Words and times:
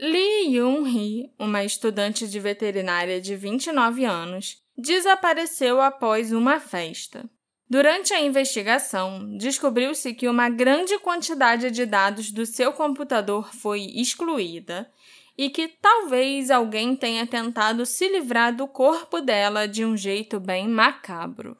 Lee 0.00 0.56
Yoon-hee, 0.56 1.32
uma 1.36 1.64
estudante 1.64 2.28
de 2.28 2.38
veterinária 2.38 3.20
de 3.20 3.34
29 3.34 4.04
anos, 4.04 4.62
desapareceu 4.76 5.80
após 5.80 6.32
uma 6.32 6.60
festa. 6.60 7.28
Durante 7.68 8.14
a 8.14 8.20
investigação, 8.20 9.36
descobriu-se 9.36 10.14
que 10.14 10.28
uma 10.28 10.48
grande 10.48 10.96
quantidade 11.00 11.70
de 11.72 11.84
dados 11.84 12.30
do 12.30 12.46
seu 12.46 12.72
computador 12.72 13.52
foi 13.52 13.80
excluída 13.96 14.88
e 15.36 15.50
que 15.50 15.66
talvez 15.66 16.50
alguém 16.50 16.94
tenha 16.94 17.26
tentado 17.26 17.84
se 17.84 18.08
livrar 18.08 18.54
do 18.54 18.68
corpo 18.68 19.20
dela 19.20 19.66
de 19.66 19.84
um 19.84 19.96
jeito 19.96 20.38
bem 20.38 20.68
macabro. 20.68 21.56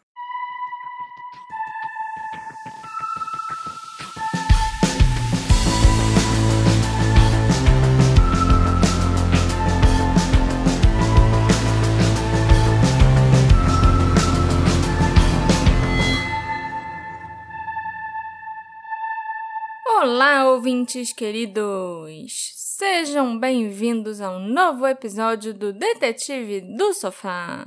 Olá, 20.20 20.50
ouvintes 20.50 21.12
queridos! 21.12 22.50
Sejam 22.56 23.38
bem-vindos 23.38 24.20
a 24.20 24.32
um 24.32 24.48
novo 24.48 24.84
episódio 24.84 25.54
do 25.54 25.72
Detetive 25.72 26.60
do 26.60 26.92
Sofá. 26.92 27.64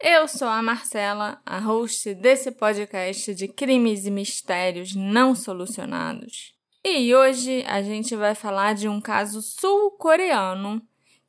Eu 0.00 0.26
sou 0.26 0.48
a 0.48 0.62
Marcela, 0.62 1.42
a 1.44 1.58
host 1.58 2.14
desse 2.14 2.50
podcast 2.50 3.34
de 3.34 3.46
crimes 3.46 4.06
e 4.06 4.10
mistérios 4.10 4.94
não 4.94 5.34
solucionados. 5.34 6.54
E 6.82 7.14
hoje 7.14 7.62
a 7.66 7.82
gente 7.82 8.16
vai 8.16 8.34
falar 8.34 8.74
de 8.74 8.88
um 8.88 8.98
caso 8.98 9.42
sul-coreano 9.42 10.80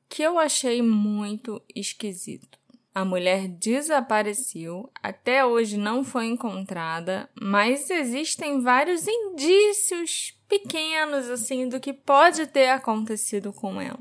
que 0.08 0.24
eu 0.24 0.40
achei 0.40 0.82
muito 0.82 1.62
esquisito. 1.76 2.53
A 2.94 3.04
mulher 3.04 3.48
desapareceu, 3.48 4.92
até 5.02 5.44
hoje 5.44 5.78
não 5.78 6.04
foi 6.04 6.28
encontrada, 6.28 7.28
mas 7.42 7.90
existem 7.90 8.62
vários 8.62 9.08
indícios 9.08 10.38
pequenos 10.48 11.28
assim 11.30 11.68
do 11.68 11.80
que 11.80 11.92
pode 11.92 12.46
ter 12.46 12.70
acontecido 12.70 13.52
com 13.52 13.82
ela. 13.82 14.00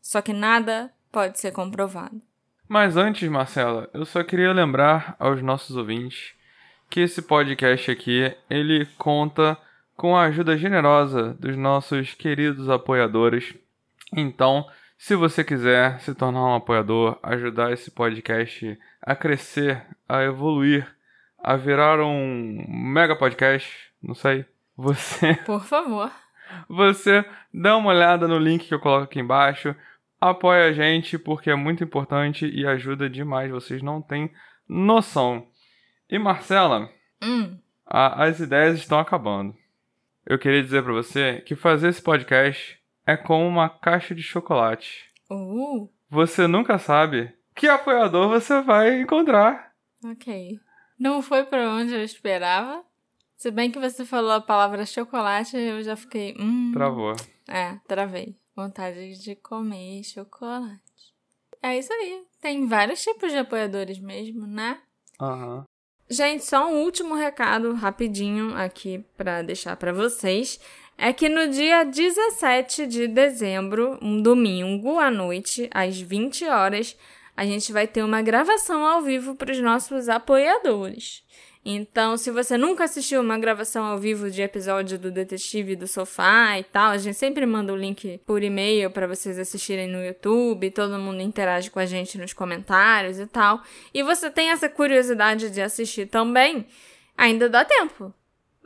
Só 0.00 0.22
que 0.22 0.32
nada 0.32 0.92
pode 1.10 1.40
ser 1.40 1.50
comprovado. 1.50 2.22
Mas 2.68 2.96
antes, 2.96 3.28
Marcela, 3.28 3.90
eu 3.92 4.06
só 4.06 4.22
queria 4.22 4.52
lembrar 4.52 5.16
aos 5.18 5.42
nossos 5.42 5.76
ouvintes 5.76 6.34
que 6.88 7.00
esse 7.00 7.22
podcast 7.22 7.90
aqui, 7.90 8.32
ele 8.48 8.86
conta 8.98 9.56
com 9.96 10.16
a 10.16 10.22
ajuda 10.24 10.56
generosa 10.56 11.34
dos 11.34 11.56
nossos 11.56 12.14
queridos 12.14 12.68
apoiadores. 12.68 13.54
Então, 14.16 14.66
se 15.00 15.16
você 15.16 15.42
quiser 15.42 15.98
se 16.00 16.14
tornar 16.14 16.44
um 16.44 16.54
apoiador, 16.54 17.18
ajudar 17.22 17.72
esse 17.72 17.90
podcast 17.90 18.78
a 19.00 19.16
crescer, 19.16 19.82
a 20.06 20.22
evoluir, 20.22 20.86
a 21.38 21.56
virar 21.56 22.04
um 22.04 22.66
mega 22.68 23.16
podcast, 23.16 23.90
não 24.02 24.14
sei, 24.14 24.44
você. 24.76 25.36
Por 25.46 25.64
favor. 25.64 26.12
Você 26.68 27.24
dá 27.52 27.78
uma 27.78 27.88
olhada 27.88 28.28
no 28.28 28.36
link 28.36 28.68
que 28.68 28.74
eu 28.74 28.78
coloco 28.78 29.04
aqui 29.04 29.20
embaixo, 29.20 29.74
apoia 30.20 30.66
a 30.66 30.72
gente 30.72 31.16
porque 31.16 31.50
é 31.50 31.54
muito 31.54 31.82
importante 31.82 32.46
e 32.46 32.66
ajuda 32.66 33.08
demais, 33.08 33.50
vocês 33.50 33.82
não 33.82 34.02
têm 34.02 34.30
noção. 34.68 35.46
E 36.10 36.18
Marcela, 36.18 36.90
hum. 37.22 37.56
a, 37.86 38.24
as 38.24 38.38
ideias 38.38 38.78
estão 38.78 38.98
acabando. 38.98 39.56
Eu 40.26 40.38
queria 40.38 40.62
dizer 40.62 40.82
para 40.82 40.92
você 40.92 41.40
que 41.40 41.56
fazer 41.56 41.88
esse 41.88 42.02
podcast 42.02 42.78
é 43.10 43.16
como 43.16 43.46
uma 43.46 43.68
caixa 43.68 44.14
de 44.14 44.22
chocolate. 44.22 45.10
Uh. 45.30 45.88
Você 46.08 46.46
nunca 46.46 46.78
sabe 46.78 47.32
que 47.54 47.68
apoiador 47.68 48.28
você 48.28 48.60
vai 48.60 49.00
encontrar. 49.00 49.72
Ok. 50.04 50.58
Não 50.98 51.20
foi 51.20 51.44
para 51.44 51.70
onde 51.70 51.94
eu 51.94 52.02
esperava. 52.02 52.84
Se 53.36 53.50
bem 53.50 53.70
que 53.70 53.78
você 53.78 54.04
falou 54.04 54.32
a 54.32 54.40
palavra 54.40 54.86
chocolate, 54.86 55.56
eu 55.56 55.82
já 55.82 55.96
fiquei. 55.96 56.36
Hum. 56.38 56.70
Travou. 56.72 57.14
É, 57.48 57.78
travei. 57.88 58.36
Vontade 58.54 59.20
de 59.22 59.34
comer 59.36 60.04
chocolate. 60.04 60.80
É 61.62 61.78
isso 61.78 61.92
aí. 61.92 62.22
Tem 62.40 62.66
vários 62.66 63.02
tipos 63.02 63.32
de 63.32 63.38
apoiadores 63.38 63.98
mesmo, 63.98 64.46
né? 64.46 64.78
Aham. 65.20 65.56
Uhum. 65.56 65.64
Gente, 66.12 66.44
só 66.44 66.68
um 66.68 66.82
último 66.82 67.14
recado 67.14 67.72
rapidinho 67.72 68.56
aqui 68.56 69.04
para 69.16 69.42
deixar 69.42 69.76
para 69.76 69.92
vocês 69.92 70.58
é 71.02 71.14
que 71.14 71.30
no 71.30 71.48
dia 71.48 71.82
17 71.82 72.86
de 72.86 73.08
dezembro, 73.08 73.98
um 74.02 74.20
domingo 74.20 74.98
à 74.98 75.10
noite, 75.10 75.66
às 75.72 75.98
20 75.98 76.44
horas, 76.44 76.94
a 77.34 77.46
gente 77.46 77.72
vai 77.72 77.86
ter 77.86 78.02
uma 78.02 78.20
gravação 78.20 78.84
ao 78.84 79.00
vivo 79.00 79.34
para 79.34 79.50
os 79.50 79.58
nossos 79.60 80.10
apoiadores. 80.10 81.24
Então, 81.64 82.18
se 82.18 82.30
você 82.30 82.58
nunca 82.58 82.84
assistiu 82.84 83.22
uma 83.22 83.38
gravação 83.38 83.86
ao 83.86 83.96
vivo 83.96 84.30
de 84.30 84.42
episódio 84.42 84.98
do 84.98 85.10
Detetive 85.10 85.74
do 85.74 85.86
Sofá 85.86 86.58
e 86.58 86.64
tal, 86.64 86.90
a 86.90 86.98
gente 86.98 87.16
sempre 87.16 87.46
manda 87.46 87.72
o 87.72 87.76
link 87.76 88.20
por 88.26 88.42
e-mail 88.42 88.90
para 88.90 89.06
vocês 89.06 89.38
assistirem 89.38 89.88
no 89.88 90.04
YouTube, 90.04 90.70
todo 90.70 90.98
mundo 90.98 91.22
interage 91.22 91.70
com 91.70 91.78
a 91.78 91.86
gente 91.86 92.18
nos 92.18 92.34
comentários 92.34 93.18
e 93.18 93.26
tal. 93.26 93.62
E 93.94 94.02
você 94.02 94.30
tem 94.30 94.50
essa 94.50 94.68
curiosidade 94.68 95.48
de 95.48 95.62
assistir 95.62 96.04
também, 96.08 96.66
ainda 97.16 97.48
dá 97.48 97.64
tempo. 97.64 98.12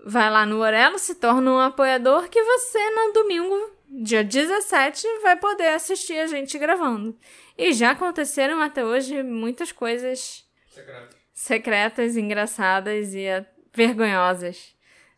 Vai 0.07 0.31
lá 0.31 0.45
no 0.45 0.59
Orelo, 0.59 0.99
se 0.99 1.15
torna 1.15 1.51
um 1.51 1.59
apoiador 1.59 2.29
que 2.29 2.43
você, 2.43 2.91
no 2.91 3.13
domingo, 3.15 3.71
dia 3.89 4.23
17, 4.23 5.07
vai 5.23 5.35
poder 5.35 5.69
assistir 5.69 6.19
a 6.19 6.27
gente 6.27 6.59
gravando. 6.59 7.17
E 7.57 7.73
já 7.73 7.93
aconteceram 7.93 8.61
até 8.61 8.85
hoje 8.85 9.23
muitas 9.23 9.73
coisas 9.73 10.45
secretas, 10.69 11.17
secretas 11.33 12.17
engraçadas 12.19 13.15
e 13.15 13.25
vergonhosas 13.73 14.75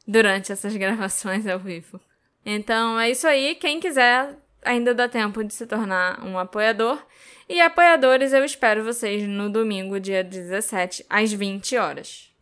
durante 0.07 0.53
essas 0.53 0.75
gravações 0.79 1.49
ao 1.49 1.59
vivo. 1.59 2.01
Então 2.45 3.01
é 3.01 3.11
isso 3.11 3.27
aí. 3.27 3.57
Quem 3.57 3.81
quiser, 3.81 4.37
ainda 4.63 4.95
dá 4.95 5.09
tempo 5.09 5.43
de 5.43 5.53
se 5.53 5.67
tornar 5.67 6.23
um 6.23 6.39
apoiador. 6.39 7.05
E 7.49 7.61
apoiadores, 7.61 8.33
eu 8.33 8.45
espero 8.45 8.85
vocês 8.85 9.27
no 9.27 9.51
domingo, 9.51 9.99
dia 9.99 10.23
17, 10.23 11.05
às 11.11 11.33
20 11.33 11.77
horas. 11.77 12.33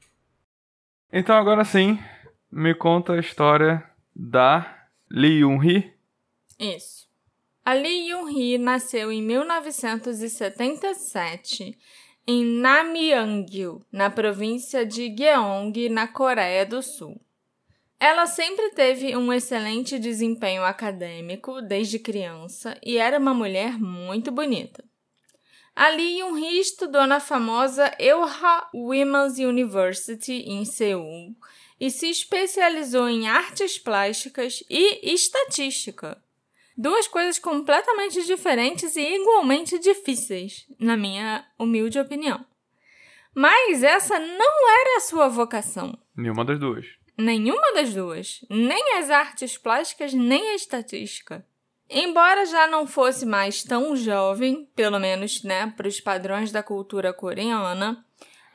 Então 1.11 1.37
agora 1.37 1.65
sim, 1.65 1.99
me 2.55 2.73
conta 2.73 3.13
a 3.15 3.19
história 3.19 3.83
da 4.15 4.87
Lee 5.11 5.41
Yoon-hee. 5.41 5.93
Isso. 6.57 7.09
A 7.65 7.73
Lee 7.73 8.11
Yoon-hee 8.11 8.59
nasceu 8.59 9.11
em 9.11 9.21
1977 9.21 11.77
em 12.27 12.43
Namyangyu, 12.45 13.85
na 13.91 14.09
província 14.09 14.87
de 14.87 15.09
Gyeong, 15.09 15.89
na 15.89 16.07
Coreia 16.07 16.65
do 16.65 16.81
Sul. 16.81 17.21
Ela 17.99 18.27
sempre 18.27 18.71
teve 18.71 19.17
um 19.17 19.33
excelente 19.33 19.99
desempenho 19.99 20.63
acadêmico 20.63 21.61
desde 21.61 21.99
criança 21.99 22.79
e 22.85 22.99
era 22.99 23.19
uma 23.19 23.35
mulher 23.35 23.81
muito 23.81 24.31
bonita. 24.31 24.85
A 25.75 25.89
Lee 25.89 26.21
Yoon-hee 26.21 26.61
estudou 26.61 27.05
na 27.05 27.19
famosa 27.19 27.93
Euha 27.99 28.69
Women's 28.73 29.39
University 29.39 30.45
em 30.47 30.65
Seul 30.65 31.35
e 31.85 31.91
se 31.91 32.09
especializou 32.09 33.11
em 33.11 33.29
artes 33.29 33.79
plásticas 33.79 34.65
e 34.71 35.13
estatística. 35.13 36.17
Duas 36.75 37.07
coisas 37.07 37.39
completamente 37.39 38.25
diferentes 38.25 38.97
e 38.97 39.03
igualmente 39.03 39.79
difíceis, 39.79 40.65
na 40.81 40.97
minha 40.97 41.47
humilde 41.59 41.99
opinião. 41.99 42.43
Mas 43.35 43.83
essa 43.83 44.19
não 44.19 44.71
era 44.81 44.97
a 44.97 45.01
sua 45.01 45.29
vocação. 45.29 45.95
Nenhuma 46.17 46.43
das 46.43 46.59
duas. 46.59 46.87
Nenhuma 47.19 47.75
das 47.75 47.93
duas. 47.93 48.41
Nem 48.49 48.97
as 48.97 49.11
artes 49.11 49.59
plásticas, 49.59 50.15
nem 50.15 50.53
a 50.53 50.55
estatística. 50.55 51.45
Embora 51.91 52.47
já 52.47 52.67
não 52.67 52.87
fosse 52.87 53.27
mais 53.27 53.63
tão 53.63 53.95
jovem, 53.95 54.67
pelo 54.75 54.99
menos 54.99 55.43
né, 55.43 55.71
para 55.77 55.87
os 55.87 56.01
padrões 56.01 56.51
da 56.51 56.63
cultura 56.63 57.13
coreana, 57.13 58.03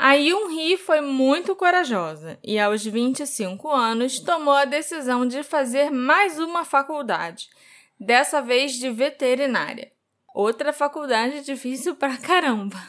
a 0.01 0.13
Yoon-hee 0.13 0.77
foi 0.77 1.01
muito 1.01 1.53
corajosa 1.57 2.39
e, 2.41 2.57
aos 2.57 2.85
25 2.85 3.69
anos, 3.69 4.17
tomou 4.17 4.53
a 4.53 4.63
decisão 4.63 5.27
de 5.27 5.43
fazer 5.43 5.91
mais 5.91 6.39
uma 6.39 6.63
faculdade, 6.63 7.49
dessa 7.99 8.41
vez 8.41 8.71
de 8.75 8.89
veterinária. 8.89 9.91
Outra 10.33 10.71
faculdade 10.71 11.43
difícil 11.43 11.97
pra 11.97 12.15
caramba. 12.15 12.81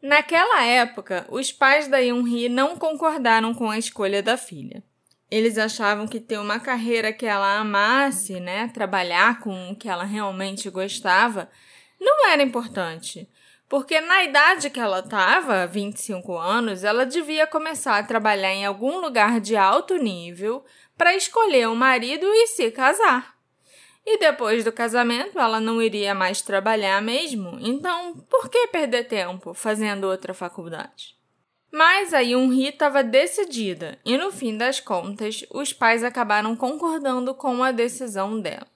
Naquela 0.00 0.64
época, 0.64 1.26
os 1.28 1.52
pais 1.52 1.86
da 1.86 1.98
Yoon-hee 1.98 2.48
não 2.48 2.78
concordaram 2.78 3.52
com 3.52 3.70
a 3.70 3.76
escolha 3.76 4.22
da 4.22 4.38
filha. 4.38 4.82
Eles 5.30 5.58
achavam 5.58 6.08
que 6.08 6.18
ter 6.18 6.38
uma 6.38 6.58
carreira 6.58 7.12
que 7.12 7.26
ela 7.26 7.58
amasse, 7.58 8.40
né, 8.40 8.68
trabalhar 8.68 9.38
com 9.40 9.70
o 9.70 9.76
que 9.76 9.86
ela 9.86 10.04
realmente 10.04 10.70
gostava, 10.70 11.50
não 12.00 12.26
era 12.26 12.42
importante 12.42 13.28
porque 13.72 14.02
na 14.02 14.22
idade 14.22 14.68
que 14.68 14.78
ela 14.78 14.98
estava, 14.98 15.66
25 15.66 16.36
anos, 16.36 16.84
ela 16.84 17.06
devia 17.06 17.46
começar 17.46 17.96
a 17.96 18.02
trabalhar 18.02 18.52
em 18.52 18.66
algum 18.66 19.00
lugar 19.00 19.40
de 19.40 19.56
alto 19.56 19.96
nível 19.96 20.62
para 20.94 21.16
escolher 21.16 21.66
um 21.70 21.74
marido 21.74 22.26
e 22.26 22.48
se 22.48 22.70
casar. 22.70 23.34
E 24.04 24.18
depois 24.18 24.62
do 24.62 24.70
casamento, 24.70 25.38
ela 25.38 25.58
não 25.58 25.80
iria 25.80 26.14
mais 26.14 26.42
trabalhar 26.42 27.00
mesmo, 27.00 27.56
então 27.62 28.12
por 28.28 28.50
que 28.50 28.66
perder 28.66 29.04
tempo 29.04 29.54
fazendo 29.54 30.04
outra 30.04 30.34
faculdade? 30.34 31.16
Mas 31.72 32.12
a 32.12 32.20
Yun-hee 32.20 32.68
estava 32.68 33.02
decidida 33.02 33.98
e, 34.04 34.18
no 34.18 34.30
fim 34.30 34.54
das 34.54 34.80
contas, 34.80 35.46
os 35.50 35.72
pais 35.72 36.04
acabaram 36.04 36.54
concordando 36.54 37.34
com 37.34 37.64
a 37.64 37.72
decisão 37.72 38.38
dela. 38.38 38.66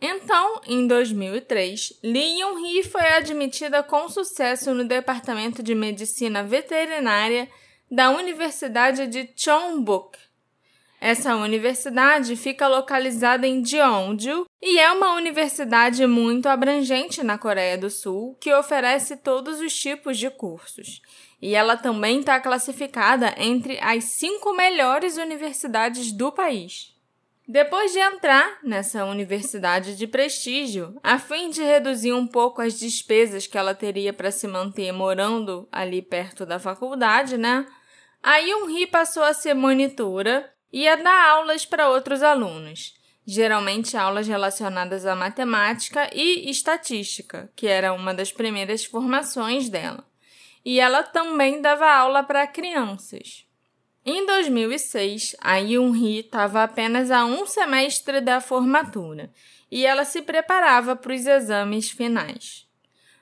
Então, 0.00 0.60
em 0.66 0.86
2003, 0.86 1.98
Lee 2.02 2.40
Yun-hee 2.40 2.84
foi 2.84 3.06
admitida 3.08 3.82
com 3.82 4.08
sucesso 4.08 4.72
no 4.72 4.84
Departamento 4.84 5.62
de 5.62 5.74
Medicina 5.74 6.42
Veterinária 6.42 7.48
da 7.90 8.10
Universidade 8.10 9.06
de 9.06 9.28
Chongbuk, 9.34 10.16
essa 11.00 11.36
universidade 11.36 12.34
fica 12.34 12.66
localizada 12.66 13.46
em 13.46 13.64
Jeonju 13.64 14.46
e 14.60 14.80
é 14.80 14.90
uma 14.90 15.14
universidade 15.14 16.04
muito 16.08 16.48
abrangente 16.48 17.22
na 17.22 17.38
Coreia 17.38 17.78
do 17.78 17.88
Sul 17.88 18.36
que 18.40 18.52
oferece 18.52 19.16
todos 19.16 19.60
os 19.60 19.72
tipos 19.72 20.18
de 20.18 20.28
cursos. 20.28 21.00
E 21.40 21.54
ela 21.54 21.76
também 21.76 22.18
está 22.18 22.40
classificada 22.40 23.32
entre 23.38 23.78
as 23.80 24.04
cinco 24.04 24.52
melhores 24.54 25.18
universidades 25.18 26.10
do 26.10 26.32
país. 26.32 26.92
Depois 27.50 27.92
de 27.92 27.98
entrar 27.98 28.58
nessa 28.62 29.06
universidade 29.06 29.96
de 29.96 30.06
prestígio, 30.06 31.00
a 31.02 31.18
fim 31.18 31.48
de 31.48 31.62
reduzir 31.62 32.12
um 32.12 32.26
pouco 32.26 32.60
as 32.60 32.78
despesas 32.78 33.46
que 33.46 33.56
ela 33.56 33.74
teria 33.74 34.12
para 34.12 34.30
se 34.30 34.46
manter 34.46 34.92
morando 34.92 35.66
ali 35.72 36.02
perto 36.02 36.44
da 36.44 36.58
faculdade, 36.58 37.38
né? 37.38 37.64
A 38.22 38.36
Yoon-hee 38.36 38.86
passou 38.86 39.22
a 39.22 39.32
ser 39.32 39.54
monitora 39.54 40.52
ia 40.70 40.94
dar 40.98 41.30
aulas 41.30 41.64
para 41.64 41.88
outros 41.88 42.22
alunos, 42.22 42.92
geralmente 43.26 43.96
aulas 43.96 44.28
relacionadas 44.28 45.06
à 45.06 45.16
matemática 45.16 46.10
e 46.12 46.50
estatística, 46.50 47.50
que 47.56 47.66
era 47.66 47.94
uma 47.94 48.12
das 48.12 48.30
primeiras 48.30 48.84
formações 48.84 49.70
dela. 49.70 50.04
E 50.62 50.78
ela 50.78 51.02
também 51.02 51.62
dava 51.62 51.90
aula 51.90 52.22
para 52.22 52.46
crianças. 52.46 53.47
Em 54.04 54.24
2006, 54.24 55.36
a 55.40 55.56
Yoon-hee 55.56 56.20
estava 56.20 56.62
apenas 56.62 57.10
a 57.10 57.24
um 57.24 57.46
semestre 57.46 58.20
da 58.20 58.40
formatura 58.40 59.30
e 59.70 59.84
ela 59.84 60.04
se 60.04 60.22
preparava 60.22 60.96
para 60.96 61.14
os 61.14 61.26
exames 61.26 61.90
finais. 61.90 62.66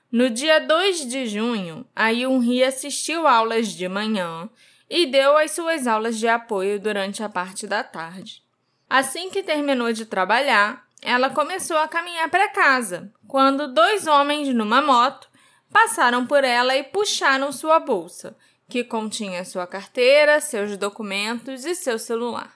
No 0.09 0.29
dia 0.29 0.59
2 0.59 1.05
de 1.07 1.25
junho, 1.25 1.85
a 1.93 2.09
Yoon-hee 2.09 2.63
assistiu 2.63 3.27
aulas 3.27 3.67
de 3.67 3.89
manhã 3.89 4.49
e 4.89 5.05
deu 5.05 5.35
as 5.37 5.51
suas 5.51 5.85
aulas 5.85 6.17
de 6.17 6.27
apoio 6.27 6.79
durante 6.79 7.21
a 7.21 7.27
parte 7.27 7.67
da 7.67 7.83
tarde. 7.83 8.41
Assim 8.89 9.29
que 9.29 9.43
terminou 9.43 9.91
de 9.91 10.05
trabalhar, 10.05 10.87
ela 11.01 11.29
começou 11.29 11.77
a 11.77 11.87
caminhar 11.87 12.29
para 12.29 12.49
casa, 12.49 13.11
quando 13.27 13.73
dois 13.73 14.07
homens 14.07 14.47
numa 14.53 14.81
moto 14.81 15.27
passaram 15.71 16.25
por 16.25 16.43
ela 16.43 16.75
e 16.75 16.83
puxaram 16.83 17.51
sua 17.51 17.79
bolsa, 17.79 18.37
que 18.69 18.83
continha 18.83 19.45
sua 19.45 19.65
carteira, 19.65 20.39
seus 20.41 20.77
documentos 20.77 21.65
e 21.65 21.73
seu 21.73 21.97
celular. 21.97 22.53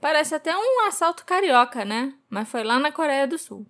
Parece 0.00 0.34
até 0.34 0.56
um 0.56 0.86
assalto 0.86 1.24
carioca, 1.24 1.84
né? 1.84 2.12
Mas 2.28 2.48
foi 2.48 2.64
lá 2.64 2.78
na 2.78 2.90
Coreia 2.90 3.26
do 3.26 3.38
Sul. 3.38 3.64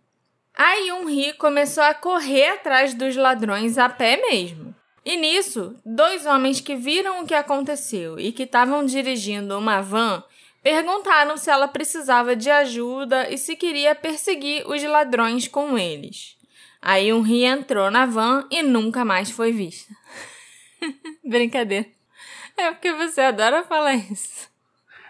A 0.56 0.74
Yun-hee 0.74 1.34
começou 1.34 1.82
a 1.84 1.94
correr 1.94 2.48
atrás 2.50 2.94
dos 2.94 3.16
ladrões 3.16 3.76
a 3.76 3.88
pé 3.88 4.16
mesmo. 4.16 4.74
E 5.04 5.16
nisso, 5.16 5.76
dois 5.84 6.24
homens 6.26 6.60
que 6.60 6.76
viram 6.76 7.20
o 7.20 7.26
que 7.26 7.34
aconteceu 7.34 8.18
e 8.18 8.32
que 8.32 8.44
estavam 8.44 8.84
dirigindo 8.84 9.58
uma 9.58 9.80
van 9.80 10.22
perguntaram 10.62 11.36
se 11.36 11.50
ela 11.50 11.66
precisava 11.66 12.36
de 12.36 12.48
ajuda 12.48 13.28
e 13.28 13.36
se 13.36 13.56
queria 13.56 13.94
perseguir 13.94 14.66
os 14.66 14.82
ladrões 14.84 15.48
com 15.48 15.76
eles. 15.76 16.36
Um 17.14 17.20
ri 17.20 17.44
entrou 17.44 17.90
na 17.90 18.06
van 18.06 18.46
e 18.50 18.62
nunca 18.62 19.04
mais 19.04 19.30
foi 19.30 19.52
vista. 19.52 19.92
Brincadeira. 21.24 21.86
É 22.56 22.70
porque 22.70 22.92
você 22.92 23.20
adora 23.22 23.64
falar 23.64 23.94
isso. 23.94 24.50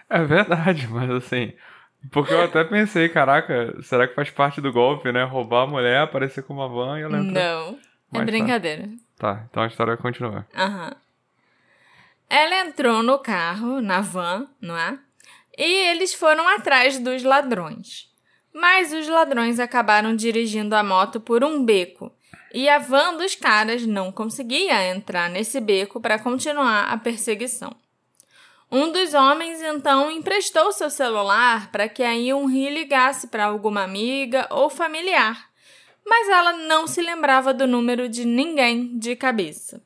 É 0.08 0.22
verdade, 0.24 0.86
mas 0.88 1.10
assim. 1.10 1.52
Porque 2.10 2.32
eu 2.32 2.42
até 2.42 2.64
pensei, 2.64 3.08
caraca, 3.08 3.80
será 3.82 4.08
que 4.08 4.14
faz 4.14 4.30
parte 4.30 4.60
do 4.60 4.72
golpe, 4.72 5.12
né? 5.12 5.22
Roubar 5.24 5.62
a 5.62 5.66
mulher, 5.66 6.02
aparecer 6.02 6.42
com 6.42 6.54
uma 6.54 6.68
van 6.68 6.98
e 6.98 7.02
ela 7.02 7.18
entra. 7.18 7.32
Não. 7.32 7.74
É 7.74 8.18
mas 8.18 8.26
brincadeira. 8.26 8.88
Tá. 9.16 9.34
Tá, 9.34 9.46
então 9.48 9.62
a 9.62 9.66
história 9.66 9.96
continua. 9.96 10.46
Aham. 10.54 10.88
Uhum. 10.88 10.94
Ela 12.28 12.66
entrou 12.66 13.02
no 13.02 13.18
carro, 13.18 13.80
na 13.82 14.00
van, 14.00 14.48
não 14.60 14.76
é? 14.76 14.98
E 15.56 15.90
eles 15.90 16.14
foram 16.14 16.48
atrás 16.48 16.98
dos 16.98 17.22
ladrões. 17.22 18.10
Mas 18.54 18.92
os 18.92 19.06
ladrões 19.06 19.60
acabaram 19.60 20.16
dirigindo 20.16 20.74
a 20.74 20.82
moto 20.82 21.20
por 21.20 21.44
um 21.44 21.64
beco 21.64 22.12
e 22.52 22.68
a 22.68 22.78
van 22.78 23.16
dos 23.16 23.34
caras 23.34 23.86
não 23.86 24.12
conseguia 24.12 24.88
entrar 24.88 25.30
nesse 25.30 25.60
beco 25.60 26.00
para 26.00 26.18
continuar 26.18 26.84
a 26.84 26.96
perseguição. 26.96 27.74
Um 28.70 28.90
dos 28.90 29.14
homens 29.14 29.60
então 29.60 30.10
emprestou 30.10 30.72
seu 30.72 30.90
celular 30.90 31.70
para 31.70 31.88
que 31.88 32.02
a 32.02 32.12
Yun-hee 32.12 32.70
ligasse 32.70 33.26
para 33.26 33.44
alguma 33.44 33.82
amiga 33.82 34.46
ou 34.50 34.70
familiar 34.70 35.52
mas 36.04 36.28
ela 36.28 36.52
não 36.52 36.86
se 36.86 37.00
lembrava 37.00 37.54
do 37.54 37.66
número 37.66 38.08
de 38.08 38.24
ninguém 38.24 38.98
de 38.98 39.14
cabeça. 39.16 39.82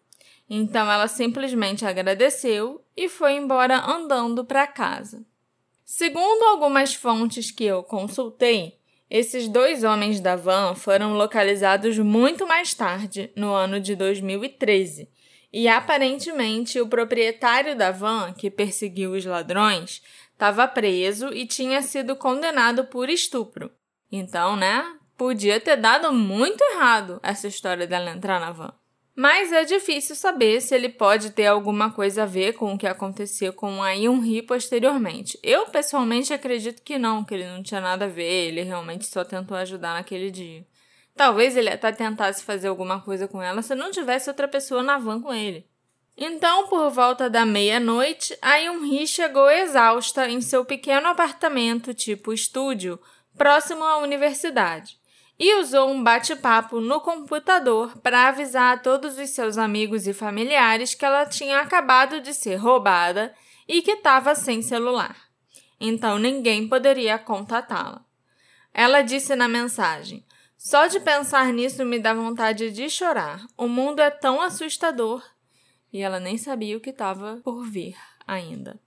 Então 0.48 0.90
ela 0.90 1.08
simplesmente 1.08 1.84
agradeceu 1.84 2.82
e 2.96 3.08
foi 3.08 3.32
embora 3.32 3.78
andando 3.78 4.44
para 4.44 4.66
casa. 4.66 5.24
Segundo 5.84 6.44
algumas 6.44 6.94
fontes 6.94 7.50
que 7.50 7.64
eu 7.64 7.82
consultei, 7.82 8.78
esses 9.10 9.48
dois 9.48 9.84
homens 9.84 10.20
da 10.20 10.36
van 10.36 10.74
foram 10.74 11.14
localizados 11.14 11.98
muito 11.98 12.46
mais 12.46 12.74
tarde, 12.74 13.30
no 13.36 13.52
ano 13.52 13.80
de 13.80 13.94
2013, 13.94 15.08
e 15.52 15.68
aparentemente 15.68 16.80
o 16.80 16.88
proprietário 16.88 17.76
da 17.76 17.90
van, 17.90 18.32
que 18.32 18.50
perseguiu 18.50 19.12
os 19.12 19.24
ladrões, 19.24 20.02
estava 20.32 20.68
preso 20.68 21.32
e 21.32 21.46
tinha 21.46 21.80
sido 21.82 22.16
condenado 22.16 22.84
por 22.84 23.08
estupro. 23.08 23.70
Então, 24.10 24.56
né, 24.56 24.84
Podia 25.16 25.58
ter 25.58 25.76
dado 25.76 26.12
muito 26.12 26.62
errado 26.62 27.18
essa 27.22 27.48
história 27.48 27.86
dela 27.86 28.10
entrar 28.10 28.38
na 28.38 28.52
van. 28.52 28.74
Mas 29.18 29.50
é 29.50 29.64
difícil 29.64 30.14
saber 30.14 30.60
se 30.60 30.74
ele 30.74 30.90
pode 30.90 31.30
ter 31.30 31.46
alguma 31.46 31.90
coisa 31.90 32.24
a 32.24 32.26
ver 32.26 32.52
com 32.52 32.74
o 32.74 32.78
que 32.78 32.86
aconteceu 32.86 33.50
com 33.50 33.82
a 33.82 33.92
Yun-hee 33.92 34.42
posteriormente. 34.42 35.38
Eu, 35.42 35.64
pessoalmente, 35.68 36.34
acredito 36.34 36.82
que 36.82 36.98
não, 36.98 37.24
que 37.24 37.32
ele 37.32 37.48
não 37.48 37.62
tinha 37.62 37.80
nada 37.80 38.04
a 38.04 38.08
ver, 38.08 38.48
ele 38.48 38.62
realmente 38.62 39.06
só 39.06 39.24
tentou 39.24 39.56
ajudar 39.56 39.94
naquele 39.94 40.30
dia. 40.30 40.66
Talvez 41.14 41.56
ele 41.56 41.70
até 41.70 41.90
tentasse 41.92 42.44
fazer 42.44 42.68
alguma 42.68 43.00
coisa 43.00 43.26
com 43.26 43.40
ela 43.40 43.62
se 43.62 43.74
não 43.74 43.90
tivesse 43.90 44.28
outra 44.28 44.46
pessoa 44.46 44.82
na 44.82 44.98
van 44.98 45.22
com 45.22 45.32
ele. 45.32 45.66
Então, 46.14 46.68
por 46.68 46.90
volta 46.90 47.30
da 47.30 47.46
meia-noite, 47.46 48.36
a 48.42 48.56
Yun-hee 48.56 49.06
chegou 49.06 49.50
exausta 49.50 50.28
em 50.28 50.42
seu 50.42 50.62
pequeno 50.62 51.08
apartamento 51.08 51.94
tipo 51.94 52.34
estúdio, 52.34 53.00
próximo 53.34 53.82
à 53.82 53.96
universidade 53.96 54.98
e 55.38 55.54
usou 55.60 55.90
um 55.90 56.02
bate-papo 56.02 56.80
no 56.80 57.00
computador 57.00 57.96
para 57.98 58.28
avisar 58.28 58.74
a 58.74 58.78
todos 58.78 59.18
os 59.18 59.30
seus 59.30 59.58
amigos 59.58 60.06
e 60.06 60.14
familiares 60.14 60.94
que 60.94 61.04
ela 61.04 61.26
tinha 61.26 61.60
acabado 61.60 62.20
de 62.20 62.32
ser 62.32 62.56
roubada 62.56 63.34
e 63.68 63.82
que 63.82 63.92
estava 63.92 64.34
sem 64.34 64.62
celular. 64.62 65.16
Então 65.78 66.18
ninguém 66.18 66.66
poderia 66.66 67.18
contatá-la. 67.18 68.02
Ela 68.72 69.02
disse 69.02 69.36
na 69.36 69.46
mensagem: 69.46 70.24
Só 70.56 70.86
de 70.86 71.00
pensar 71.00 71.52
nisso 71.52 71.84
me 71.84 71.98
dá 71.98 72.14
vontade 72.14 72.70
de 72.70 72.88
chorar. 72.88 73.46
O 73.58 73.68
mundo 73.68 74.00
é 74.00 74.10
tão 74.10 74.40
assustador. 74.40 75.22
E 75.92 76.00
ela 76.00 76.18
nem 76.18 76.38
sabia 76.38 76.76
o 76.76 76.80
que 76.80 76.90
estava 76.90 77.40
por 77.44 77.62
vir 77.64 77.96
ainda. 78.26 78.80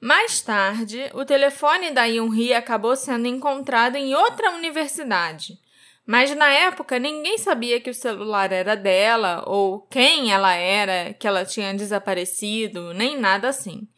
Mais 0.00 0.42
tarde, 0.42 1.10
o 1.14 1.24
telefone 1.24 1.90
da 1.90 2.04
Yun-hee 2.04 2.52
acabou 2.52 2.94
sendo 2.94 3.26
encontrado 3.26 3.96
em 3.96 4.14
outra 4.14 4.50
universidade 4.50 5.58
mas 6.06 6.34
na 6.36 6.50
época 6.50 6.98
ninguém 6.98 7.38
sabia 7.38 7.80
que 7.80 7.90
o 7.90 7.94
celular 7.94 8.52
era 8.52 8.76
dela 8.76 9.42
ou 9.46 9.80
quem 9.90 10.32
ela 10.32 10.54
era, 10.54 11.14
que 11.14 11.26
ela 11.26 11.44
tinha 11.44 11.72
desaparecido, 11.72 12.92
nem 12.92 13.18
nada 13.18 13.48
assim. 13.48 13.88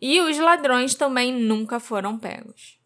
E 0.00 0.20
os 0.20 0.36
ladrões 0.38 0.94
também 0.96 1.32
nunca 1.32 1.78
foram 1.78 2.18
pegos. 2.18 2.80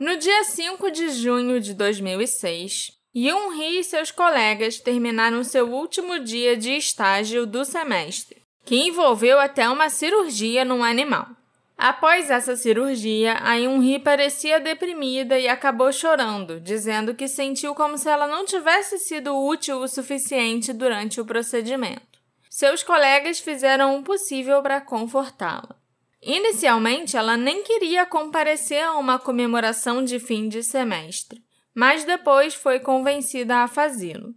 No 0.00 0.16
dia 0.16 0.42
5 0.42 0.90
de 0.90 1.10
junho 1.10 1.60
de 1.60 1.72
2006, 1.72 2.90
Yoon-hee 3.16 3.78
e 3.78 3.84
seus 3.84 4.10
colegas 4.10 4.80
terminaram 4.80 5.44
seu 5.44 5.70
último 5.72 6.18
dia 6.18 6.56
de 6.56 6.72
estágio 6.72 7.46
do 7.46 7.64
semestre, 7.64 8.42
que 8.64 8.74
envolveu 8.74 9.38
até 9.38 9.68
uma 9.68 9.88
cirurgia 9.88 10.64
num 10.64 10.82
animal. 10.82 11.28
Após 11.76 12.30
essa 12.30 12.56
cirurgia, 12.56 13.36
a 13.42 13.54
Yunri 13.56 13.98
parecia 13.98 14.60
deprimida 14.60 15.38
e 15.38 15.48
acabou 15.48 15.92
chorando, 15.92 16.60
dizendo 16.60 17.14
que 17.14 17.26
sentiu 17.26 17.74
como 17.74 17.98
se 17.98 18.08
ela 18.08 18.26
não 18.28 18.44
tivesse 18.44 18.98
sido 18.98 19.36
útil 19.36 19.78
o 19.78 19.88
suficiente 19.88 20.72
durante 20.72 21.20
o 21.20 21.26
procedimento. 21.26 22.14
Seus 22.48 22.84
colegas 22.84 23.40
fizeram 23.40 23.98
o 23.98 24.02
possível 24.04 24.62
para 24.62 24.80
confortá-la. 24.80 25.76
Inicialmente, 26.22 27.16
ela 27.16 27.36
nem 27.36 27.62
queria 27.64 28.06
comparecer 28.06 28.82
a 28.82 28.94
uma 28.94 29.18
comemoração 29.18 30.02
de 30.02 30.18
fim 30.20 30.48
de 30.48 30.62
semestre, 30.62 31.42
mas 31.74 32.04
depois 32.04 32.54
foi 32.54 32.78
convencida 32.78 33.58
a 33.58 33.68
fazê-lo. 33.68 34.34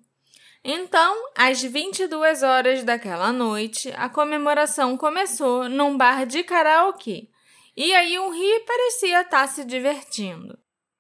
Então, 0.70 1.30
às 1.34 1.62
22 1.64 2.44
horas 2.44 2.84
daquela 2.84 3.32
noite, 3.32 3.90
a 3.96 4.10
comemoração 4.10 4.98
começou 4.98 5.70
num 5.70 5.98
bar 5.98 6.26
de 6.26 6.44
karaokê, 6.44 7.30
e 7.74 7.96
a 7.96 8.02
Yunhee 8.02 8.66
parecia 8.68 9.22
estar 9.22 9.48
se 9.48 9.64
divertindo. 9.64 10.60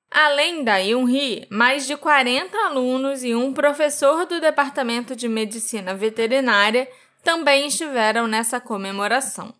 Além 0.09 0.63
da 0.63 0.77
Yunhee, 0.77 1.45
mais 1.51 1.85
de 1.85 1.97
40 1.97 2.57
alunos 2.59 3.25
e 3.25 3.35
um 3.35 3.51
professor 3.51 4.25
do 4.25 4.39
Departamento 4.39 5.17
de 5.17 5.27
Medicina 5.27 5.93
Veterinária 5.93 6.87
também 7.21 7.67
estiveram 7.67 8.25
nessa 8.25 8.61
comemoração. 8.61 9.53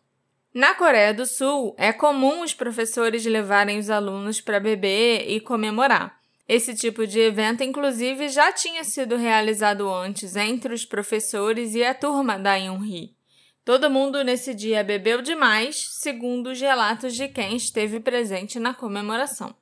Na 0.53 0.73
Coreia 0.73 1.13
do 1.13 1.25
Sul, 1.25 1.75
é 1.77 1.91
comum 1.91 2.43
os 2.43 2.53
professores 2.53 3.25
levarem 3.25 3.77
os 3.77 3.89
alunos 3.89 4.39
para 4.39 4.57
beber 4.57 5.29
e 5.29 5.41
comemorar. 5.41 6.16
Esse 6.47 6.73
tipo 6.73 7.05
de 7.05 7.19
evento, 7.19 7.63
inclusive, 7.63 8.29
já 8.29 8.53
tinha 8.53 8.83
sido 8.83 9.17
realizado 9.17 9.89
antes 9.89 10.35
entre 10.35 10.73
os 10.73 10.85
professores 10.85 11.75
e 11.75 11.83
a 11.83 11.93
turma 11.93 12.39
da 12.39 12.55
Yunhee. 12.55 13.17
Todo 13.65 13.89
mundo 13.89 14.23
nesse 14.23 14.53
dia 14.53 14.81
bebeu 14.81 15.21
demais, 15.21 15.89
segundo 15.99 16.51
os 16.51 16.61
relatos 16.61 17.13
de 17.13 17.27
quem 17.27 17.57
esteve 17.57 17.99
presente 17.99 18.59
na 18.59 18.73
comemoração. 18.73 19.53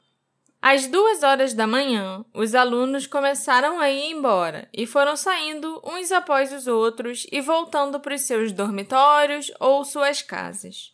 Às 0.62 0.86
duas 0.86 1.24
horas 1.24 1.56
da 1.56 1.65
manhã, 1.65 2.24
os 2.32 2.54
alunos 2.54 3.08
começaram 3.08 3.80
a 3.80 3.89
ir 3.89 4.12
embora 4.12 4.70
e 4.72 4.86
foram 4.86 5.15
saindo 5.15 5.82
uns 5.84 6.12
após 6.12 6.54
os 6.54 6.68
outros 6.68 7.25
e 7.32 7.42
voltando 7.42 8.00
para 8.00 8.13
os 8.13 8.22
seus 8.22 8.51
dormitórios 8.51 9.51
ou 9.60 9.84
suas 9.84 10.22
casas. 10.22 10.94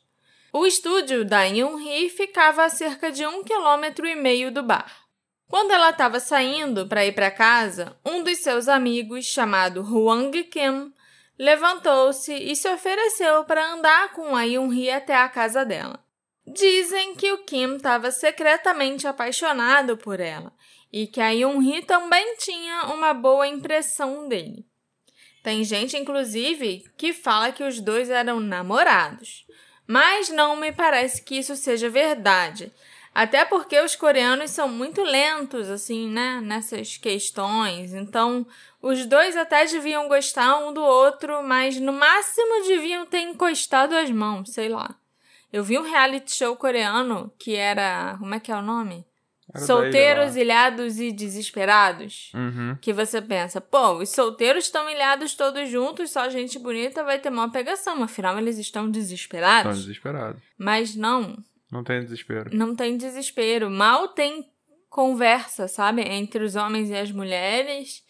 O 0.53 0.65
estúdio 0.65 1.25
da 1.25 1.43
Yoon-hee 1.43 2.09
ficava 2.09 2.63
a 2.63 2.69
cerca 2.69 3.11
de 3.11 3.25
um 3.25 3.43
quilômetro 3.43 4.05
e 4.05 4.15
meio 4.15 4.51
do 4.53 4.63
bar. 4.63 5.00
Quando 5.51 5.71
ela 5.71 5.89
estava 5.89 6.17
saindo 6.21 6.87
para 6.87 7.05
ir 7.05 7.11
para 7.11 7.29
casa, 7.29 7.93
um 8.05 8.23
dos 8.23 8.37
seus 8.37 8.69
amigos, 8.69 9.25
chamado 9.25 9.81
Hwang 9.81 10.45
Kim, 10.45 10.93
levantou-se 11.37 12.33
e 12.33 12.55
se 12.55 12.69
ofereceu 12.69 13.43
para 13.43 13.73
andar 13.73 14.13
com 14.13 14.33
a 14.33 14.43
Yoon-hee 14.43 14.89
até 14.89 15.13
a 15.13 15.27
casa 15.27 15.65
dela. 15.65 16.01
Dizem 16.47 17.15
que 17.15 17.33
o 17.33 17.39
Kim 17.39 17.75
estava 17.75 18.11
secretamente 18.11 19.05
apaixonado 19.05 19.97
por 19.97 20.21
ela 20.21 20.53
e 20.89 21.05
que 21.05 21.19
a 21.19 21.31
Yoon-hee 21.31 21.81
também 21.81 22.37
tinha 22.37 22.85
uma 22.85 23.13
boa 23.13 23.45
impressão 23.45 24.29
dele. 24.29 24.65
Tem 25.43 25.65
gente, 25.65 25.97
inclusive, 25.97 26.85
que 26.95 27.11
fala 27.11 27.51
que 27.51 27.65
os 27.65 27.81
dois 27.81 28.09
eram 28.09 28.39
namorados, 28.39 29.45
mas 29.85 30.29
não 30.29 30.55
me 30.55 30.71
parece 30.71 31.21
que 31.21 31.35
isso 31.35 31.57
seja 31.57 31.89
verdade. 31.89 32.71
Até 33.13 33.43
porque 33.43 33.79
os 33.81 33.95
coreanos 33.95 34.51
são 34.51 34.69
muito 34.69 35.01
lentos, 35.03 35.69
assim, 35.69 36.09
né, 36.09 36.39
nessas 36.41 36.95
questões. 36.97 37.93
Então, 37.93 38.47
os 38.81 39.05
dois 39.05 39.35
até 39.35 39.65
deviam 39.65 40.07
gostar 40.07 40.57
um 40.59 40.73
do 40.73 40.81
outro, 40.81 41.43
mas 41.43 41.77
no 41.79 41.91
máximo 41.91 42.65
deviam 42.67 43.05
ter 43.05 43.19
encostado 43.21 43.93
as 43.93 44.09
mãos, 44.09 44.51
sei 44.51 44.69
lá. 44.69 44.95
Eu 45.51 45.63
vi 45.63 45.77
um 45.77 45.83
reality 45.83 46.33
show 46.33 46.55
coreano 46.55 47.31
que 47.37 47.55
era. 47.55 48.15
Como 48.17 48.33
é 48.33 48.39
que 48.39 48.51
é 48.51 48.55
o 48.55 48.61
nome? 48.61 49.05
Era 49.53 49.65
Solteiros, 49.65 50.37
ilhados 50.37 50.97
e 50.97 51.11
desesperados. 51.11 52.31
Uhum. 52.33 52.77
Que 52.79 52.93
você 52.93 53.21
pensa, 53.21 53.59
pô, 53.59 53.97
os 53.97 54.09
solteiros 54.09 54.63
estão 54.63 54.89
ilhados 54.89 55.35
todos 55.35 55.69
juntos, 55.69 56.09
só 56.11 56.29
gente 56.29 56.57
bonita 56.57 57.03
vai 57.03 57.19
ter 57.19 57.27
uma 57.27 57.51
pegação. 57.51 58.01
Afinal, 58.01 58.37
eles 58.37 58.57
estão 58.57 58.83
Estão 58.83 58.91
desesperados. 58.91 59.79
desesperados. 59.81 60.41
Mas 60.57 60.95
não, 60.95 61.35
Não 61.71 61.83
tem 61.83 62.01
desespero. 62.01 62.55
não 62.55 62.75
tem 62.75 62.97
desespero. 62.97 63.69
Mal 63.69 64.09
tem 64.09 64.51
conversa, 64.89 65.67
sabe? 65.67 66.01
Entre 66.01 66.43
os 66.43 66.55
homens 66.55 66.89
e 66.89 66.95
as 66.95 67.11
mulheres. 67.11 68.03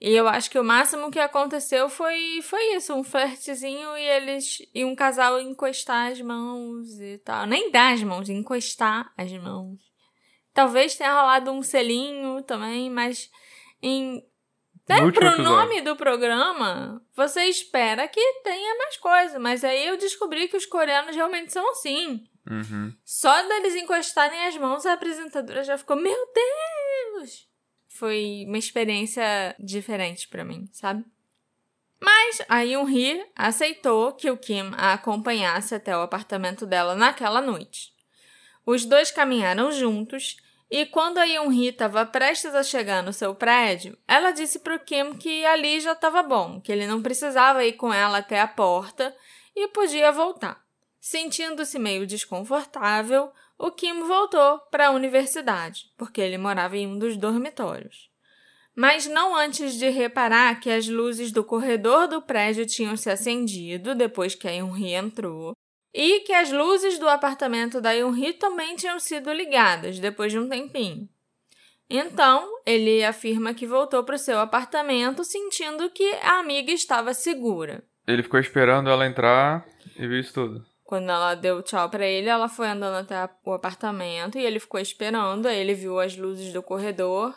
E 0.00 0.14
eu 0.14 0.28
acho 0.28 0.48
que 0.48 0.58
o 0.58 0.64
máximo 0.64 1.10
que 1.10 1.18
aconteceu 1.18 1.88
foi, 1.88 2.40
foi 2.42 2.76
isso, 2.76 2.94
um 2.94 3.02
flertezinho 3.02 3.96
e 3.96 4.02
eles 4.02 4.62
e 4.72 4.84
um 4.84 4.94
casal 4.94 5.40
encostar 5.40 6.12
as 6.12 6.20
mãos 6.20 7.00
e 7.00 7.18
tal. 7.18 7.46
Nem 7.46 7.72
dar 7.72 7.92
as 7.92 8.02
mãos, 8.04 8.28
encostar 8.28 9.12
as 9.16 9.32
mãos. 9.32 9.80
Talvez 10.54 10.94
tenha 10.94 11.12
rolado 11.12 11.50
um 11.50 11.62
selinho 11.62 12.40
também, 12.42 12.88
mas 12.88 13.28
em 13.82 14.24
No 14.88 15.06
né, 15.06 15.12
pro 15.12 15.42
nome 15.42 15.80
do 15.82 15.96
programa, 15.96 17.02
você 17.16 17.44
espera 17.44 18.06
que 18.06 18.20
tenha 18.44 18.78
mais 18.78 18.96
coisa, 18.96 19.38
mas 19.40 19.64
aí 19.64 19.86
eu 19.86 19.96
descobri 19.96 20.46
que 20.46 20.56
os 20.56 20.64
coreanos 20.64 21.16
realmente 21.16 21.52
são 21.52 21.68
assim. 21.70 22.24
Uhum. 22.50 22.94
Só 23.04 23.42
deles 23.46 23.74
encostarem 23.74 24.46
as 24.46 24.56
mãos, 24.56 24.86
a 24.86 24.94
apresentadora 24.94 25.62
já 25.62 25.76
ficou, 25.76 25.96
meu 25.96 26.16
Deus! 26.34 27.46
Foi 27.88 28.44
uma 28.46 28.58
experiência 28.58 29.54
diferente 29.58 30.28
pra 30.28 30.44
mim, 30.44 30.68
sabe? 30.72 31.04
Mas 32.00 32.40
a 32.48 32.60
Yoon-hee 32.60 33.26
aceitou 33.34 34.12
que 34.12 34.30
o 34.30 34.36
Kim 34.36 34.70
a 34.76 34.92
acompanhasse 34.92 35.74
até 35.74 35.96
o 35.96 36.00
apartamento 36.00 36.64
dela 36.64 36.94
naquela 36.94 37.40
noite. 37.40 37.92
Os 38.64 38.84
dois 38.84 39.10
caminharam 39.10 39.72
juntos 39.72 40.36
e 40.70 40.86
quando 40.86 41.18
a 41.18 41.24
Yoon-hee 41.24 41.68
estava 41.68 42.06
prestes 42.06 42.54
a 42.54 42.62
chegar 42.62 43.02
no 43.02 43.12
seu 43.12 43.34
prédio, 43.34 43.98
ela 44.06 44.30
disse 44.30 44.60
para 44.60 44.76
o 44.76 44.78
Kim 44.78 45.14
que 45.14 45.44
ali 45.44 45.80
já 45.80 45.92
estava 45.92 46.22
bom, 46.22 46.60
que 46.60 46.70
ele 46.70 46.86
não 46.86 47.02
precisava 47.02 47.64
ir 47.64 47.72
com 47.72 47.92
ela 47.92 48.18
até 48.18 48.40
a 48.40 48.46
porta 48.46 49.14
e 49.56 49.66
podia 49.68 50.12
voltar. 50.12 50.67
Sentindo-se 51.00 51.78
meio 51.78 52.06
desconfortável, 52.06 53.30
o 53.58 53.70
Kim 53.70 54.02
voltou 54.04 54.58
para 54.70 54.88
a 54.88 54.90
universidade, 54.90 55.92
porque 55.96 56.20
ele 56.20 56.38
morava 56.38 56.76
em 56.76 56.86
um 56.86 56.98
dos 56.98 57.16
dormitórios. 57.16 58.10
Mas 58.74 59.06
não 59.06 59.34
antes 59.34 59.74
de 59.74 59.88
reparar 59.88 60.60
que 60.60 60.70
as 60.70 60.86
luzes 60.86 61.32
do 61.32 61.42
corredor 61.42 62.06
do 62.06 62.22
prédio 62.22 62.64
tinham 62.64 62.96
se 62.96 63.10
acendido 63.10 63.94
depois 63.94 64.34
que 64.34 64.46
a 64.46 64.52
Yoon-hee 64.52 64.94
entrou, 64.94 65.52
e 65.92 66.20
que 66.20 66.32
as 66.32 66.52
luzes 66.52 66.98
do 66.98 67.08
apartamento 67.08 67.80
da 67.80 67.92
Yoon-hee 67.92 68.34
também 68.34 68.76
tinham 68.76 69.00
sido 69.00 69.32
ligadas 69.32 69.98
depois 69.98 70.30
de 70.30 70.38
um 70.38 70.48
tempinho. 70.48 71.08
Então, 71.90 72.60
ele 72.66 73.02
afirma 73.02 73.54
que 73.54 73.66
voltou 73.66 74.04
para 74.04 74.14
o 74.14 74.18
seu 74.18 74.38
apartamento 74.38 75.24
sentindo 75.24 75.88
que 75.90 76.12
a 76.22 76.38
amiga 76.38 76.70
estava 76.70 77.14
segura. 77.14 77.82
Ele 78.06 78.22
ficou 78.22 78.38
esperando 78.38 78.90
ela 78.90 79.06
entrar 79.06 79.66
e 79.96 80.06
viu 80.06 80.20
isso 80.20 80.34
tudo. 80.34 80.64
Quando 80.88 81.10
ela 81.10 81.34
deu 81.34 81.62
tchau 81.62 81.90
pra 81.90 82.06
ele, 82.06 82.30
ela 82.30 82.48
foi 82.48 82.66
andando 82.66 82.94
até 82.94 83.28
o 83.44 83.52
apartamento 83.52 84.38
e 84.38 84.46
ele 84.46 84.58
ficou 84.58 84.80
esperando. 84.80 85.44
Aí 85.44 85.58
ele 85.58 85.74
viu 85.74 86.00
as 86.00 86.16
luzes 86.16 86.50
do 86.50 86.62
corredor, 86.62 87.34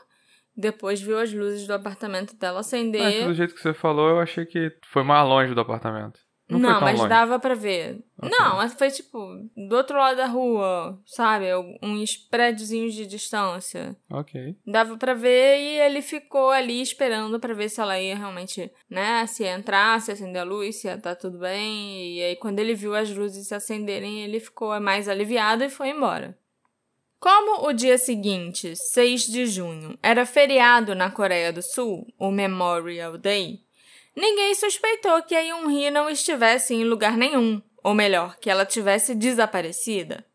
depois 0.56 1.02
viu 1.02 1.20
as 1.20 1.34
luzes 1.34 1.68
do 1.68 1.74
apartamento 1.74 2.34
dela 2.38 2.60
Mas 2.60 2.68
acender. 2.68 3.28
do 3.28 3.34
jeito 3.34 3.54
que 3.54 3.60
você 3.60 3.74
falou, 3.74 4.08
eu 4.08 4.22
achei 4.22 4.46
que 4.46 4.72
foi 4.86 5.04
mais 5.04 5.28
longe 5.28 5.54
do 5.54 5.60
apartamento. 5.60 6.18
Não, 6.52 6.60
Não, 6.60 6.82
mas 6.82 6.98
longe. 6.98 7.10
dava 7.10 7.40
pra 7.40 7.56
ver. 7.56 8.00
Não, 8.22 8.58
mas 8.58 8.74
foi 8.74 8.92
tipo 8.92 9.18
do 9.56 9.76
outro 9.76 9.98
lado 9.98 10.18
da 10.18 10.26
rua, 10.28 11.00
sabe? 11.06 11.46
Uns 11.82 12.16
prédiozinhos 12.18 12.94
de 12.94 13.06
distância. 13.06 13.96
Ok. 14.12 14.56
Dava 14.66 14.98
pra 14.98 15.14
ver 15.14 15.58
e 15.60 15.80
ele 15.80 16.02
ficou 16.02 16.50
ali 16.50 16.82
esperando 16.82 17.40
pra 17.40 17.54
ver 17.54 17.70
se 17.70 17.80
ela 17.80 18.00
ia 18.00 18.16
realmente, 18.18 18.72
né, 18.90 19.26
se 19.28 19.44
ia 19.44 19.54
entrar, 19.54 20.00
se 20.02 20.12
ia 20.12 20.14
acender 20.14 20.42
a 20.42 20.46
luz, 20.46 20.76
se 20.82 20.88
ia 20.88 20.96
estar 20.96 21.16
tudo 21.16 21.40
bem. 21.40 22.18
E 22.18 22.22
aí 22.22 22.36
quando 22.36 22.60
ele 22.60 22.76
viu 22.76 22.94
as 22.96 23.10
luzes 23.10 23.48
se 23.48 23.56
acenderem, 23.56 24.22
ele 24.24 24.40
ficou 24.40 24.80
mais 24.80 25.08
aliviado 25.08 25.64
e 25.64 25.70
foi 25.70 25.90
embora. 25.90 26.38
Como 27.20 27.68
o 27.68 27.72
dia 27.74 28.00
seguinte, 28.00 28.74
6 28.76 29.28
de 29.28 29.46
junho, 29.46 29.96
era 30.02 30.26
feriado 30.26 30.96
na 30.96 31.12
Coreia 31.12 31.54
do 31.54 31.62
Sul, 31.62 32.08
o 32.18 32.32
Memorial 32.32 33.16
Day, 33.16 33.60
ninguém 34.16 34.54
suspeitou 34.56 35.22
que 35.24 35.36
a 35.36 35.42
Yoon-hee 35.42 35.92
não 35.92 36.10
estivesse 36.10 36.74
em 36.74 36.84
lugar 36.84 37.18
nenhum, 37.18 37.62
ou 37.84 37.94
melhor, 37.94 38.38
que 38.38 38.50
ela 38.50 38.66
tivesse 38.66 39.16
desaparecida. 39.16 40.26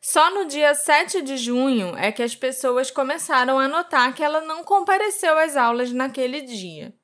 Só 0.00 0.30
no 0.30 0.46
dia 0.46 0.74
7 0.74 1.20
de 1.20 1.36
junho 1.36 1.94
é 1.96 2.10
que 2.10 2.22
as 2.22 2.34
pessoas 2.34 2.90
começaram 2.90 3.58
a 3.58 3.68
notar 3.68 4.14
que 4.14 4.24
ela 4.24 4.40
não 4.40 4.64
compareceu 4.64 5.38
às 5.38 5.56
aulas 5.56 5.92
naquele 5.92 6.40
dia. 6.40 6.94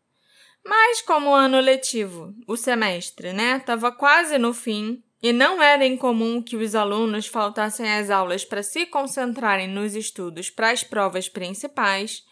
Mas 0.64 1.02
como 1.02 1.30
o 1.30 1.34
ano 1.34 1.60
letivo, 1.60 2.34
o 2.48 2.56
semestre, 2.56 3.32
né, 3.32 3.58
estava 3.58 3.92
quase 3.92 4.38
no 4.38 4.54
fim 4.54 5.02
e 5.22 5.32
não 5.32 5.62
era 5.62 5.84
incomum 5.84 6.42
que 6.42 6.56
os 6.56 6.74
alunos 6.74 7.26
faltassem 7.26 7.90
às 7.92 8.10
aulas 8.10 8.44
para 8.44 8.62
se 8.62 8.86
concentrarem 8.86 9.68
nos 9.68 9.94
estudos 9.94 10.48
para 10.48 10.70
as 10.70 10.82
provas 10.82 11.28
principais, 11.28 12.24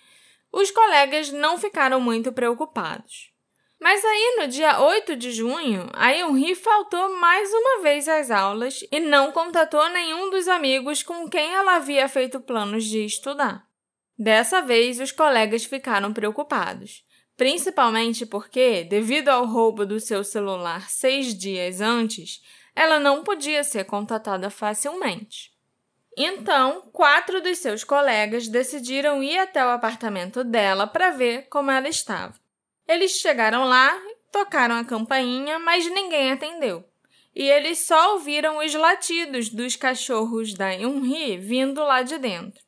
os 0.51 0.71
colegas 0.71 1.31
não 1.31 1.59
ficaram 1.59 2.01
muito 2.01 2.33
preocupados. 2.33 3.34
Mas 3.81 4.05
aí, 4.05 4.37
no 4.41 4.49
dia 4.49 4.81
8 4.81 5.17
de 5.17 5.31
junho, 5.33 5.89
a 5.93 6.11
Yoon-hee 6.11 6.55
faltou 6.55 7.19
mais 7.19 7.53
uma 7.53 7.83
vez 7.83 8.09
às 8.09 8.31
aulas 8.31 8.81
e 8.91 9.01
não 9.01 9.33
contatou 9.33 9.89
nenhum 9.91 10.31
dos 10.31 10.49
amigos 10.49 11.03
com 11.03 11.29
quem 11.29 11.53
ela 11.53 11.77
havia 11.77 12.09
feito 12.09 12.41
planos 12.41 12.85
de 12.85 13.05
estudar. 13.05 13.67
Dessa 14.17 14.63
vez, 14.63 15.01
os 15.01 15.11
colegas 15.11 15.65
ficaram 15.65 16.13
preocupados, 16.13 17.05
principalmente 17.37 18.25
porque, 18.25 18.85
devido 18.85 19.29
ao 19.29 19.45
roubo 19.45 19.85
do 19.85 19.99
seu 19.99 20.23
celular 20.23 20.89
seis 20.89 21.37
dias 21.37 21.81
antes, 21.81 22.41
ela 22.77 22.99
não 22.99 23.23
podia 23.23 23.63
ser 23.65 23.85
contatada 23.85 24.51
facilmente. 24.51 25.53
Então, 26.17 26.83
quatro 26.93 27.43
dos 27.43 27.59
seus 27.59 27.83
colegas 27.83 28.47
decidiram 28.47 29.21
ir 29.21 29.37
até 29.37 29.65
o 29.65 29.71
apartamento 29.71 30.45
dela 30.45 30.87
para 30.87 31.11
ver 31.11 31.49
como 31.49 31.73
ela 31.73 31.89
estava. 31.89 32.44
Eles 32.87 33.13
chegaram 33.13 33.65
lá, 33.65 33.99
tocaram 34.31 34.75
a 34.75 34.85
campainha, 34.85 35.59
mas 35.59 35.87
ninguém 35.91 36.33
atendeu. 36.33 36.85
E 37.35 37.43
eles 37.43 37.79
só 37.79 38.15
ouviram 38.15 38.59
os 38.59 38.75
latidos 38.75 39.49
dos 39.49 39.75
cachorros 39.75 40.55
da 40.55 40.71
Yunhee 40.71 41.37
vindo 41.37 41.83
lá 41.83 42.03
de 42.03 42.19
dentro. 42.19 42.63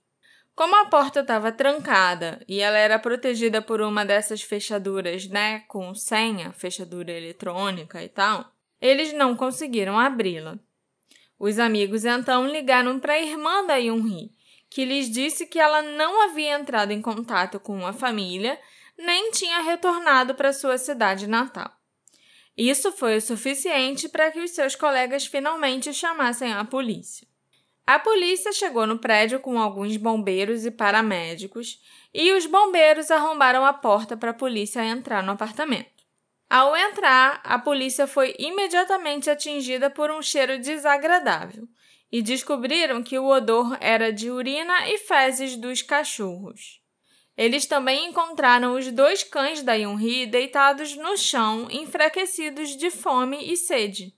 Como 0.57 0.75
a 0.75 0.87
porta 0.87 1.21
estava 1.21 1.53
trancada 1.53 2.43
e 2.49 2.61
ela 2.61 2.79
era 2.79 2.99
protegida 2.99 3.61
por 3.61 3.83
uma 3.83 4.07
dessas 4.07 4.41
fechaduras, 4.41 5.29
né, 5.29 5.61
com 5.69 5.95
senha, 5.95 6.51
fechadura 6.53 7.13
eletrônica 7.13 8.03
e 8.03 8.09
tal, 8.09 8.51
eles 8.81 9.13
não 9.13 9.37
conseguiram 9.37 9.99
abri-la. 9.99 10.59
Os 11.39 11.59
amigos 11.59 12.07
então 12.07 12.47
ligaram 12.47 12.99
para 12.99 13.13
a 13.13 13.21
irmã 13.21 13.67
da 13.67 13.77
Yunhee, 13.77 14.33
que 14.71 14.85
lhes 14.85 15.11
disse 15.11 15.47
que 15.47 15.59
ela 15.59 15.83
não 15.83 16.23
havia 16.23 16.59
entrado 16.59 16.91
em 16.91 17.03
contato 17.03 17.61
com 17.61 17.87
a 17.87 17.93
família 17.93 18.59
nem 18.99 19.31
tinha 19.31 19.61
retornado 19.61 20.35
para 20.35 20.53
sua 20.53 20.79
cidade 20.79 21.27
natal. 21.27 21.71
Isso 22.57 22.91
foi 22.93 23.17
o 23.17 23.21
suficiente 23.21 24.09
para 24.09 24.31
que 24.31 24.41
os 24.41 24.51
seus 24.53 24.75
colegas 24.75 25.27
finalmente 25.27 25.93
chamassem 25.93 26.53
a 26.53 26.65
polícia. 26.65 27.29
A 27.87 27.99
polícia 27.99 28.51
chegou 28.53 28.87
no 28.87 28.99
prédio 28.99 29.39
com 29.39 29.61
alguns 29.61 29.97
bombeiros 29.97 30.65
e 30.65 30.71
paramédicos 30.71 31.81
e 32.13 32.33
os 32.33 32.47
bombeiros 32.47 33.11
arrombaram 33.11 33.65
a 33.65 33.73
porta 33.73 34.17
para 34.17 34.31
a 34.31 34.35
polícia 34.35 34.85
entrar 34.85 35.23
no 35.23 35.33
apartamento. 35.33 36.05
Ao 36.49 36.77
entrar, 36.77 37.41
a 37.45 37.59
polícia 37.59 38.07
foi 38.07 38.35
imediatamente 38.39 39.29
atingida 39.29 39.91
por 39.91 40.11
um 40.11 40.23
cheiro 40.23 40.59
desagradável 40.59 41.69
e 42.11 42.23
descobriram 42.23 43.03
que 43.03 43.19
o 43.19 43.27
odor 43.27 43.77
era 43.81 44.13
de 44.13 44.31
urina 44.31 44.89
e 44.89 44.99
fezes 44.99 45.57
dos 45.57 45.83
cachorros. 45.83 46.81
Eles 47.37 47.67
também 47.67 48.09
encontraram 48.09 48.75
os 48.75 48.91
dois 48.91 49.23
cães 49.23 49.63
da 49.63 49.75
Yunhee 49.75 50.27
deitados 50.27 50.97
no 50.97 51.17
chão, 51.17 51.69
enfraquecidos 51.71 52.77
de 52.77 52.91
fome 52.91 53.53
e 53.53 53.57
sede. 53.57 54.15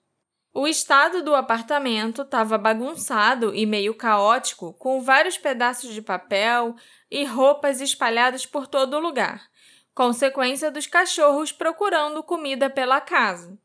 O 0.54 0.66
estado 0.66 1.22
do 1.22 1.34
apartamento 1.34 2.22
estava 2.22 2.56
bagunçado 2.56 3.54
e 3.54 3.66
meio 3.66 3.94
caótico, 3.94 4.72
com 4.74 5.00
vários 5.00 5.36
pedaços 5.36 5.92
de 5.92 6.00
papel 6.00 6.74
e 7.10 7.24
roupas 7.24 7.80
espalhadas 7.80 8.46
por 8.46 8.66
todo 8.66 8.98
lugar, 8.98 9.48
consequência 9.94 10.70
dos 10.70 10.86
cachorros 10.86 11.52
procurando 11.52 12.22
comida 12.22 12.70
pela 12.70 13.00
casa. 13.00 13.58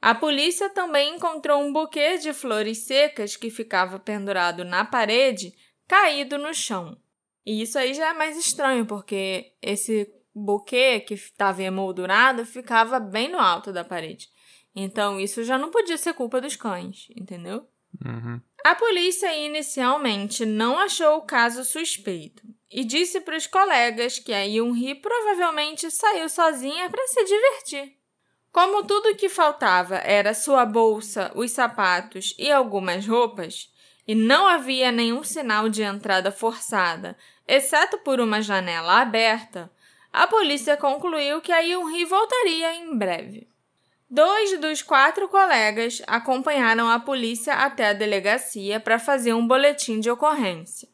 A 0.00 0.14
polícia 0.14 0.70
também 0.70 1.16
encontrou 1.16 1.62
um 1.62 1.72
buquê 1.72 2.16
de 2.16 2.32
flores 2.32 2.86
secas 2.86 3.36
que 3.36 3.50
ficava 3.50 3.98
pendurado 3.98 4.64
na 4.64 4.84
parede, 4.84 5.52
caído 5.86 6.38
no 6.38 6.54
chão. 6.54 6.96
E 7.44 7.62
isso 7.62 7.78
aí 7.78 7.94
já 7.94 8.10
é 8.10 8.12
mais 8.14 8.36
estranho, 8.36 8.86
porque 8.86 9.54
esse 9.62 10.06
buquê 10.34 11.00
que 11.00 11.14
estava 11.14 11.62
emoldurado 11.62 12.44
ficava 12.44 13.00
bem 13.00 13.28
no 13.28 13.38
alto 13.38 13.72
da 13.72 13.84
parede. 13.84 14.28
Então, 14.74 15.18
isso 15.18 15.42
já 15.42 15.58
não 15.58 15.70
podia 15.70 15.98
ser 15.98 16.14
culpa 16.14 16.40
dos 16.40 16.56
cães, 16.56 17.08
entendeu? 17.16 17.66
Uhum. 18.04 18.40
A 18.64 18.74
polícia 18.74 19.34
inicialmente 19.36 20.46
não 20.46 20.78
achou 20.78 21.16
o 21.16 21.22
caso 21.22 21.64
suspeito 21.64 22.42
e 22.70 22.84
disse 22.84 23.20
para 23.20 23.36
os 23.36 23.46
colegas 23.46 24.18
que 24.18 24.32
a 24.32 24.42
Yunhee 24.42 24.94
provavelmente 24.94 25.90
saiu 25.90 26.28
sozinha 26.28 26.88
para 26.88 27.06
se 27.08 27.24
divertir. 27.24 27.96
Como 28.52 28.84
tudo 28.84 29.14
que 29.16 29.28
faltava 29.28 29.96
era 29.96 30.34
sua 30.34 30.64
bolsa, 30.64 31.32
os 31.34 31.52
sapatos 31.52 32.34
e 32.38 32.50
algumas 32.50 33.06
roupas, 33.06 33.69
e 34.10 34.14
não 34.16 34.44
havia 34.44 34.90
nenhum 34.90 35.22
sinal 35.22 35.68
de 35.68 35.84
entrada 35.84 36.32
forçada, 36.32 37.16
exceto 37.46 37.96
por 37.98 38.18
uma 38.18 38.42
janela 38.42 39.00
aberta, 39.00 39.70
a 40.12 40.26
polícia 40.26 40.76
concluiu 40.76 41.40
que 41.40 41.52
a 41.52 41.60
Yunhee 41.60 42.06
voltaria 42.06 42.74
em 42.74 42.98
breve. 42.98 43.46
Dois 44.10 44.58
dos 44.58 44.82
quatro 44.82 45.28
colegas 45.28 46.02
acompanharam 46.08 46.90
a 46.90 46.98
polícia 46.98 47.54
até 47.54 47.90
a 47.90 47.92
delegacia 47.92 48.80
para 48.80 48.98
fazer 48.98 49.32
um 49.32 49.46
boletim 49.46 50.00
de 50.00 50.10
ocorrência, 50.10 50.88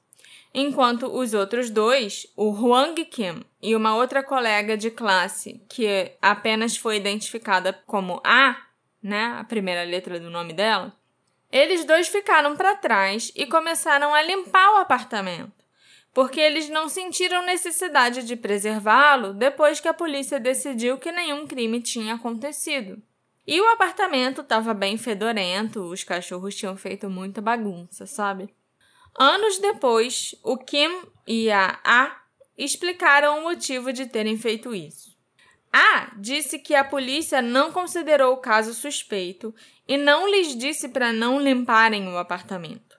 enquanto 0.52 1.06
os 1.06 1.32
outros 1.32 1.70
dois, 1.70 2.26
o 2.36 2.50
Huang 2.50 3.02
Kim 3.06 3.42
e 3.62 3.74
uma 3.74 3.96
outra 3.96 4.22
colega 4.22 4.76
de 4.76 4.90
classe 4.90 5.64
que 5.70 6.12
apenas 6.20 6.76
foi 6.76 6.98
identificada 6.98 7.72
como 7.86 8.20
A, 8.22 8.58
né, 9.02 9.38
a 9.38 9.44
primeira 9.44 9.84
letra 9.84 10.20
do 10.20 10.28
nome 10.28 10.52
dela, 10.52 10.94
eles 11.50 11.84
dois 11.84 12.08
ficaram 12.08 12.56
para 12.56 12.76
trás 12.76 13.32
e 13.34 13.46
começaram 13.46 14.14
a 14.14 14.22
limpar 14.22 14.74
o 14.74 14.78
apartamento, 14.78 15.52
porque 16.12 16.40
eles 16.40 16.68
não 16.68 16.88
sentiram 16.88 17.44
necessidade 17.44 18.22
de 18.24 18.36
preservá-lo 18.36 19.32
depois 19.32 19.80
que 19.80 19.88
a 19.88 19.94
polícia 19.94 20.40
decidiu 20.40 20.98
que 20.98 21.12
nenhum 21.12 21.46
crime 21.46 21.80
tinha 21.80 22.14
acontecido. 22.14 23.02
E 23.46 23.60
o 23.60 23.68
apartamento 23.68 24.40
estava 24.40 24.74
bem 24.74 24.98
fedorento, 24.98 25.80
os 25.82 26.02
cachorros 26.02 26.56
tinham 26.56 26.76
feito 26.76 27.08
muita 27.08 27.40
bagunça, 27.40 28.04
sabe? 28.04 28.52
Anos 29.18 29.58
depois, 29.58 30.34
o 30.42 30.58
Kim 30.58 30.90
e 31.26 31.50
a 31.50 31.78
A 31.84 32.20
explicaram 32.58 33.38
o 33.38 33.42
motivo 33.42 33.92
de 33.92 34.06
terem 34.06 34.36
feito 34.36 34.74
isso. 34.74 35.15
A 35.78 36.10
disse 36.16 36.58
que 36.58 36.74
a 36.74 36.82
polícia 36.82 37.42
não 37.42 37.70
considerou 37.70 38.32
o 38.32 38.38
caso 38.38 38.72
suspeito 38.72 39.54
e 39.86 39.98
não 39.98 40.26
lhes 40.26 40.56
disse 40.56 40.88
para 40.88 41.12
não 41.12 41.38
limparem 41.38 42.08
o 42.08 42.16
apartamento. 42.16 42.96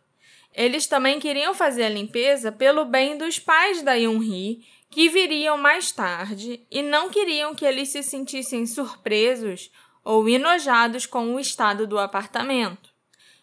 Eles 0.53 0.85
também 0.85 1.19
queriam 1.19 1.55
fazer 1.55 1.85
a 1.85 1.89
limpeza 1.89 2.51
pelo 2.51 2.85
bem 2.85 3.17
dos 3.17 3.39
pais 3.39 3.81
da 3.81 3.95
Yunhee, 3.95 4.63
que 4.91 5.09
viriam 5.09 5.57
mais 5.57 5.91
tarde, 5.91 6.67
e 6.69 6.83
não 6.83 7.09
queriam 7.09 7.55
que 7.55 7.65
eles 7.65 7.89
se 7.89 8.03
sentissem 8.03 8.67
surpresos 8.67 9.71
ou 10.03 10.29
enojados 10.29 11.07
com 11.07 11.33
o 11.33 11.39
estado 11.39 11.87
do 11.87 11.97
apartamento. 11.97 12.91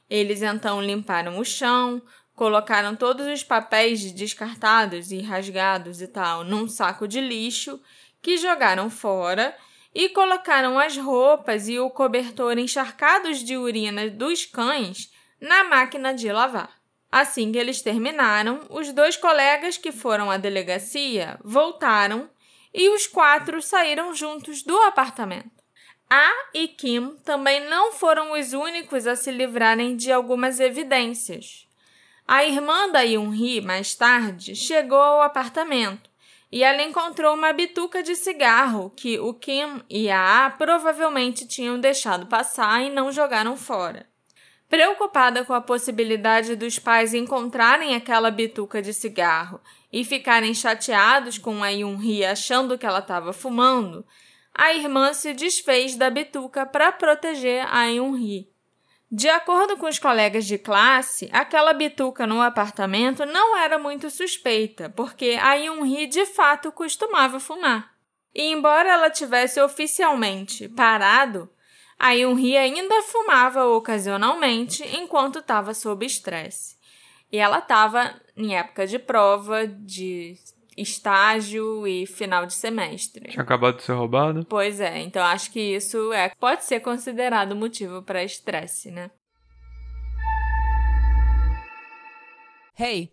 Eles 0.08 0.42
então 0.42 0.80
limparam 0.80 1.40
o 1.40 1.44
chão, 1.44 2.00
colocaram 2.36 2.94
todos 2.94 3.26
os 3.26 3.42
papéis 3.42 4.12
descartados 4.12 5.10
e 5.10 5.20
rasgados 5.20 6.00
e 6.00 6.06
tal 6.06 6.44
num 6.44 6.68
saco 6.68 7.08
de 7.08 7.20
lixo 7.20 7.80
que 8.24 8.38
jogaram 8.38 8.88
fora 8.88 9.54
e 9.94 10.08
colocaram 10.08 10.78
as 10.78 10.96
roupas 10.96 11.68
e 11.68 11.78
o 11.78 11.90
cobertor 11.90 12.56
encharcados 12.56 13.44
de 13.44 13.54
urina 13.54 14.08
dos 14.08 14.46
cães 14.46 15.12
na 15.38 15.62
máquina 15.64 16.14
de 16.14 16.32
lavar. 16.32 16.70
Assim 17.12 17.52
que 17.52 17.58
eles 17.58 17.82
terminaram, 17.82 18.62
os 18.70 18.90
dois 18.92 19.14
colegas 19.14 19.76
que 19.76 19.92
foram 19.92 20.30
à 20.30 20.38
delegacia 20.38 21.38
voltaram 21.44 22.30
e 22.72 22.88
os 22.88 23.06
quatro 23.06 23.60
saíram 23.60 24.14
juntos 24.14 24.62
do 24.62 24.76
apartamento. 24.78 25.62
A 26.08 26.32
e 26.54 26.66
Kim 26.66 27.16
também 27.26 27.68
não 27.68 27.92
foram 27.92 28.32
os 28.32 28.54
únicos 28.54 29.06
a 29.06 29.14
se 29.14 29.30
livrarem 29.30 29.96
de 29.96 30.10
algumas 30.10 30.60
evidências. 30.60 31.68
A 32.26 32.42
irmã 32.42 32.90
da 32.90 33.02
Yun-hee, 33.02 33.60
mais 33.60 33.94
tarde, 33.94 34.56
chegou 34.56 34.98
ao 34.98 35.20
apartamento 35.20 36.13
e 36.54 36.62
ela 36.62 36.84
encontrou 36.84 37.34
uma 37.34 37.52
bituca 37.52 38.00
de 38.00 38.14
cigarro 38.14 38.92
que 38.94 39.18
o 39.18 39.34
Kim 39.34 39.82
e 39.90 40.08
a 40.08 40.46
A 40.46 40.50
provavelmente 40.50 41.48
tinham 41.48 41.80
deixado 41.80 42.26
passar 42.26 42.80
e 42.80 42.90
não 42.90 43.10
jogaram 43.10 43.56
fora. 43.56 44.06
Preocupada 44.68 45.44
com 45.44 45.52
a 45.52 45.60
possibilidade 45.60 46.54
dos 46.54 46.78
pais 46.78 47.12
encontrarem 47.12 47.96
aquela 47.96 48.30
bituca 48.30 48.80
de 48.80 48.94
cigarro 48.94 49.60
e 49.92 50.04
ficarem 50.04 50.54
chateados 50.54 51.38
com 51.38 51.60
a 51.60 51.70
Yun-hee 51.70 52.24
achando 52.24 52.78
que 52.78 52.86
ela 52.86 53.00
estava 53.00 53.32
fumando, 53.32 54.06
a 54.54 54.72
irmã 54.72 55.12
se 55.12 55.34
desfez 55.34 55.96
da 55.96 56.08
bituca 56.08 56.64
para 56.64 56.92
proteger 56.92 57.66
a 57.68 57.86
Yunhee. 57.86 58.53
De 59.10 59.28
acordo 59.28 59.76
com 59.76 59.86
os 59.86 59.98
colegas 59.98 60.44
de 60.44 60.58
classe, 60.58 61.28
aquela 61.32 61.72
bituca 61.72 62.26
no 62.26 62.40
apartamento 62.40 63.24
não 63.24 63.56
era 63.56 63.78
muito 63.78 64.10
suspeita, 64.10 64.90
porque 64.90 65.38
a 65.40 65.54
Yunhee 65.54 66.06
de 66.06 66.26
fato 66.26 66.72
costumava 66.72 67.38
fumar. 67.38 67.94
E 68.34 68.50
embora 68.50 68.90
ela 68.90 69.10
tivesse 69.10 69.60
oficialmente 69.60 70.68
parado, 70.68 71.48
a 71.98 72.10
Yunhee 72.12 72.56
ainda 72.56 73.02
fumava 73.02 73.64
ocasionalmente 73.66 74.82
enquanto 74.96 75.38
estava 75.38 75.72
sob 75.72 76.04
estresse. 76.04 76.76
E 77.30 77.38
ela 77.38 77.58
estava 77.58 78.20
em 78.36 78.56
época 78.56 78.86
de 78.86 78.98
prova, 78.98 79.66
de 79.66 80.36
estágio 80.76 81.86
e 81.86 82.06
final 82.06 82.46
de 82.46 82.54
semestre. 82.54 83.30
Tinha 83.30 83.42
acabado 83.42 83.76
de 83.76 83.82
ser 83.82 83.92
roubado? 83.92 84.44
Pois 84.48 84.80
é, 84.80 85.00
então 85.00 85.22
acho 85.22 85.50
que 85.50 85.60
isso 85.60 86.12
é 86.12 86.30
pode 86.38 86.64
ser 86.64 86.80
considerado 86.80 87.54
motivo 87.56 88.02
para 88.02 88.24
estresse, 88.24 88.90
né? 88.90 89.10
Hey. 92.78 93.12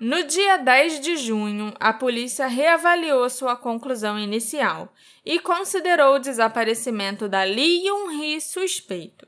No 0.00 0.24
dia 0.24 0.56
10 0.56 1.00
de 1.00 1.16
junho, 1.16 1.72
a 1.78 1.92
polícia 1.92 2.48
reavaliou 2.48 3.30
sua 3.30 3.54
conclusão 3.54 4.18
inicial 4.18 4.92
e 5.24 5.38
considerou 5.38 6.16
o 6.16 6.18
desaparecimento 6.18 7.28
da 7.28 7.44
Lee 7.44 7.86
Yun-hee 7.86 8.40
suspeito. 8.40 9.26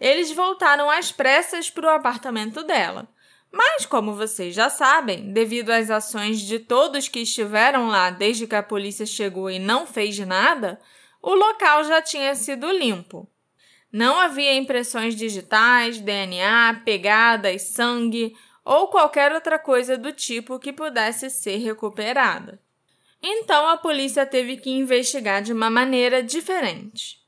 Eles 0.00 0.32
voltaram 0.32 0.90
às 0.90 1.12
pressas 1.12 1.70
para 1.70 1.86
o 1.86 1.90
apartamento 1.90 2.64
dela. 2.64 3.08
Mas, 3.52 3.86
como 3.86 4.16
vocês 4.16 4.52
já 4.52 4.68
sabem, 4.68 5.32
devido 5.32 5.70
às 5.70 5.88
ações 5.88 6.40
de 6.40 6.58
todos 6.58 7.06
que 7.06 7.20
estiveram 7.20 7.86
lá 7.86 8.10
desde 8.10 8.46
que 8.46 8.56
a 8.56 8.62
polícia 8.62 9.06
chegou 9.06 9.48
e 9.48 9.60
não 9.60 9.86
fez 9.86 10.18
nada, 10.18 10.80
o 11.22 11.32
local 11.32 11.84
já 11.84 12.02
tinha 12.02 12.34
sido 12.34 12.72
limpo. 12.72 13.28
Não 13.92 14.18
havia 14.18 14.56
impressões 14.56 15.14
digitais, 15.14 16.00
DNA, 16.00 16.82
pegadas, 16.84 17.62
sangue 17.62 18.34
ou 18.64 18.88
qualquer 18.88 19.32
outra 19.32 19.58
coisa 19.58 19.96
do 19.96 20.12
tipo 20.12 20.58
que 20.58 20.72
pudesse 20.72 21.30
ser 21.30 21.56
recuperada. 21.56 22.60
Então 23.22 23.68
a 23.68 23.76
polícia 23.76 24.26
teve 24.26 24.56
que 24.56 24.70
investigar 24.70 25.42
de 25.42 25.52
uma 25.52 25.70
maneira 25.70 26.22
diferente. 26.22 27.20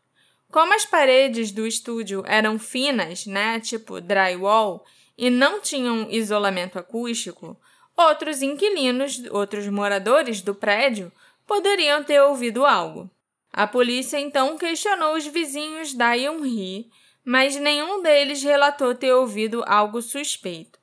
Como 0.51 0.75
as 0.75 0.85
paredes 0.85 1.51
do 1.51 1.67
estúdio 1.67 2.23
eram 2.27 2.59
finas, 2.59 3.27
né, 3.27 3.59
tipo 3.61 4.01
drywall, 4.01 4.85
e 5.17 5.31
não 5.31 5.61
tinham 5.61 6.09
isolamento 6.11 6.79
acústico, 6.79 7.57
outros 7.97 8.43
inquilinos, 8.43 9.23
outros 9.31 9.69
moradores 9.69 10.41
do 10.41 10.55
prédio, 10.55 11.13
poderiam 11.47 12.03
ter 12.03 12.21
ouvido 12.23 12.65
algo. 12.65 13.11
A 13.53 13.67
polícia 13.67 14.19
então 14.19 14.59
questionou 14.59 15.17
os 15.17 15.27
vizinhos 15.27 15.95
da 15.95 16.15
Yunhee, 16.15 16.91
mas 17.25 17.57
nenhum 17.57 18.03
deles 18.03 18.43
relatou 18.43 18.95
ter 18.95 19.13
ouvido 19.13 19.63
algo 19.67 20.03
suspeito. 20.03 20.79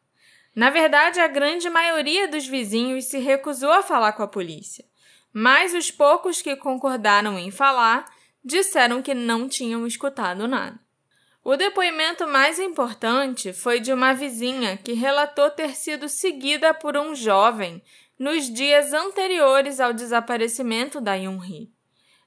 Na 0.55 0.69
verdade, 0.69 1.19
a 1.19 1.27
grande 1.27 1.69
maioria 1.69 2.27
dos 2.27 2.45
vizinhos 2.45 3.05
se 3.05 3.19
recusou 3.19 3.71
a 3.71 3.81
falar 3.81 4.13
com 4.13 4.23
a 4.23 4.27
polícia, 4.27 4.85
mas 5.33 5.73
os 5.73 5.89
poucos 5.89 6.41
que 6.41 6.55
concordaram 6.55 7.39
em 7.39 7.51
falar 7.51 8.05
disseram 8.43 9.01
que 9.01 9.13
não 9.13 9.47
tinham 9.47 9.87
escutado 9.87 10.47
nada. 10.47 10.79
O 11.43 11.55
depoimento 11.55 12.27
mais 12.27 12.59
importante 12.59 13.51
foi 13.51 13.79
de 13.79 13.91
uma 13.91 14.13
vizinha 14.13 14.77
que 14.77 14.93
relatou 14.93 15.49
ter 15.49 15.75
sido 15.75 16.07
seguida 16.07 16.73
por 16.73 16.95
um 16.95 17.15
jovem 17.15 17.81
nos 18.19 18.47
dias 18.51 18.93
anteriores 18.93 19.79
ao 19.79 19.91
desaparecimento 19.91 21.01
da 21.01 21.15
Yunhee. 21.15 21.71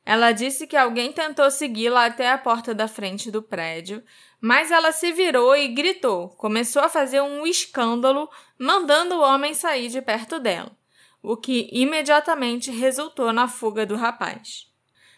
Ela 0.05 0.33
disse 0.33 0.67
que 0.67 0.77
alguém 0.77 1.13
tentou 1.13 1.51
segui-la 1.51 2.07
até 2.07 2.31
a 2.31 2.37
porta 2.37 2.75
da 2.75 2.89
frente 2.89 3.31
do 3.31 3.41
prédio, 3.41 4.03
mas 4.45 4.71
ela 4.71 4.93
se 4.93 5.11
virou 5.11 5.57
e 5.57 5.69
gritou, 5.69 6.29
começou 6.37 6.83
a 6.83 6.89
fazer 6.91 7.23
um 7.23 7.47
escândalo, 7.47 8.29
mandando 8.59 9.15
o 9.15 9.23
homem 9.23 9.55
sair 9.55 9.89
de 9.89 10.03
perto 10.03 10.39
dela, 10.39 10.71
o 11.23 11.35
que 11.35 11.67
imediatamente 11.73 12.71
resultou 12.71 13.33
na 13.33 13.49
fuga 13.49 13.87
do 13.87 13.97
rapaz. 13.97 14.71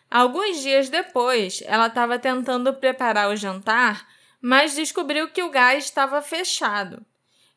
Alguns 0.08 0.62
dias 0.62 0.88
depois, 0.88 1.60
ela 1.66 1.88
estava 1.88 2.20
tentando 2.20 2.72
preparar 2.74 3.28
o 3.28 3.34
jantar, 3.34 4.06
mas 4.40 4.76
descobriu 4.76 5.28
que 5.28 5.42
o 5.42 5.50
gás 5.50 5.86
estava 5.86 6.22
fechado. 6.22 7.04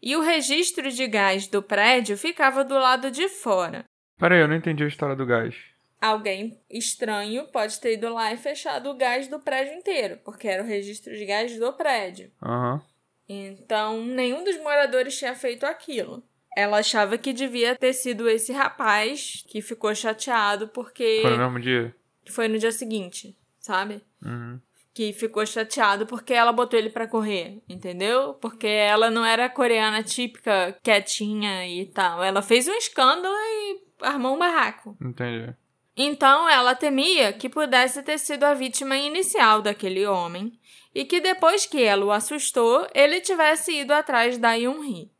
E 0.02 0.16
o 0.16 0.22
registro 0.22 0.90
de 0.90 1.06
gás 1.06 1.46
do 1.46 1.62
prédio 1.62 2.18
ficava 2.18 2.64
do 2.64 2.80
lado 2.80 3.12
de 3.12 3.30
fora. 3.30 3.84
Peraí, 4.18 4.42
eu 4.42 4.48
não 4.48 4.56
entendi 4.56 4.84
a 4.84 4.88
história 4.88 5.16
do 5.16 5.24
gás 5.24 5.56
alguém 6.02 6.60
estranho 6.70 7.46
pode 7.48 7.80
ter 7.80 7.94
ido 7.94 8.14
lá 8.14 8.34
e 8.34 8.38
fechado 8.38 8.90
o 8.90 8.96
gás 8.96 9.28
do 9.28 9.40
prédio 9.40 9.74
inteiro, 9.74 10.20
porque 10.24 10.48
era 10.48 10.64
o 10.64 10.66
registro 10.66 11.16
de 11.16 11.26
gás 11.26 11.58
do 11.58 11.74
prédio. 11.74 12.32
Uhum. 12.42 12.80
Então, 13.28 14.04
nenhum 14.04 14.44
dos 14.44 14.58
moradores 14.58 15.18
tinha 15.18 15.36
feito 15.36 15.66
aquilo. 15.66 16.24
Ela 16.58 16.80
achava 16.80 17.18
que 17.18 17.32
devia 17.32 17.76
ter 17.76 17.94
sido 17.94 18.28
esse 18.28 18.52
rapaz 18.52 19.44
que 19.48 19.62
ficou 19.62 19.94
chateado 19.94 20.68
porque. 20.70 21.20
Foi 21.22 21.32
no 21.32 21.38
mesmo 21.38 21.60
dia? 21.60 21.96
Foi 22.28 22.48
no 22.48 22.58
dia 22.58 22.72
seguinte, 22.72 23.38
sabe? 23.60 24.02
Uhum. 24.24 24.60
Que 24.94 25.14
ficou 25.14 25.46
chateado 25.46 26.08
porque 26.08 26.34
ela 26.34 26.52
botou 26.52 26.78
ele 26.78 26.90
para 26.90 27.08
correr, 27.08 27.62
entendeu? 27.70 28.34
Porque 28.34 28.68
ela 28.68 29.12
não 29.12 29.24
era 29.24 29.48
coreana 29.48 30.04
típica, 30.04 30.76
quietinha 30.84 31.68
e 31.68 31.86
tal. 31.86 32.24
Ela 32.24 32.42
fez 32.42 32.68
um 32.68 32.74
escândalo 32.74 33.34
e 33.34 33.82
armou 34.02 34.36
um 34.36 34.40
barraco. 34.40 34.98
Entendi. 35.00 35.54
Então 36.02 36.48
ela 36.48 36.74
temia 36.74 37.34
que 37.34 37.50
pudesse 37.50 38.02
ter 38.02 38.18
sido 38.18 38.46
a 38.46 38.54
vítima 38.54 38.96
inicial 38.96 39.62
daquele 39.62 40.06
homem 40.06 40.58
e 40.96 41.04
que 41.04 41.20
depois 41.20 41.66
que 41.66 41.84
ela 41.84 42.06
o 42.06 42.12
assustou, 42.12 42.88
ele 42.96 43.20
tivesse 43.20 43.74
ido 43.82 43.92
atrás 43.92 44.38
da 44.38 44.54
Yun-hee. 44.54 45.12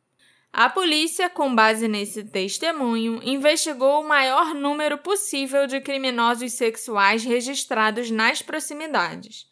A 0.50 0.70
polícia, 0.70 1.28
com 1.28 1.54
base 1.54 1.86
nesse 1.86 2.24
testemunho, 2.24 3.20
investigou 3.22 4.00
o 4.00 4.08
maior 4.08 4.54
número 4.54 4.96
possível 4.96 5.66
de 5.66 5.82
criminosos 5.82 6.54
sexuais 6.54 7.24
registrados 7.24 8.10
nas 8.10 8.40
proximidades, 8.40 9.44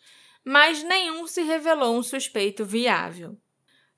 mas 0.42 0.82
nenhum 0.82 1.26
se 1.26 1.42
revelou 1.42 1.94
um 1.94 2.02
suspeito 2.02 2.64
viável. 2.64 3.36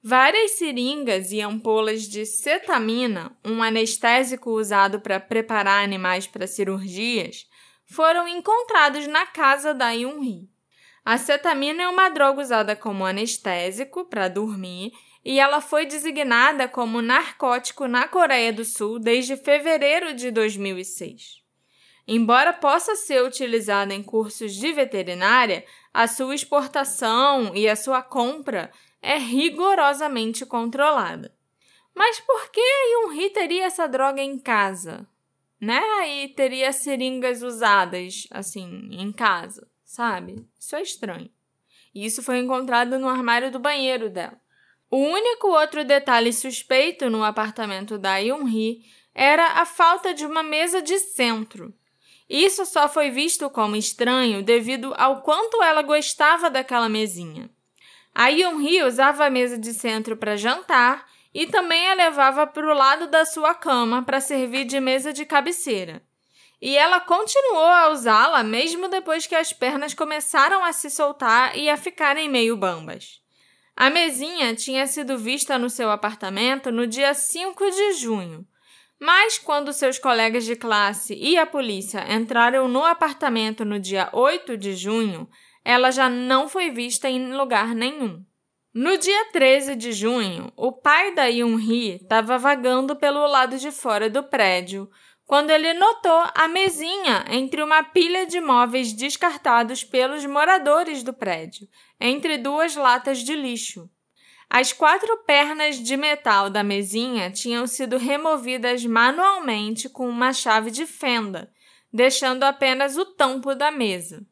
Várias 0.02 0.52
seringas 0.52 1.30
e 1.30 1.42
ampolas 1.42 2.04
de 2.04 2.24
cetamina, 2.24 3.36
um 3.44 3.62
anestésico 3.62 4.50
usado 4.50 4.98
para 4.98 5.20
preparar 5.20 5.84
animais 5.84 6.26
para 6.26 6.46
cirurgias, 6.46 7.46
foram 7.84 8.26
encontrados 8.26 9.06
na 9.06 9.26
casa 9.26 9.74
da 9.74 9.90
Yun-hee. 9.90 10.48
A 11.04 11.18
cetamina 11.18 11.82
é 11.82 11.88
uma 11.88 12.08
droga 12.08 12.40
usada 12.40 12.74
como 12.74 13.04
anestésico 13.04 14.06
para 14.06 14.28
dormir 14.28 14.90
e 15.22 15.38
ela 15.38 15.60
foi 15.60 15.84
designada 15.84 16.66
como 16.66 17.02
narcótico 17.02 17.86
na 17.86 18.08
Coreia 18.08 18.54
do 18.54 18.64
Sul 18.64 18.98
desde 18.98 19.36
fevereiro 19.36 20.14
de 20.14 20.30
2006. 20.30 21.40
Embora 22.08 22.54
possa 22.54 22.96
ser 22.96 23.22
utilizada 23.22 23.92
em 23.92 24.02
cursos 24.02 24.54
de 24.54 24.72
veterinária, 24.72 25.62
a 25.92 26.08
sua 26.08 26.34
exportação 26.34 27.54
e 27.54 27.68
a 27.68 27.76
sua 27.76 28.02
compra 28.02 28.70
é 29.02 29.16
rigorosamente 29.18 30.44
controlada. 30.44 31.34
Mas 31.94 32.20
por 32.20 32.50
que 32.50 32.60
Yunhee 32.60 33.30
teria 33.30 33.64
essa 33.64 33.86
droga 33.86 34.22
em 34.22 34.38
casa? 34.38 35.06
Né? 35.60 35.82
E 36.22 36.28
teria 36.28 36.72
seringas 36.72 37.42
usadas, 37.42 38.26
assim, 38.30 38.88
em 38.92 39.12
casa, 39.12 39.68
sabe? 39.84 40.46
Isso 40.58 40.76
é 40.76 40.82
estranho. 40.82 41.30
E 41.94 42.06
isso 42.06 42.22
foi 42.22 42.38
encontrado 42.38 42.98
no 42.98 43.08
armário 43.08 43.50
do 43.50 43.58
banheiro 43.58 44.08
dela. 44.08 44.40
O 44.90 44.96
único 44.96 45.48
outro 45.48 45.84
detalhe 45.84 46.32
suspeito 46.32 47.10
no 47.10 47.22
apartamento 47.22 47.98
da 47.98 48.16
Yunhee 48.16 48.82
era 49.14 49.60
a 49.60 49.66
falta 49.66 50.14
de 50.14 50.24
uma 50.24 50.42
mesa 50.42 50.80
de 50.80 50.98
centro. 50.98 51.74
Isso 52.28 52.64
só 52.64 52.88
foi 52.88 53.10
visto 53.10 53.50
como 53.50 53.76
estranho 53.76 54.42
devido 54.42 54.94
ao 54.96 55.20
quanto 55.22 55.62
ela 55.62 55.82
gostava 55.82 56.48
daquela 56.48 56.88
mesinha. 56.88 57.50
A 58.14 58.28
Yun-hee 58.28 58.82
usava 58.82 59.26
a 59.26 59.30
mesa 59.30 59.56
de 59.56 59.72
centro 59.72 60.16
para 60.16 60.36
jantar 60.36 61.06
e 61.32 61.46
também 61.46 61.88
a 61.88 61.94
levava 61.94 62.46
para 62.46 62.66
o 62.66 62.74
lado 62.74 63.06
da 63.06 63.24
sua 63.24 63.54
cama 63.54 64.02
para 64.02 64.20
servir 64.20 64.64
de 64.64 64.80
mesa 64.80 65.12
de 65.12 65.24
cabeceira. 65.24 66.02
E 66.60 66.76
ela 66.76 67.00
continuou 67.00 67.64
a 67.64 67.88
usá-la 67.90 68.42
mesmo 68.42 68.88
depois 68.88 69.26
que 69.26 69.34
as 69.34 69.52
pernas 69.52 69.94
começaram 69.94 70.62
a 70.64 70.72
se 70.72 70.90
soltar 70.90 71.56
e 71.56 71.70
a 71.70 71.76
ficarem 71.76 72.28
meio 72.28 72.56
bambas. 72.56 73.20
A 73.74 73.88
mesinha 73.88 74.54
tinha 74.54 74.86
sido 74.86 75.16
vista 75.16 75.58
no 75.58 75.70
seu 75.70 75.90
apartamento 75.90 76.70
no 76.70 76.86
dia 76.86 77.14
5 77.14 77.70
de 77.70 77.92
junho, 77.94 78.46
mas 78.98 79.38
quando 79.38 79.72
seus 79.72 79.98
colegas 79.98 80.44
de 80.44 80.54
classe 80.54 81.14
e 81.14 81.38
a 81.38 81.46
polícia 81.46 82.04
entraram 82.12 82.68
no 82.68 82.84
apartamento 82.84 83.64
no 83.64 83.80
dia 83.80 84.10
8 84.12 84.58
de 84.58 84.74
junho, 84.74 85.26
ela 85.64 85.90
já 85.90 86.08
não 86.08 86.48
foi 86.48 86.70
vista 86.70 87.08
em 87.08 87.34
lugar 87.34 87.74
nenhum. 87.74 88.24
No 88.72 88.96
dia 88.96 89.32
13 89.32 89.74
de 89.74 89.92
junho, 89.92 90.52
o 90.56 90.70
pai 90.70 91.14
da 91.14 91.26
Yun-hee 91.26 91.96
estava 91.96 92.38
vagando 92.38 92.94
pelo 92.94 93.26
lado 93.26 93.58
de 93.58 93.72
fora 93.72 94.08
do 94.08 94.22
prédio 94.22 94.88
quando 95.30 95.50
ele 95.50 95.72
notou 95.74 96.24
a 96.34 96.48
mesinha 96.48 97.24
entre 97.28 97.62
uma 97.62 97.84
pilha 97.84 98.26
de 98.26 98.40
móveis 98.40 98.92
descartados 98.92 99.84
pelos 99.84 100.26
moradores 100.26 101.04
do 101.04 101.12
prédio, 101.12 101.68
entre 102.00 102.36
duas 102.36 102.74
latas 102.74 103.18
de 103.18 103.36
lixo. 103.36 103.88
As 104.48 104.72
quatro 104.72 105.18
pernas 105.18 105.76
de 105.76 105.96
metal 105.96 106.50
da 106.50 106.64
mesinha 106.64 107.30
tinham 107.30 107.64
sido 107.68 107.96
removidas 107.96 108.84
manualmente 108.84 109.88
com 109.88 110.08
uma 110.08 110.32
chave 110.32 110.72
de 110.72 110.84
fenda, 110.84 111.52
deixando 111.92 112.42
apenas 112.42 112.96
o 112.96 113.04
tampo 113.04 113.54
da 113.54 113.70
mesa. 113.70 114.26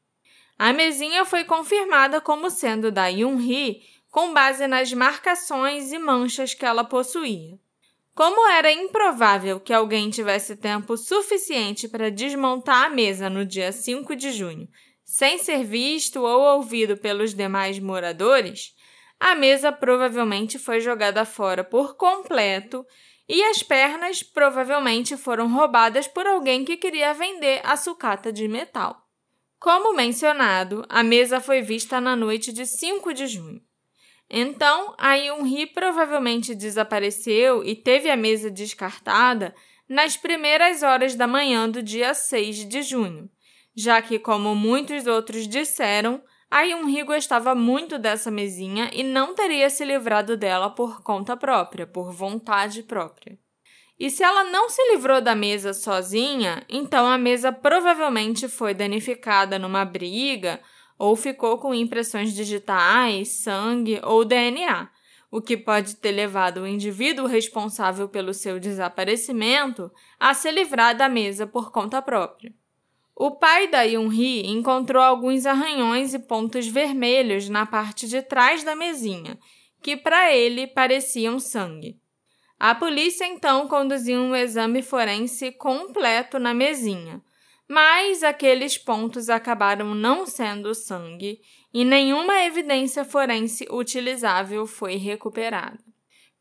A 0.59 0.73
mesinha 0.73 1.25
foi 1.25 1.44
confirmada 1.44 2.21
como 2.21 2.51
sendo 2.51 2.90
da 2.90 3.07
Yun-hee 3.07 3.81
com 4.11 4.33
base 4.33 4.66
nas 4.66 4.92
marcações 4.92 5.92
e 5.92 5.99
manchas 5.99 6.53
que 6.53 6.66
ela 6.66 6.83
possuía. 6.83 7.57
Como 8.12 8.49
era 8.49 8.73
improvável 8.73 9.61
que 9.61 9.73
alguém 9.73 10.11
tivesse 10.11 10.57
tempo 10.57 10.97
suficiente 10.97 11.87
para 11.87 12.11
desmontar 12.11 12.87
a 12.87 12.88
mesa 12.88 13.31
no 13.31 13.44
dia 13.44 13.71
5 13.71 14.16
de 14.16 14.33
junho, 14.33 14.68
sem 15.05 15.38
ser 15.38 15.62
visto 15.62 16.23
ou 16.23 16.57
ouvido 16.57 16.97
pelos 16.97 17.33
demais 17.33 17.79
moradores, 17.79 18.75
a 19.21 19.37
mesa 19.37 19.71
provavelmente 19.71 20.59
foi 20.59 20.81
jogada 20.81 21.25
fora 21.25 21.62
por 21.62 21.97
completo 21.97 22.85
e 23.29 23.40
as 23.44 23.62
pernas 23.62 24.23
provavelmente 24.23 25.16
foram 25.16 25.53
roubadas 25.53 26.09
por 26.09 26.27
alguém 26.27 26.64
que 26.64 26.77
queria 26.77 27.14
vender 27.14 27.61
a 27.62 27.77
sucata 27.77 28.33
de 28.33 28.49
metal. 28.49 29.08
Como 29.61 29.92
mencionado, 29.92 30.85
a 30.88 31.03
mesa 31.03 31.40
foi 31.40 31.61
vista 31.61 32.01
na 32.01 32.14
noite 32.14 32.53
de 32.53 32.64
5 32.64 33.12
de 33.12 33.27
junho. 33.27 33.61
Então, 34.31 34.94
a 34.99 35.14
Yun-hee 35.14 35.66
provavelmente 35.66 36.55
desapareceu 36.55 37.64
e 37.64 37.75
teve 37.75 38.09
a 38.11 38.16
mesa 38.16 38.51
descartada 38.51 39.55
nas 39.88 40.16
primeiras 40.16 40.83
horas 40.83 41.14
da 41.14 41.27
manhã 41.27 41.68
do 41.68 41.83
dia 41.83 42.14
6 42.14 42.68
de 42.68 42.83
junho, 42.83 43.29
já 43.75 44.01
que, 44.01 44.18
como 44.18 44.55
muitos 44.55 45.07
outros 45.07 45.49
disseram, 45.49 46.23
a 46.51 46.62
Yun-hee 46.62 47.03
gostava 47.03 47.55
muito 47.55 47.99
dessa 47.99 48.31
mesinha 48.31 48.90
e 48.92 49.03
não 49.03 49.35
teria 49.35 49.68
se 49.68 49.85
livrado 49.85 50.37
dela 50.37 50.71
por 50.71 51.03
conta 51.03 51.37
própria, 51.37 51.87
por 51.87 52.12
vontade 52.12 52.83
própria. 52.83 53.38
E 53.98 54.11
se 54.11 54.22
ela 54.22 54.44
não 54.44 54.68
se 54.68 54.80
livrou 54.92 55.20
da 55.20 55.34
mesa 55.34 55.74
sozinha, 55.74 56.64
então 56.68 57.06
a 57.06 57.18
mesa 57.18 57.50
provavelmente 57.50 58.48
foi 58.48 58.72
danificada 58.72 59.58
numa 59.58 59.84
briga 59.84 60.61
ou 60.96 61.16
ficou 61.16 61.58
com 61.58 61.74
impressões 61.74 62.32
digitais, 62.32 63.28
sangue 63.42 64.00
ou 64.04 64.24
DNA, 64.24 64.88
o 65.30 65.40
que 65.40 65.56
pode 65.56 65.96
ter 65.96 66.12
levado 66.12 66.62
o 66.62 66.66
indivíduo 66.66 67.26
responsável 67.26 68.08
pelo 68.08 68.32
seu 68.32 68.58
desaparecimento 68.61 69.90
a 70.18 70.32
se 70.32 70.50
livrar 70.50 70.96
da 70.96 71.08
mesa 71.08 71.46
por 71.46 71.70
conta 71.70 72.00
própria. 72.00 72.52
O 73.14 73.32
pai 73.32 73.66
da 73.66 73.82
Yun-hee 73.82 74.46
encontrou 74.46 75.02
alguns 75.02 75.44
arranhões 75.44 76.14
e 76.14 76.20
pontos 76.20 76.68
vermelhos 76.68 77.48
na 77.48 77.66
parte 77.66 78.06
de 78.06 78.22
trás 78.22 78.62
da 78.62 78.76
mesinha, 78.76 79.37
que 79.82 79.96
para 79.96 80.32
ele 80.32 80.68
pareciam 80.68 81.40
sangue. 81.40 81.98
A 82.59 82.75
polícia 82.75 83.25
então 83.25 83.68
conduziu 83.68 84.21
um 84.21 84.35
exame 84.35 84.83
forense 84.83 85.53
completo 85.53 86.40
na 86.40 86.53
mesinha, 86.53 87.23
mas 87.68 88.25
aqueles 88.25 88.77
pontos 88.77 89.29
acabaram 89.29 89.94
não 89.94 90.27
sendo 90.27 90.75
sangue 90.75 91.40
e 91.73 91.85
nenhuma 91.85 92.42
evidência 92.44 93.05
forense 93.05 93.68
utilizável 93.71 94.66
foi 94.66 94.97
recuperada. 94.97 95.79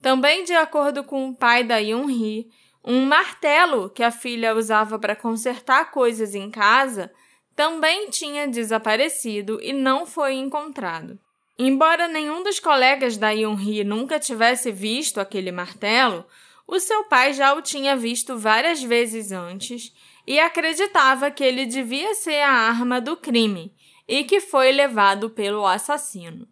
Também, 0.01 0.43
de 0.43 0.53
acordo 0.53 1.03
com 1.03 1.30
o 1.30 1.36
pai 1.36 1.63
da 1.63 1.77
Yun-hee, 1.77 2.47
um 2.84 3.06
martelo 3.06 3.89
que 3.89 4.01
a 4.01 4.10
filha 4.10 4.56
usava 4.56 4.97
para 4.97 5.15
consertar 5.15 5.91
coisas 5.91 6.34
em 6.34 6.49
casa 6.49 7.12
também 7.56 8.10
tinha 8.10 8.47
desaparecido 8.47 9.60
e 9.62 9.73
não 9.73 10.06
foi 10.06 10.34
encontrado. 10.36 11.19
Embora 11.59 12.07
nenhum 12.07 12.43
dos 12.43 12.59
colegas 12.59 13.17
da 13.17 13.31
Yun-hee 13.31 13.83
nunca 13.83 14.19
tivesse 14.19 14.71
visto 14.71 15.19
aquele 15.19 15.51
martelo, 15.51 16.23
o 16.67 16.79
seu 16.79 17.05
pai 17.05 17.33
já 17.33 17.55
o 17.55 17.63
tinha 17.63 17.95
visto 17.95 18.37
várias 18.37 18.83
vezes 18.83 19.31
antes 19.31 19.91
e 20.27 20.39
acreditava 20.39 21.31
que 21.31 21.43
ele 21.43 21.65
devia 21.65 22.13
ser 22.13 22.41
a 22.41 22.51
arma 22.51 23.01
do 23.01 23.17
crime 23.17 23.73
e 24.07 24.23
que 24.23 24.39
foi 24.39 24.71
levado 24.71 25.31
pelo 25.31 25.65
assassino. 25.65 26.47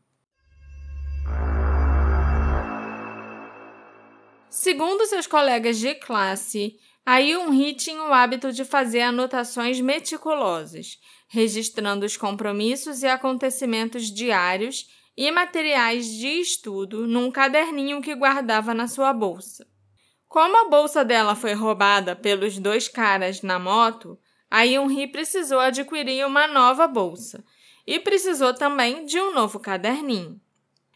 Segundo 4.49 5.05
seus 5.05 5.27
colegas 5.27 5.77
de 5.77 5.93
classe, 5.93 6.79
a 7.05 7.19
Yun-hee 7.19 7.75
tinha 7.75 8.01
o 8.01 8.11
hábito 8.11 8.51
de 8.51 8.65
fazer 8.65 9.01
anotações 9.01 9.79
meticulosas, 9.79 10.97
registrando 11.27 12.05
os 12.05 12.17
compromissos 12.17 13.03
e 13.03 13.07
acontecimentos 13.07 14.11
diários 14.11 14.87
e 15.17 15.32
materiais 15.32 16.08
de 16.08 16.28
estudo 16.28 17.08
num 17.08 17.32
caderninho 17.32 18.01
que 18.01 18.15
guardava 18.15 18.73
na 18.73 18.88
sua 18.88 19.13
bolsa. 19.13 19.65
Como 20.28 20.58
a 20.58 20.69
bolsa 20.69 21.06
dela 21.06 21.36
foi 21.36 21.54
roubada 21.54 22.15
pelos 22.15 22.60
dois 22.60 22.88
caras 22.88 23.41
na 23.41 23.58
moto, 23.58 24.19
a 24.49 24.63
Yun-hee 24.63 25.08
precisou 25.08 25.60
adquirir 25.60 26.25
uma 26.25 26.47
nova 26.47 26.88
bolsa 26.88 27.43
e 27.88 27.99
precisou 27.99 28.54
também 28.54 29.06
de 29.06 29.19
um 29.19 29.34
novo 29.34 29.60
caderninho. 29.60 30.39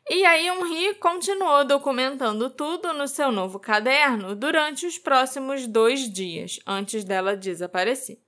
E 0.09 0.25
a 0.25 0.33
Yun-hee 0.33 0.95
continuou 0.95 1.63
documentando 1.63 2.49
tudo 2.49 2.93
no 2.93 3.07
seu 3.07 3.31
novo 3.31 3.59
caderno 3.59 4.35
durante 4.35 4.85
os 4.87 4.97
próximos 4.97 5.67
dois 5.67 6.11
dias, 6.11 6.59
antes 6.65 7.03
dela 7.03 7.37
desaparecer. 7.37 8.19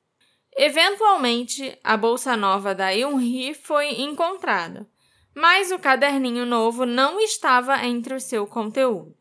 Eventualmente, 0.56 1.77
a 1.84 1.97
bolsa 1.97 2.38
nova 2.38 2.75
da 2.75 2.91
Yun-hee 2.91 3.54
foi 3.54 4.01
encontrada, 4.01 4.88
mas 5.35 5.71
o 5.71 5.79
caderninho 5.79 6.45
novo 6.45 6.85
não 6.85 7.19
estava 7.19 7.85
entre 7.85 8.13
o 8.13 8.19
seu 8.19 8.45
conteúdo. 8.45 9.15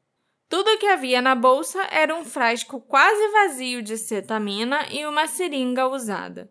Tudo 0.48 0.78
que 0.78 0.86
havia 0.86 1.22
na 1.22 1.36
bolsa 1.36 1.80
era 1.90 2.14
um 2.14 2.24
frasco 2.24 2.80
quase 2.80 3.28
vazio 3.28 3.82
de 3.82 3.96
cetamina 3.96 4.84
e 4.90 5.06
uma 5.06 5.28
seringa 5.28 5.86
usada. 5.86 6.50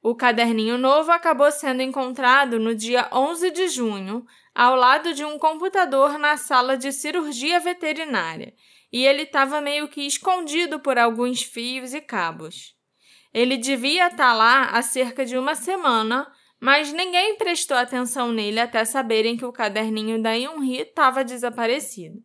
O 0.00 0.14
caderninho 0.14 0.78
novo 0.78 1.10
acabou 1.10 1.50
sendo 1.50 1.82
encontrado 1.82 2.58
no 2.58 2.74
dia 2.74 3.08
11 3.12 3.50
de 3.50 3.68
junho, 3.68 4.24
ao 4.54 4.76
lado 4.76 5.14
de 5.14 5.24
um 5.24 5.38
computador 5.38 6.18
na 6.18 6.36
sala 6.36 6.76
de 6.76 6.92
cirurgia 6.92 7.58
veterinária, 7.58 8.54
e 8.92 9.04
ele 9.04 9.22
estava 9.22 9.60
meio 9.60 9.88
que 9.88 10.06
escondido 10.06 10.78
por 10.78 10.98
alguns 10.98 11.42
fios 11.42 11.94
e 11.94 12.00
cabos. 12.00 12.76
Ele 13.32 13.56
devia 13.56 14.06
estar 14.06 14.16
tá 14.16 14.34
lá 14.34 14.64
há 14.66 14.82
cerca 14.82 15.24
de 15.24 15.38
uma 15.38 15.54
semana, 15.54 16.30
mas 16.62 16.92
ninguém 16.92 17.34
prestou 17.34 17.76
atenção 17.76 18.30
nele 18.30 18.60
até 18.60 18.84
saberem 18.84 19.36
que 19.36 19.44
o 19.44 19.50
caderninho 19.50 20.22
da 20.22 20.32
Yunhee 20.32 20.82
estava 20.82 21.24
desaparecido. 21.24 22.22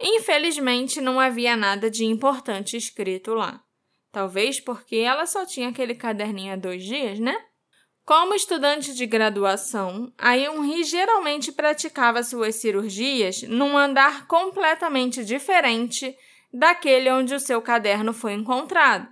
Infelizmente, 0.00 1.00
não 1.00 1.20
havia 1.20 1.56
nada 1.56 1.88
de 1.88 2.04
importante 2.04 2.76
escrito 2.76 3.34
lá. 3.34 3.62
Talvez 4.10 4.58
porque 4.58 4.96
ela 4.96 5.24
só 5.24 5.46
tinha 5.46 5.68
aquele 5.68 5.94
caderninho 5.94 6.54
há 6.54 6.56
dois 6.56 6.82
dias, 6.82 7.20
né? 7.20 7.36
Como 8.04 8.34
estudante 8.34 8.92
de 8.92 9.06
graduação, 9.06 10.12
a 10.18 10.34
Yunhee 10.34 10.82
geralmente 10.82 11.52
praticava 11.52 12.24
suas 12.24 12.56
cirurgias 12.56 13.42
num 13.42 13.78
andar 13.78 14.26
completamente 14.26 15.24
diferente 15.24 16.12
daquele 16.52 17.08
onde 17.12 17.36
o 17.36 17.40
seu 17.40 17.62
caderno 17.62 18.12
foi 18.12 18.32
encontrado. 18.32 19.06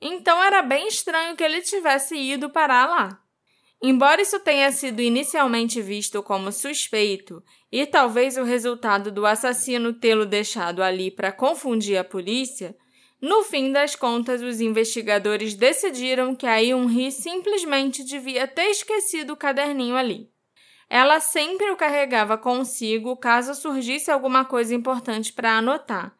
Então 0.00 0.40
era 0.40 0.62
bem 0.62 0.86
estranho 0.86 1.34
que 1.34 1.42
ele 1.42 1.62
tivesse 1.62 2.14
ido 2.16 2.48
parar 2.48 2.86
lá. 2.86 3.25
Embora 3.82 4.22
isso 4.22 4.40
tenha 4.40 4.72
sido 4.72 5.02
inicialmente 5.02 5.82
visto 5.82 6.22
como 6.22 6.50
suspeito 6.50 7.42
e 7.70 7.84
talvez 7.84 8.36
o 8.36 8.42
resultado 8.42 9.12
do 9.12 9.26
assassino 9.26 9.92
tê-lo 9.92 10.24
deixado 10.24 10.82
ali 10.82 11.10
para 11.10 11.30
confundir 11.30 11.98
a 11.98 12.04
polícia, 12.04 12.74
no 13.20 13.42
fim 13.42 13.72
das 13.72 13.94
contas, 13.94 14.42
os 14.42 14.60
investigadores 14.60 15.54
decidiram 15.54 16.34
que 16.34 16.46
a 16.46 16.56
Yun-hee 16.56 17.10
simplesmente 17.10 18.04
devia 18.04 18.46
ter 18.46 18.70
esquecido 18.70 19.32
o 19.32 19.36
caderninho 19.36 19.96
ali. 19.96 20.30
Ela 20.88 21.18
sempre 21.18 21.70
o 21.70 21.76
carregava 21.76 22.38
consigo 22.38 23.16
caso 23.16 23.54
surgisse 23.54 24.10
alguma 24.10 24.44
coisa 24.44 24.74
importante 24.74 25.32
para 25.32 25.58
anotar. 25.58 26.14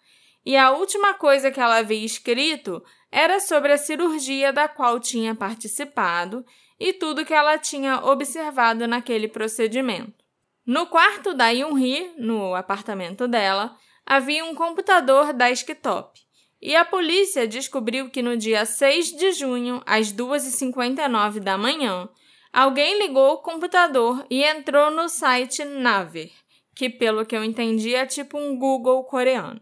E 0.45 0.57
a 0.57 0.71
última 0.71 1.15
coisa 1.15 1.51
que 1.51 1.61
ela 1.61 1.79
havia 1.79 2.05
escrito 2.05 2.83
era 3.11 3.41
sobre 3.41 3.73
a 3.73 3.79
cirurgia 3.79 4.53
da 4.53 4.67
qual 4.67 4.99
tinha 4.99 5.35
participado 5.35 6.45
e 6.79 6.93
tudo 6.93 7.25
que 7.25 7.35
ela 7.35 7.59
tinha 7.59 8.05
observado 8.05 8.87
naquele 8.87 9.29
procedimento. 9.29 10.25
No 10.65 10.87
quarto 10.87 11.33
da 11.33 11.49
Yun-hee, 11.49 12.15
no 12.19 12.55
apartamento 12.55 13.29
dela, 13.29 13.77
havia 14.05 14.45
um 14.45 14.55
computador 14.55 15.33
desktop. 15.33 16.21
E 16.61 16.75
a 16.75 16.85
polícia 16.85 17.47
descobriu 17.47 18.11
que 18.11 18.23
no 18.23 18.37
dia 18.37 18.65
6 18.65 19.17
de 19.17 19.33
junho, 19.33 19.83
às 19.87 20.13
2h59 20.13 21.41
da 21.41 21.57
manhã, 21.57 22.09
alguém 22.53 22.99
ligou 22.99 23.35
o 23.35 23.39
computador 23.39 24.27
e 24.31 24.43
entrou 24.43 24.91
no 24.91 25.09
site 25.09 25.65
Naver, 25.65 26.31
que, 26.75 26.89
pelo 26.91 27.25
que 27.25 27.37
eu 27.37 27.45
entendi, 27.45 27.95
é 27.95 28.07
tipo 28.07 28.39
um 28.39 28.59
Google 28.59 29.05
coreano. 29.05 29.61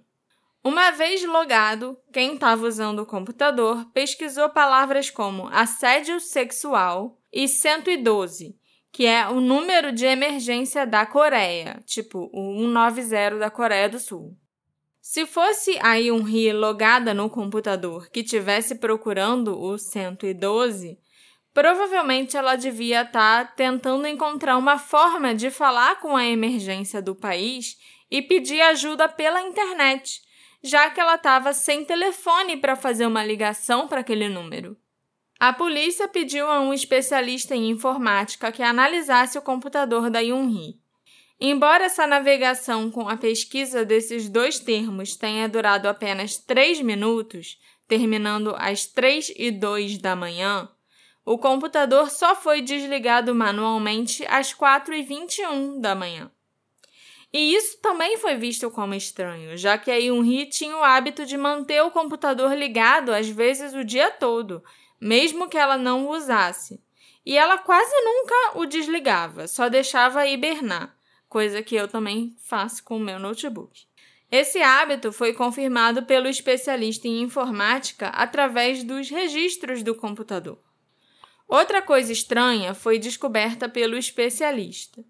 Uma 0.64 0.92
vez 0.92 1.22
logado, 1.22 1.94
quem 2.10 2.36
estava 2.36 2.66
usando 2.66 3.00
o 3.00 3.06
computador 3.06 3.84
pesquisou 3.92 4.48
palavras 4.48 5.10
como 5.10 5.46
assédio 5.48 6.18
sexual 6.18 7.18
e 7.30 7.46
112, 7.46 8.56
que 8.90 9.04
é 9.04 9.28
o 9.28 9.42
número 9.42 9.92
de 9.92 10.06
emergência 10.06 10.86
da 10.86 11.04
Coreia, 11.04 11.82
tipo 11.84 12.30
o 12.32 12.56
190 12.62 13.38
da 13.38 13.50
Coreia 13.50 13.90
do 13.90 13.98
Sul. 13.98 14.34
Se 15.02 15.26
fosse 15.26 15.78
a 15.82 15.96
Yun-hee 15.96 16.54
logada 16.54 17.12
no 17.12 17.28
computador 17.28 18.08
que 18.08 18.24
tivesse 18.24 18.76
procurando 18.76 19.60
o 19.60 19.76
112, 19.76 20.98
provavelmente 21.52 22.38
ela 22.38 22.56
devia 22.56 23.02
estar 23.02 23.48
tá 23.48 23.52
tentando 23.54 24.06
encontrar 24.06 24.56
uma 24.56 24.78
forma 24.78 25.34
de 25.34 25.50
falar 25.50 26.00
com 26.00 26.16
a 26.16 26.24
emergência 26.24 27.02
do 27.02 27.14
país 27.14 27.76
e 28.10 28.22
pedir 28.22 28.62
ajuda 28.62 29.10
pela 29.10 29.42
internet, 29.42 30.24
já 30.64 30.88
que 30.88 30.98
ela 30.98 31.16
estava 31.16 31.52
sem 31.52 31.84
telefone 31.84 32.56
para 32.56 32.74
fazer 32.74 33.06
uma 33.06 33.22
ligação 33.22 33.86
para 33.86 34.00
aquele 34.00 34.30
número. 34.30 34.74
A 35.38 35.52
polícia 35.52 36.08
pediu 36.08 36.46
a 36.46 36.58
um 36.58 36.72
especialista 36.72 37.54
em 37.54 37.68
informática 37.68 38.50
que 38.50 38.62
analisasse 38.62 39.36
o 39.36 39.42
computador 39.42 40.08
da 40.08 40.20
Yun-hee. 40.20 40.80
Embora 41.38 41.84
essa 41.84 42.06
navegação 42.06 42.90
com 42.90 43.10
a 43.10 43.16
pesquisa 43.16 43.84
desses 43.84 44.30
dois 44.30 44.58
termos 44.58 45.16
tenha 45.16 45.46
durado 45.46 45.86
apenas 45.86 46.38
3 46.38 46.80
minutos, 46.80 47.58
terminando 47.86 48.54
às 48.56 48.86
3 48.86 49.34
e 49.36 49.50
2 49.50 49.98
da 49.98 50.16
manhã, 50.16 50.66
o 51.26 51.36
computador 51.36 52.10
só 52.10 52.34
foi 52.34 52.62
desligado 52.62 53.34
manualmente 53.34 54.24
às 54.28 54.54
4 54.54 54.94
e 54.94 55.02
21 55.02 55.78
da 55.78 55.94
manhã. 55.94 56.30
E 57.34 57.52
isso 57.52 57.78
também 57.78 58.16
foi 58.16 58.36
visto 58.36 58.70
como 58.70 58.94
estranho, 58.94 59.58
já 59.58 59.76
que 59.76 59.90
a 59.90 59.96
Yun-hee 59.96 60.46
tinha 60.46 60.76
o 60.76 60.84
hábito 60.84 61.26
de 61.26 61.36
manter 61.36 61.82
o 61.82 61.90
computador 61.90 62.54
ligado 62.54 63.12
às 63.12 63.28
vezes 63.28 63.74
o 63.74 63.82
dia 63.82 64.08
todo, 64.08 64.62
mesmo 65.00 65.48
que 65.48 65.58
ela 65.58 65.76
não 65.76 66.06
o 66.06 66.10
usasse. 66.10 66.80
E 67.26 67.36
ela 67.36 67.58
quase 67.58 67.92
nunca 68.04 68.58
o 68.60 68.66
desligava, 68.66 69.48
só 69.48 69.68
deixava 69.68 70.24
hibernar 70.28 70.96
coisa 71.28 71.60
que 71.60 71.74
eu 71.74 71.88
também 71.88 72.36
faço 72.38 72.84
com 72.84 72.98
o 72.98 73.00
meu 73.00 73.18
notebook. 73.18 73.84
Esse 74.30 74.62
hábito 74.62 75.10
foi 75.10 75.32
confirmado 75.32 76.04
pelo 76.04 76.28
especialista 76.28 77.08
em 77.08 77.22
informática 77.22 78.10
através 78.10 78.84
dos 78.84 79.10
registros 79.10 79.82
do 79.82 79.96
computador. 79.96 80.60
Outra 81.48 81.82
coisa 81.82 82.12
estranha 82.12 82.74
foi 82.74 82.96
descoberta 82.96 83.68
pelo 83.68 83.98
especialista. 83.98 85.04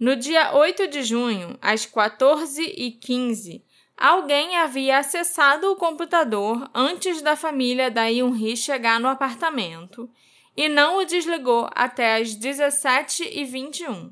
No 0.00 0.16
dia 0.16 0.54
8 0.54 0.86
de 0.86 1.02
junho, 1.02 1.58
às 1.60 1.84
14h15, 1.84 3.60
alguém 3.94 4.56
havia 4.56 4.96
acessado 4.96 5.70
o 5.70 5.76
computador 5.76 6.70
antes 6.74 7.20
da 7.20 7.36
família 7.36 7.90
da 7.90 8.06
Yunhee 8.06 8.56
chegar 8.56 8.98
no 8.98 9.08
apartamento 9.08 10.08
e 10.56 10.70
não 10.70 10.96
o 10.96 11.04
desligou 11.04 11.68
até 11.74 12.16
às 12.16 12.30
17h21. 12.30 14.10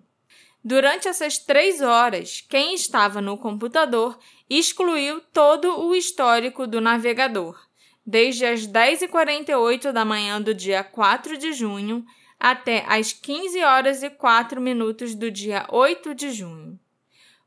Durante 0.62 1.08
essas 1.08 1.38
três 1.38 1.80
horas, 1.80 2.44
quem 2.46 2.74
estava 2.74 3.22
no 3.22 3.38
computador 3.38 4.18
excluiu 4.50 5.22
todo 5.32 5.80
o 5.86 5.94
histórico 5.94 6.66
do 6.66 6.82
navegador, 6.82 7.58
desde 8.04 8.44
as 8.44 8.66
10h48 8.66 9.90
da 9.90 10.04
manhã 10.04 10.38
do 10.38 10.52
dia 10.52 10.84
4 10.84 11.38
de 11.38 11.54
junho 11.54 12.04
até 12.38 12.84
as 12.86 13.12
15 13.12 13.62
horas 13.62 14.02
e 14.02 14.10
4 14.10 14.60
minutos 14.60 15.14
do 15.14 15.30
dia 15.30 15.66
8 15.70 16.14
de 16.14 16.30
junho. 16.30 16.78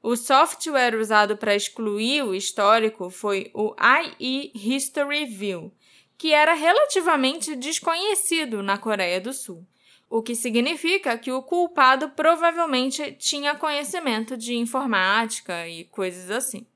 O 0.03 0.15
software 0.15 0.95
usado 0.95 1.37
para 1.37 1.55
excluir 1.55 2.23
o 2.23 2.33
histórico 2.33 3.09
foi 3.09 3.51
o 3.53 3.75
IE 4.19 4.51
History 4.55 5.25
View, 5.25 5.71
que 6.17 6.33
era 6.33 6.53
relativamente 6.53 7.55
desconhecido 7.55 8.63
na 8.63 8.77
Coreia 8.77 9.21
do 9.21 9.31
Sul 9.31 9.65
o 10.11 10.21
que 10.21 10.35
significa 10.35 11.17
que 11.17 11.31
o 11.31 11.41
culpado 11.41 12.09
provavelmente 12.09 13.13
tinha 13.13 13.55
conhecimento 13.55 14.35
de 14.35 14.53
informática 14.55 15.65
e 15.69 15.85
coisas 15.85 16.29
assim. 16.29 16.67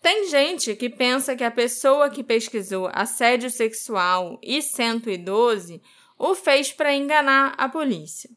Tem 0.00 0.28
gente 0.28 0.74
que 0.76 0.88
pensa 0.88 1.34
que 1.34 1.44
a 1.44 1.50
pessoa 1.50 2.10
que 2.10 2.22
pesquisou 2.22 2.88
assédio 2.92 3.50
sexual 3.50 4.38
e 4.42 4.62
112 4.62 5.82
o 6.18 6.34
fez 6.34 6.72
para 6.72 6.94
enganar 6.94 7.54
a 7.58 7.68
polícia. 7.68 8.30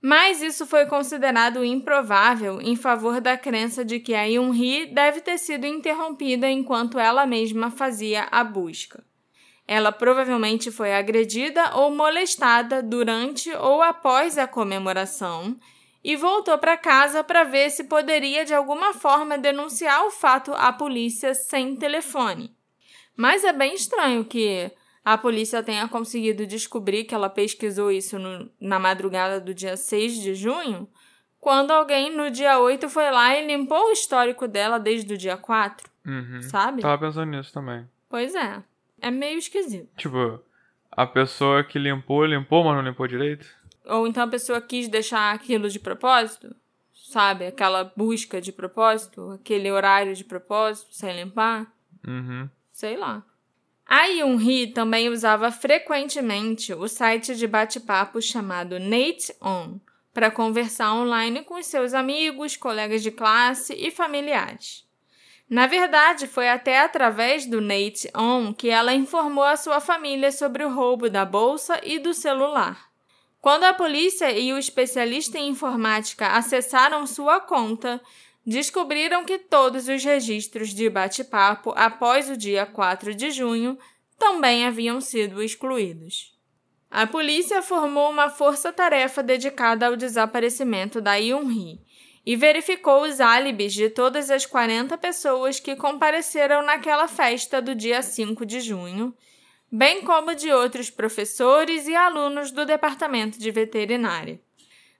Mas 0.00 0.42
isso 0.42 0.66
foi 0.66 0.84
considerado 0.86 1.64
improvável 1.64 2.60
em 2.60 2.74
favor 2.74 3.20
da 3.20 3.36
crença 3.36 3.84
de 3.84 4.00
que 4.00 4.14
a 4.14 4.24
Yun-hee 4.24 4.86
deve 4.86 5.20
ter 5.20 5.38
sido 5.38 5.64
interrompida 5.64 6.50
enquanto 6.50 6.98
ela 6.98 7.24
mesma 7.24 7.70
fazia 7.70 8.26
a 8.30 8.42
busca. 8.42 9.04
Ela 9.66 9.92
provavelmente 9.92 10.72
foi 10.72 10.92
agredida 10.92 11.76
ou 11.76 11.94
molestada 11.94 12.82
durante 12.82 13.48
ou 13.54 13.80
após 13.80 14.36
a 14.36 14.48
comemoração 14.48 15.56
e 16.04 16.16
voltou 16.16 16.58
para 16.58 16.76
casa 16.76 17.22
para 17.22 17.44
ver 17.44 17.70
se 17.70 17.84
poderia 17.84 18.44
de 18.44 18.52
alguma 18.52 18.92
forma 18.92 19.38
denunciar 19.38 20.04
o 20.04 20.10
fato 20.10 20.52
à 20.54 20.72
polícia 20.72 21.34
sem 21.34 21.76
telefone. 21.76 22.54
Mas 23.16 23.44
é 23.44 23.52
bem 23.52 23.74
estranho 23.74 24.24
que 24.24 24.70
a 25.04 25.16
polícia 25.18 25.62
tenha 25.62 25.86
conseguido 25.88 26.46
descobrir 26.46 27.04
que 27.04 27.14
ela 27.14 27.28
pesquisou 27.28 27.90
isso 27.90 28.18
no, 28.18 28.50
na 28.60 28.78
madrugada 28.78 29.40
do 29.40 29.54
dia 29.54 29.76
6 29.76 30.20
de 30.20 30.34
junho, 30.34 30.88
quando 31.40 31.72
alguém 31.72 32.14
no 32.14 32.30
dia 32.30 32.58
8 32.58 32.88
foi 32.88 33.10
lá 33.10 33.36
e 33.36 33.46
limpou 33.46 33.88
o 33.88 33.92
histórico 33.92 34.46
dela 34.46 34.78
desde 34.78 35.12
o 35.14 35.18
dia 35.18 35.36
4. 35.36 35.90
Uhum. 36.06 36.42
Sabe? 36.42 36.82
Tava 36.82 37.06
pensando 37.06 37.30
nisso 37.30 37.52
também. 37.52 37.88
Pois 38.08 38.34
é. 38.34 38.62
É 39.00 39.10
meio 39.10 39.38
esquisito. 39.38 39.88
Tipo, 39.96 40.40
a 40.90 41.04
pessoa 41.04 41.64
que 41.64 41.78
limpou, 41.78 42.24
limpou, 42.24 42.62
mas 42.62 42.76
não 42.76 42.82
limpou 42.82 43.08
direito? 43.08 43.46
Ou 43.86 44.06
então 44.06 44.24
a 44.24 44.28
pessoa 44.28 44.60
quis 44.60 44.88
deixar 44.88 45.34
aquilo 45.34 45.68
de 45.68 45.78
propósito, 45.78 46.54
sabe? 46.92 47.46
Aquela 47.46 47.92
busca 47.96 48.40
de 48.40 48.52
propósito, 48.52 49.30
aquele 49.32 49.70
horário 49.70 50.14
de 50.14 50.24
propósito, 50.24 50.94
sem 50.94 51.14
limpar. 51.16 51.72
Uhum. 52.06 52.48
Sei 52.72 52.96
lá. 52.96 53.24
A 53.86 54.06
Yun-hee 54.06 54.68
também 54.68 55.08
usava 55.08 55.50
frequentemente 55.50 56.72
o 56.72 56.88
site 56.88 57.34
de 57.34 57.46
bate-papo 57.46 58.22
chamado 58.22 58.78
Nate 58.78 59.34
On 59.40 59.78
para 60.14 60.30
conversar 60.30 60.94
online 60.94 61.42
com 61.42 61.62
seus 61.62 61.94
amigos, 61.94 62.56
colegas 62.56 63.02
de 63.02 63.10
classe 63.10 63.74
e 63.74 63.90
familiares. 63.90 64.86
Na 65.48 65.66
verdade, 65.66 66.26
foi 66.26 66.48
até 66.48 66.80
através 66.80 67.44
do 67.46 67.60
Nate 67.60 68.08
On 68.16 68.54
que 68.54 68.70
ela 68.70 68.94
informou 68.94 69.44
a 69.44 69.56
sua 69.56 69.80
família 69.80 70.32
sobre 70.32 70.64
o 70.64 70.72
roubo 70.72 71.10
da 71.10 71.24
bolsa 71.24 71.80
e 71.82 71.98
do 71.98 72.14
celular. 72.14 72.91
Quando 73.42 73.64
a 73.64 73.74
polícia 73.74 74.30
e 74.30 74.52
o 74.52 74.56
especialista 74.56 75.36
em 75.36 75.48
informática 75.48 76.28
acessaram 76.28 77.04
sua 77.08 77.40
conta, 77.40 78.00
descobriram 78.46 79.24
que 79.24 79.36
todos 79.36 79.88
os 79.88 80.04
registros 80.04 80.68
de 80.68 80.88
bate-papo 80.88 81.72
após 81.74 82.30
o 82.30 82.36
dia 82.36 82.64
4 82.64 83.12
de 83.12 83.32
junho 83.32 83.76
também 84.16 84.64
haviam 84.64 85.00
sido 85.00 85.42
excluídos. 85.42 86.38
A 86.88 87.04
polícia 87.04 87.60
formou 87.62 88.12
uma 88.12 88.30
força-tarefa 88.30 89.24
dedicada 89.24 89.88
ao 89.88 89.96
desaparecimento 89.96 91.00
da 91.00 91.16
Yun-hee 91.16 91.80
e 92.24 92.36
verificou 92.36 93.02
os 93.02 93.20
álibis 93.20 93.72
de 93.72 93.90
todas 93.90 94.30
as 94.30 94.46
40 94.46 94.96
pessoas 94.98 95.58
que 95.58 95.74
compareceram 95.74 96.62
naquela 96.62 97.08
festa 97.08 97.60
do 97.60 97.74
dia 97.74 98.02
5 98.02 98.46
de 98.46 98.60
junho, 98.60 99.12
bem 99.72 100.02
como 100.02 100.34
de 100.34 100.52
outros 100.52 100.90
professores 100.90 101.88
e 101.88 101.96
alunos 101.96 102.50
do 102.50 102.66
departamento 102.66 103.38
de 103.38 103.50
veterinária. 103.50 104.38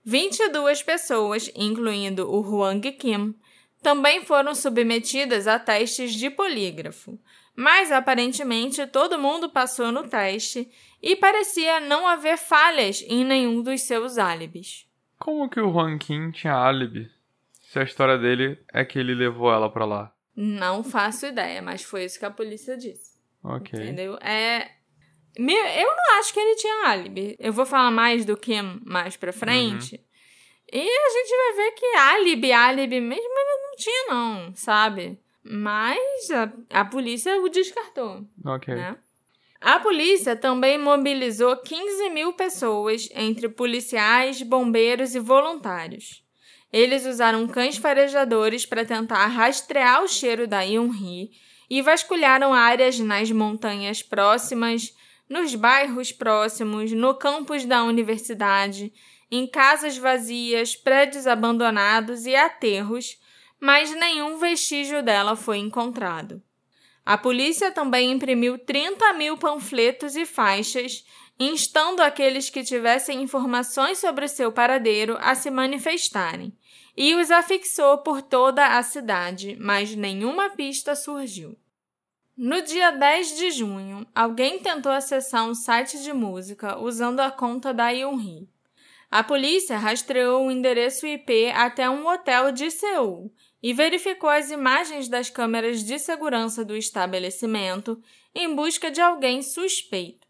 22 0.03 0.81
pessoas, 0.81 1.51
incluindo 1.55 2.27
o 2.27 2.41
Huang 2.41 2.91
Kim, 2.93 3.35
também 3.83 4.25
foram 4.25 4.55
submetidas 4.55 5.45
a 5.47 5.59
testes 5.59 6.13
de 6.15 6.29
polígrafo, 6.31 7.19
mas 7.55 7.91
aparentemente 7.91 8.87
todo 8.87 9.19
mundo 9.19 9.47
passou 9.47 9.91
no 9.91 10.07
teste 10.07 10.67
e 11.01 11.15
parecia 11.15 11.79
não 11.79 12.07
haver 12.07 12.37
falhas 12.37 13.05
em 13.07 13.23
nenhum 13.23 13.61
dos 13.61 13.81
seus 13.81 14.17
álibis. 14.17 14.87
Como 15.19 15.47
que 15.49 15.59
o 15.59 15.71
Juan 15.71 15.99
Kim 15.99 16.31
tinha 16.31 16.53
álibi? 16.53 17.11
Se 17.61 17.77
a 17.77 17.83
história 17.83 18.17
dele 18.17 18.59
é 18.73 18.83
que 18.83 18.97
ele 18.97 19.13
levou 19.13 19.53
ela 19.53 19.69
para 19.69 19.85
lá. 19.85 20.13
Não 20.35 20.83
faço 20.83 21.27
ideia, 21.27 21.61
mas 21.61 21.83
foi 21.83 22.05
isso 22.05 22.17
que 22.17 22.25
a 22.25 22.31
polícia 22.31 22.75
disse. 22.75 23.12
Ok. 23.43 23.79
Entendeu? 23.79 24.17
É. 24.21 24.71
Eu 25.35 25.95
não 25.95 26.19
acho 26.19 26.33
que 26.33 26.39
ele 26.39 26.55
tinha 26.55 26.87
álibi. 26.87 27.35
Eu 27.39 27.51
vou 27.51 27.65
falar 27.65 27.91
mais 27.91 28.23
do 28.23 28.37
que 28.37 28.61
mais 28.85 29.17
pra 29.17 29.33
frente. 29.33 29.95
Uhum. 29.95 30.03
E 30.71 30.79
a 30.79 31.09
gente 31.09 31.29
vai 31.29 31.65
ver 31.65 31.71
que 31.71 31.85
álibi, 31.95 32.51
álibi 32.51 33.01
mesmo 33.01 33.23
ele 33.23 33.61
não 33.67 33.75
tinha, 33.75 34.05
não, 34.09 34.55
sabe? 34.55 35.19
Mas 35.43 36.31
a, 36.31 36.53
a 36.69 36.85
polícia 36.85 37.39
o 37.41 37.49
descartou. 37.49 38.25
Ok. 38.45 38.73
Né? 38.73 38.95
A 39.59 39.79
polícia 39.79 40.35
também 40.35 40.77
mobilizou 40.77 41.55
15 41.57 42.09
mil 42.09 42.33
pessoas, 42.33 43.07
entre 43.13 43.47
policiais, 43.49 44.41
bombeiros 44.41 45.15
e 45.15 45.19
voluntários. 45.19 46.23
Eles 46.71 47.05
usaram 47.05 47.47
cães 47.47 47.77
farejadores 47.77 48.65
para 48.65 48.83
tentar 48.83 49.25
rastrear 49.27 50.03
o 50.03 50.07
cheiro 50.07 50.47
da 50.47 50.61
Yunhee 50.61 51.31
e 51.69 51.81
vasculharam 51.81 52.53
áreas 52.53 52.99
nas 52.99 53.31
montanhas 53.31 54.01
próximas, 54.01 54.95
nos 55.29 55.55
bairros 55.55 56.11
próximos, 56.11 56.91
no 56.91 57.15
campus 57.15 57.65
da 57.65 57.83
universidade, 57.83 58.93
em 59.31 59.47
casas 59.47 59.97
vazias, 59.97 60.75
prédios 60.75 61.25
abandonados 61.25 62.25
e 62.25 62.35
aterros, 62.35 63.17
mas 63.59 63.89
nenhum 63.95 64.37
vestígio 64.37 65.01
dela 65.01 65.35
foi 65.35 65.57
encontrado. 65.57 66.41
A 67.05 67.17
polícia 67.17 67.71
também 67.71 68.11
imprimiu 68.11 68.57
30 68.57 69.13
mil 69.13 69.37
panfletos 69.37 70.15
e 70.15 70.25
faixas, 70.25 71.03
instando 71.39 72.01
aqueles 72.01 72.49
que 72.49 72.63
tivessem 72.63 73.21
informações 73.21 73.97
sobre 73.97 74.27
seu 74.27 74.51
paradeiro 74.51 75.17
a 75.19 75.35
se 75.35 75.49
manifestarem, 75.49 76.53
e 76.95 77.15
os 77.15 77.31
afixou 77.31 77.99
por 77.99 78.21
toda 78.21 78.77
a 78.77 78.83
cidade, 78.83 79.57
mas 79.59 79.95
nenhuma 79.95 80.49
pista 80.51 80.95
surgiu. 80.95 81.57
No 82.35 82.61
dia 82.61 82.91
10 82.91 83.37
de 83.37 83.51
junho, 83.51 84.07
alguém 84.13 84.59
tentou 84.59 84.91
acessar 84.91 85.47
um 85.47 85.53
site 85.53 86.01
de 86.01 86.11
música 86.11 86.79
usando 86.79 87.19
a 87.19 87.29
conta 87.29 87.73
da 87.73 87.89
Yunhee. 87.89 88.49
A 89.11 89.23
polícia 89.23 89.77
rastreou 89.77 90.47
o 90.47 90.51
endereço 90.51 91.05
IP 91.05 91.51
até 91.51 91.87
um 91.87 92.07
hotel 92.07 92.51
de 92.51 92.71
Seul 92.71 93.31
e 93.61 93.71
verificou 93.71 94.27
as 94.27 94.49
imagens 94.49 95.07
das 95.07 95.29
câmeras 95.29 95.83
de 95.83 95.99
segurança 95.99 96.65
do 96.65 96.75
estabelecimento 96.75 98.01
em 98.33 98.55
busca 98.55 98.89
de 98.89 98.99
alguém 98.99 99.43
suspeito. 99.43 100.27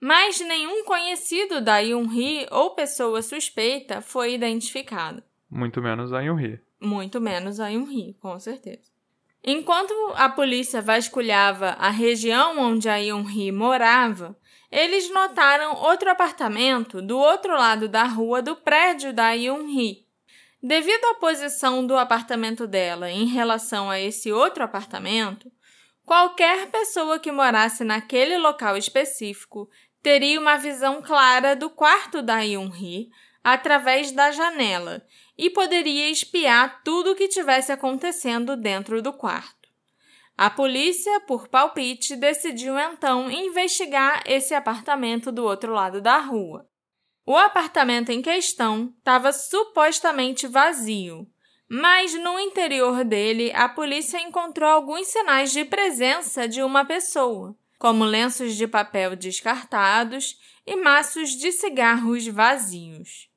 Mas 0.00 0.38
nenhum 0.40 0.84
conhecido 0.84 1.60
da 1.60 1.78
Yunhee 1.80 2.46
ou 2.52 2.70
pessoa 2.70 3.20
suspeita 3.20 4.00
foi 4.00 4.34
identificado. 4.34 5.22
Muito 5.50 5.82
menos 5.82 6.12
a 6.12 6.20
Yunhee. 6.20 6.60
Muito 6.80 7.20
menos 7.20 7.58
a 7.58 7.68
Yunhee, 7.68 8.14
com 8.20 8.38
certeza. 8.38 8.90
Enquanto 9.42 9.92
a 10.16 10.28
polícia 10.28 10.82
vasculhava 10.82 11.70
a 11.78 11.90
região 11.90 12.58
onde 12.58 12.88
a 12.88 12.96
Yunhee 12.96 13.50
morava, 13.50 14.36
eles 14.70 15.10
notaram 15.10 15.74
outro 15.76 16.10
apartamento 16.10 17.02
do 17.02 17.18
outro 17.18 17.54
lado 17.54 17.88
da 17.88 18.04
rua 18.04 18.40
do 18.40 18.54
prédio 18.54 19.12
da 19.12 19.32
Yunhee. 19.32 20.06
Devido 20.62 21.04
à 21.06 21.14
posição 21.14 21.86
do 21.86 21.96
apartamento 21.96 22.66
dela 22.66 23.10
em 23.10 23.24
relação 23.24 23.90
a 23.90 23.98
esse 23.98 24.30
outro 24.30 24.62
apartamento, 24.62 25.50
qualquer 26.04 26.70
pessoa 26.70 27.18
que 27.18 27.32
morasse 27.32 27.82
naquele 27.82 28.36
local 28.36 28.76
específico 28.76 29.68
teria 30.02 30.38
uma 30.38 30.56
visão 30.56 31.00
clara 31.00 31.56
do 31.56 31.70
quarto 31.70 32.20
da 32.20 32.40
Yunhee 32.40 33.08
através 33.42 34.12
da 34.12 34.30
janela 34.30 35.04
e 35.36 35.48
poderia 35.48 36.10
espiar 36.10 36.82
tudo 36.82 37.12
o 37.12 37.14
que 37.16 37.28
tivesse 37.28 37.72
acontecendo 37.72 38.56
dentro 38.56 39.00
do 39.00 39.12
quarto. 39.12 39.68
A 40.36 40.48
polícia, 40.48 41.20
por 41.20 41.48
palpite, 41.48 42.16
decidiu 42.16 42.78
então 42.78 43.30
investigar 43.30 44.22
esse 44.26 44.54
apartamento 44.54 45.30
do 45.30 45.44
outro 45.44 45.72
lado 45.72 46.00
da 46.00 46.18
rua. 46.18 46.66
O 47.26 47.36
apartamento 47.36 48.10
em 48.10 48.22
questão 48.22 48.94
estava 48.98 49.32
supostamente 49.32 50.46
vazio, 50.46 51.26
mas 51.68 52.14
no 52.14 52.38
interior 52.38 53.04
dele 53.04 53.52
a 53.54 53.68
polícia 53.68 54.20
encontrou 54.20 54.68
alguns 54.68 55.06
sinais 55.06 55.52
de 55.52 55.64
presença 55.64 56.48
de 56.48 56.62
uma 56.62 56.84
pessoa, 56.84 57.56
como 57.78 58.04
lenços 58.04 58.56
de 58.56 58.66
papel 58.66 59.14
descartados 59.14 60.36
e 60.66 60.74
maços 60.74 61.30
de 61.30 61.52
cigarros 61.52 62.26
vazios. 62.26 63.29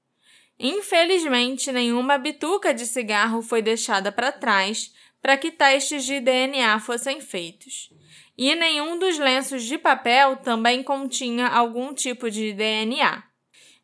Infelizmente, 0.59 1.71
nenhuma 1.71 2.17
bituca 2.17 2.73
de 2.73 2.85
cigarro 2.85 3.41
foi 3.41 3.61
deixada 3.61 4.11
para 4.11 4.31
trás 4.31 4.93
para 5.21 5.37
que 5.37 5.51
testes 5.51 6.03
de 6.05 6.19
DNA 6.19 6.79
fossem 6.79 7.21
feitos. 7.21 7.89
E 8.37 8.53
nenhum 8.55 8.97
dos 8.97 9.17
lenços 9.17 9.63
de 9.63 9.77
papel 9.77 10.37
também 10.37 10.83
continha 10.83 11.47
algum 11.47 11.93
tipo 11.93 12.29
de 12.29 12.51
DNA. 12.51 13.23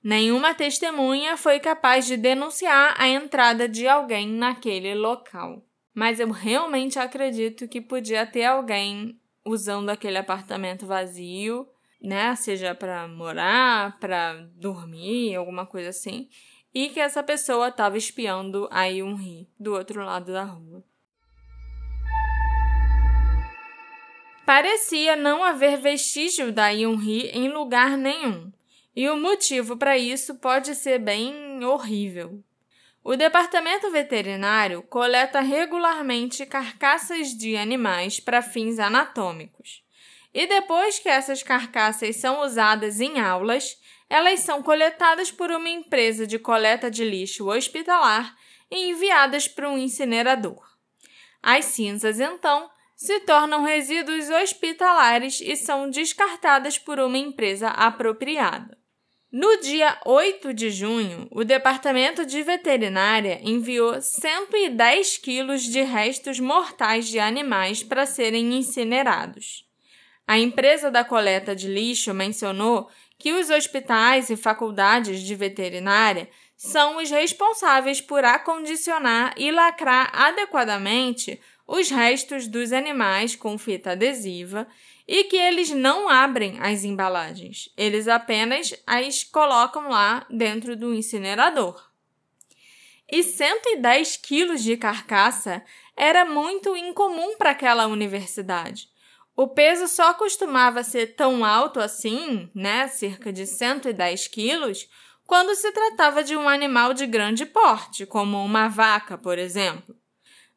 Nenhuma 0.04 0.54
testemunha 0.54 1.38
foi 1.38 1.60
capaz 1.60 2.06
de 2.06 2.18
denunciar 2.18 2.96
a 2.98 3.08
entrada 3.08 3.68
de 3.68 3.88
alguém 3.88 4.28
naquele 4.28 4.96
local. 4.96 5.64
Mas 5.94 6.20
eu 6.20 6.30
realmente 6.32 6.98
acredito 6.98 7.68
que 7.68 7.82
podia 7.82 8.26
ter 8.26 8.46
alguém 8.46 9.20
usando 9.46 9.90
aquele 9.90 10.18
apartamento 10.18 10.86
vazio, 10.86 11.68
né? 12.02 12.36
Seja 12.36 12.74
para 12.74 13.08
morar, 13.08 14.00
para 14.00 14.34
dormir, 14.56 15.36
alguma 15.36 15.66
coisa 15.66 15.90
assim 15.90 16.30
e 16.74 16.90
que 16.90 17.00
essa 17.00 17.24
pessoa 17.24 17.70
estava 17.70 17.98
espiando 17.98 18.68
a 18.72 18.86
Yun-hee 18.86 19.48
do 19.60 19.74
outro 19.74 20.04
lado 20.04 20.32
da 20.32 20.44
rua. 20.44 20.84
Parecia 24.46 25.16
não 25.16 25.44
haver 25.44 25.78
vestígio 25.78 26.52
da 26.52 26.70
Yun-hee 26.70 27.30
em 27.34 27.50
lugar 27.50 27.98
nenhum, 27.98 28.52
e 28.96 29.08
o 29.08 29.16
motivo 29.16 29.78
para 29.78 29.98
isso 29.98 30.36
pode 30.36 30.74
ser 30.76 31.00
bem 31.00 31.64
horrível. 31.64 32.44
O 33.04 33.16
departamento 33.16 33.90
veterinário 33.92 34.82
coleta 34.84 35.40
regularmente 35.40 36.46
carcaças 36.46 37.30
de 37.30 37.56
animais 37.56 38.20
para 38.20 38.42
fins 38.42 38.78
anatômicos. 38.78 39.84
E 40.34 40.46
depois 40.46 41.00
que 41.00 41.10
essas 41.10 41.42
carcaças 41.42 42.18
são 42.18 42.42
usadas 42.42 43.00
em 43.00 43.20
aulas, 43.20 43.80
elas 44.10 44.40
são 44.40 44.64
coletadas 44.64 45.32
por 45.32 45.52
uma 45.52 45.70
empresa 45.70 46.26
de 46.26 46.40
coleta 46.40 46.90
de 46.90 47.06
lixo 47.06 47.48
hospitalar 47.48 48.36
e 48.72 48.90
enviadas 48.90 49.48
para 49.48 49.70
um 49.70 49.78
incinerador. 49.78 50.62
As 51.42 51.66
cinzas, 51.66 52.20
então, 52.20 52.70
se 52.96 53.20
tornam 53.22 53.64
resíduos 53.64 54.30
hospitalares 54.30 55.40
e 55.40 55.56
são 55.56 55.90
descartadas 55.90 56.78
por 56.78 57.00
uma 57.00 57.18
empresa 57.18 57.70
apropriada. 57.70 58.78
No 59.32 59.58
dia 59.62 59.96
8 60.06 60.54
de 60.56 60.72
junho, 60.72 61.28
o 61.32 61.44
Departamento 61.44 62.26
de 62.26 62.42
Veterinária 62.42 63.40
enviou 63.44 64.02
110 64.02 65.18
quilos 65.20 65.62
de 65.62 65.84
restos 65.84 66.40
mortais 66.40 67.08
de 67.08 67.20
animais 67.20 67.84
para 67.84 68.08
serem 68.08 68.56
incinerados. 68.56 69.70
A 70.28 70.38
empresa 70.40 70.90
da 70.90 71.04
coleta 71.04 71.56
de 71.56 71.68
lixo 71.68 72.12
mencionou 72.14 72.90
que 73.20 73.34
os 73.34 73.50
hospitais 73.50 74.30
e 74.30 74.38
faculdades 74.38 75.22
de 75.22 75.36
veterinária 75.36 76.30
são 76.56 76.98
os 76.98 77.12
responsáveis 77.12 78.02
por 78.02 78.24
acondicionar 78.24 79.34
e 79.38 79.52
lacrar 79.52 80.10
adequadamente 80.14 81.40
os 81.68 81.90
restos 81.90 82.48
dos 82.48 82.74
animais 82.74 83.36
com 83.36 83.58
fita 83.58 83.92
adesiva 83.92 84.66
e 85.08 85.26
que 85.26 85.36
eles 85.36 85.70
não 85.70 86.08
abrem 86.10 86.58
as 86.60 86.84
embalagens, 86.84 87.70
eles 87.78 88.08
apenas 88.08 88.74
as 88.88 89.24
colocam 89.24 89.90
lá 89.90 90.26
dentro 90.30 90.76
do 90.76 90.94
incinerador. 90.94 91.90
E 93.12 93.24
110 93.24 94.18
quilos 94.18 94.64
de 94.64 94.78
carcaça 94.78 95.64
era 95.96 96.24
muito 96.24 96.78
incomum 96.78 97.38
para 97.38 97.52
aquela 97.52 97.88
universidade. 97.88 98.88
O 99.42 99.48
peso 99.48 99.88
só 99.88 100.14
costumava 100.16 100.84
ser 100.84 101.16
tão 101.16 101.46
alto 101.46 101.80
assim, 101.80 102.52
né, 102.54 102.90
cerca 102.90 103.32
de 103.32 103.48
110 103.48 104.28
quilos, 104.28 104.86
quando 105.26 105.56
se 105.56 105.72
tratava 105.72 106.26
de 106.26 106.36
um 106.36 106.50
animal 106.50 106.94
de 106.94 107.08
grande 107.08 107.46
porte, 107.46 108.06
como 108.06 108.44
uma 108.44 108.68
vaca, 108.68 109.18
por 109.18 109.40
exemplo. 109.40 109.96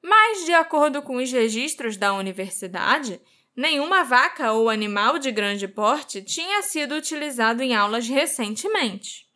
Mas, 0.03 0.45
de 0.47 0.53
acordo 0.53 1.01
com 1.01 1.19
os 1.19 1.31
registros 1.31 1.97
da 1.97 2.13
universidade, 2.13 3.21
nenhuma 3.55 4.03
vaca 4.03 4.51
ou 4.51 4.69
animal 4.69 5.17
de 5.17 5.31
grande 5.31 5.69
porte 5.69 6.21
tinha 6.21 6.61
sido 6.61 6.97
utilizado 6.97 7.63
em 7.63 7.77
aulas 7.77 8.09
recentemente. 8.09 9.29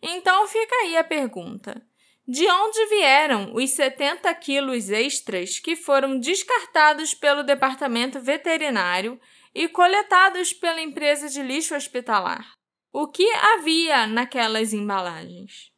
Então 0.00 0.46
fica 0.46 0.72
aí 0.82 0.96
a 0.96 1.02
pergunta: 1.02 1.84
de 2.26 2.48
onde 2.48 2.86
vieram 2.86 3.54
os 3.54 3.70
70 3.72 4.32
quilos 4.36 4.88
extras 4.88 5.58
que 5.58 5.76
foram 5.76 6.18
descartados 6.18 7.12
pelo 7.12 7.42
departamento 7.42 8.18
veterinário 8.18 9.20
e 9.54 9.68
coletados 9.68 10.50
pela 10.54 10.80
empresa 10.80 11.28
de 11.28 11.42
lixo 11.42 11.74
hospitalar? 11.74 12.54
O 12.90 13.08
que 13.08 13.30
havia 13.34 14.06
naquelas 14.06 14.72
embalagens? 14.72 15.70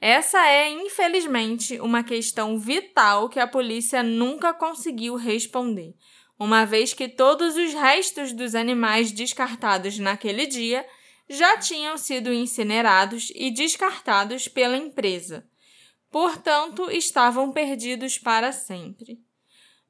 Essa 0.00 0.46
é, 0.46 0.70
infelizmente, 0.70 1.78
uma 1.78 2.02
questão 2.02 2.58
vital 2.58 3.28
que 3.28 3.38
a 3.38 3.46
polícia 3.46 4.02
nunca 4.02 4.54
conseguiu 4.54 5.16
responder, 5.16 5.94
uma 6.38 6.64
vez 6.64 6.94
que 6.94 7.08
todos 7.08 7.56
os 7.56 7.74
restos 7.74 8.32
dos 8.32 8.54
animais 8.54 9.12
descartados 9.12 9.98
naquele 9.98 10.46
dia 10.46 10.84
já 11.28 11.58
tinham 11.58 11.98
sido 11.98 12.32
incinerados 12.32 13.30
e 13.34 13.50
descartados 13.50 14.48
pela 14.48 14.78
empresa 14.78 15.46
portanto, 16.14 16.88
estavam 16.92 17.50
perdidos 17.50 18.18
para 18.18 18.52
sempre. 18.52 19.18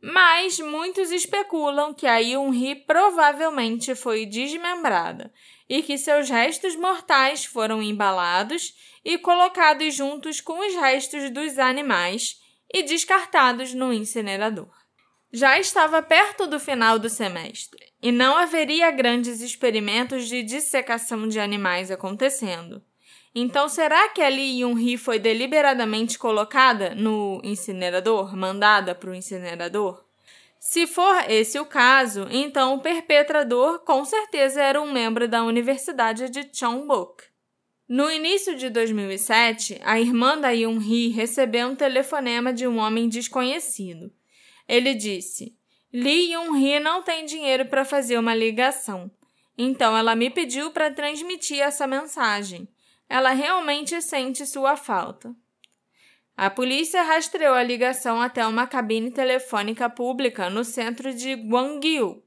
Mas 0.00 0.58
muitos 0.58 1.10
especulam 1.10 1.92
que 1.92 2.06
a 2.06 2.16
Yun-hee 2.16 2.76
provavelmente 2.76 3.94
foi 3.94 4.24
desmembrada 4.24 5.30
e 5.68 5.82
que 5.82 5.98
seus 5.98 6.30
restos 6.30 6.76
mortais 6.76 7.44
foram 7.44 7.82
embalados 7.82 8.74
e 9.04 9.18
colocados 9.18 9.94
juntos 9.94 10.40
com 10.40 10.66
os 10.66 10.74
restos 10.76 11.28
dos 11.28 11.58
animais 11.58 12.40
e 12.72 12.82
descartados 12.82 13.74
no 13.74 13.92
incinerador. 13.92 14.74
Já 15.30 15.60
estava 15.60 16.00
perto 16.00 16.46
do 16.46 16.58
final 16.58 16.98
do 16.98 17.10
semestre 17.10 17.92
e 18.00 18.10
não 18.10 18.34
haveria 18.34 18.90
grandes 18.90 19.42
experimentos 19.42 20.26
de 20.26 20.42
dissecação 20.42 21.28
de 21.28 21.38
animais 21.38 21.90
acontecendo. 21.90 22.82
Então, 23.34 23.68
será 23.68 24.08
que 24.10 24.22
a 24.22 24.28
Lee 24.28 24.60
Yun-hee 24.60 24.96
foi 24.96 25.18
deliberadamente 25.18 26.18
colocada 26.18 26.94
no 26.94 27.40
incinerador, 27.42 28.36
mandada 28.36 28.94
para 28.94 29.10
o 29.10 29.14
incinerador? 29.14 30.04
Se 30.60 30.86
for 30.86 31.28
esse 31.28 31.58
o 31.58 31.66
caso, 31.66 32.26
então 32.30 32.74
o 32.74 32.80
perpetrador 32.80 33.80
com 33.80 34.04
certeza 34.04 34.62
era 34.62 34.80
um 34.80 34.90
membro 34.90 35.28
da 35.28 35.42
Universidade 35.42 36.30
de 36.30 36.48
Chongbuk. 36.50 37.24
No 37.86 38.10
início 38.10 38.56
de 38.56 38.70
2007, 38.70 39.78
a 39.84 40.00
irmã 40.00 40.38
da 40.38 40.50
Yun-hee 40.50 41.10
recebeu 41.10 41.68
um 41.68 41.74
telefonema 41.74 42.50
de 42.50 42.66
um 42.66 42.78
homem 42.78 43.10
desconhecido. 43.10 44.10
Ele 44.66 44.94
disse: 44.94 45.54
Lee 45.92 46.32
Yun-hee 46.32 46.80
não 46.80 47.02
tem 47.02 47.26
dinheiro 47.26 47.66
para 47.66 47.84
fazer 47.84 48.16
uma 48.16 48.34
ligação. 48.34 49.10
Então 49.58 49.94
ela 49.94 50.16
me 50.16 50.30
pediu 50.30 50.70
para 50.70 50.90
transmitir 50.90 51.60
essa 51.60 51.86
mensagem. 51.86 52.66
Ela 53.08 53.30
realmente 53.30 54.00
sente 54.00 54.46
sua 54.46 54.76
falta. 54.76 55.34
A 56.36 56.50
polícia 56.50 57.02
rastreou 57.02 57.54
a 57.54 57.62
ligação 57.62 58.20
até 58.20 58.44
uma 58.46 58.66
cabine 58.66 59.10
telefônica 59.10 59.88
pública 59.88 60.50
no 60.50 60.64
centro 60.64 61.14
de 61.14 61.36
Gwangju. 61.36 62.22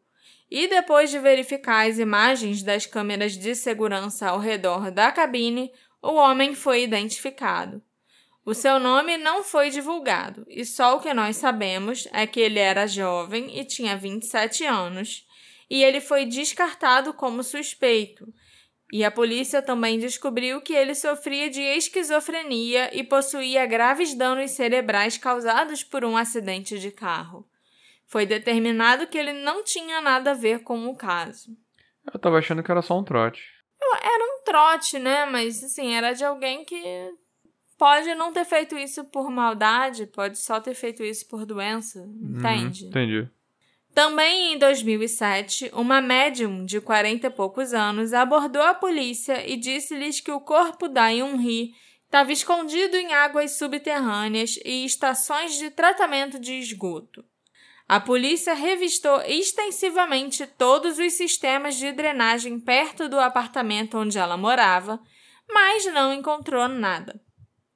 E 0.50 0.68
depois 0.68 1.10
de 1.10 1.20
verificar 1.20 1.90
as 1.90 2.00
imagens 2.00 2.64
das 2.64 2.86
câmeras 2.86 3.38
de 3.38 3.54
segurança 3.54 4.30
ao 4.30 4.40
redor 4.40 4.92
da 4.92 5.12
cabine, 5.12 5.72
o 6.02 6.14
homem 6.14 6.56
foi 6.56 6.84
identificado. 6.84 7.84
O 8.46 8.54
seu 8.54 8.80
nome 8.80 9.18
não 9.18 9.44
foi 9.44 9.70
divulgado, 9.70 10.46
e 10.48 10.64
só 10.64 10.96
o 10.96 11.02
que 11.02 11.14
nós 11.14 11.36
sabemos 11.36 12.08
é 12.14 12.26
que 12.26 12.40
ele 12.40 12.60
era 12.60 12.88
jovem 12.88 13.60
e 13.60 13.66
tinha 13.66 13.98
27 13.98 14.64
anos, 14.64 15.28
e 15.70 15.84
ele 15.84 16.00
foi 16.00 16.24
descartado 16.26 17.14
como 17.14 17.44
suspeito. 17.44 18.34
E 18.92 19.04
a 19.04 19.12
polícia 19.12 19.62
também 19.62 20.00
descobriu 20.00 20.62
que 20.62 20.74
ele 20.74 20.96
sofria 20.96 21.50
de 21.50 21.62
esquizofrenia 21.62 22.96
e 22.98 23.04
possuía 23.04 23.66
graves 23.66 24.14
danos 24.14 24.52
cerebrais 24.52 25.18
causados 25.18 25.84
por 25.84 26.06
um 26.06 26.16
acidente 26.16 26.80
de 26.80 26.90
carro. 26.90 27.46
Foi 28.06 28.26
determinado 28.26 29.06
que 29.08 29.18
ele 29.18 29.34
não 29.34 29.64
tinha 29.64 30.00
nada 30.00 30.32
a 30.32 30.34
ver 30.34 30.64
com 30.64 30.88
o 30.88 30.96
caso. 30.96 31.52
Eu 32.14 32.18
tava 32.18 32.38
achando 32.38 32.64
que 32.64 32.72
era 32.72 32.82
só 32.82 32.98
um 32.98 33.04
trote. 33.04 33.44
Era 34.02 34.24
um 34.24 34.44
trote, 34.46 34.98
né? 34.98 35.26
Mas 35.26 35.62
assim, 35.62 35.94
era 35.94 36.14
de 36.14 36.24
alguém 36.24 36.64
que 36.64 36.82
pode 37.78 38.16
não 38.16 38.32
ter 38.32 38.46
feito 38.46 38.78
isso 38.78 39.04
por 39.04 39.30
maldade, 39.30 40.08
pode 40.08 40.38
só 40.38 40.62
ter 40.62 40.74
feito 40.74 41.04
isso 41.04 41.28
por 41.28 41.46
doença, 41.46 42.00
entende? 42.22 42.84
Uhum, 42.86 42.90
entendi. 42.90 43.30
Também 43.98 44.54
em 44.54 44.60
2007, 44.60 45.72
uma 45.74 46.00
médium 46.00 46.64
de 46.64 46.80
40 46.80 47.26
e 47.26 47.30
poucos 47.32 47.74
anos 47.74 48.14
abordou 48.14 48.62
a 48.62 48.76
polícia 48.76 49.44
e 49.52 49.58
disse-lhes 49.58 50.20
que 50.20 50.30
o 50.30 50.40
corpo 50.40 50.88
da 50.88 51.08
Yun-hee 51.08 51.74
estava 52.06 52.32
escondido 52.32 52.96
em 52.96 53.16
águas 53.16 53.58
subterrâneas 53.58 54.60
e 54.64 54.86
estações 54.86 55.58
de 55.58 55.72
tratamento 55.72 56.40
de 56.40 56.60
esgoto. 56.60 57.26
A 57.90 58.00
polícia 58.00 58.54
revistou 58.54 59.20
extensivamente 59.22 60.46
todos 60.46 61.00
os 61.00 61.14
sistemas 61.14 61.76
de 61.76 61.92
drenagem 61.92 62.60
perto 62.60 63.10
do 63.10 63.20
apartamento 63.20 63.98
onde 63.98 64.20
ela 64.20 64.38
morava, 64.38 65.02
mas 65.50 65.92
não 65.92 66.14
encontrou 66.14 66.68
nada. 66.68 67.20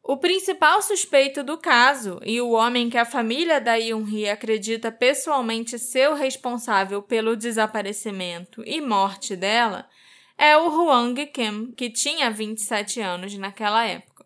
O 0.04 0.18
principal 0.18 0.82
suspeito 0.82 1.44
do 1.44 1.58
caso 1.58 2.20
e 2.26 2.42
o 2.42 2.52
homem 2.52 2.90
que 2.90 2.98
a 2.98 3.06
família 3.06 3.62
da 3.62 3.76
Yun-hee 3.76 4.30
acredita 4.30 4.92
pessoalmente 4.92 5.78
ser 5.78 6.10
o 6.10 6.16
responsável 6.16 7.04
pelo 7.04 7.36
desaparecimento 7.36 8.64
e 8.66 8.82
morte 8.82 9.36
dela 9.36 9.88
é 10.36 10.58
o 10.58 10.70
Hwang 10.70 11.28
Kim, 11.28 11.72
que 11.72 11.88
tinha 11.92 12.32
27 12.32 13.00
anos 13.00 13.38
naquela 13.38 13.86
época. 13.86 14.26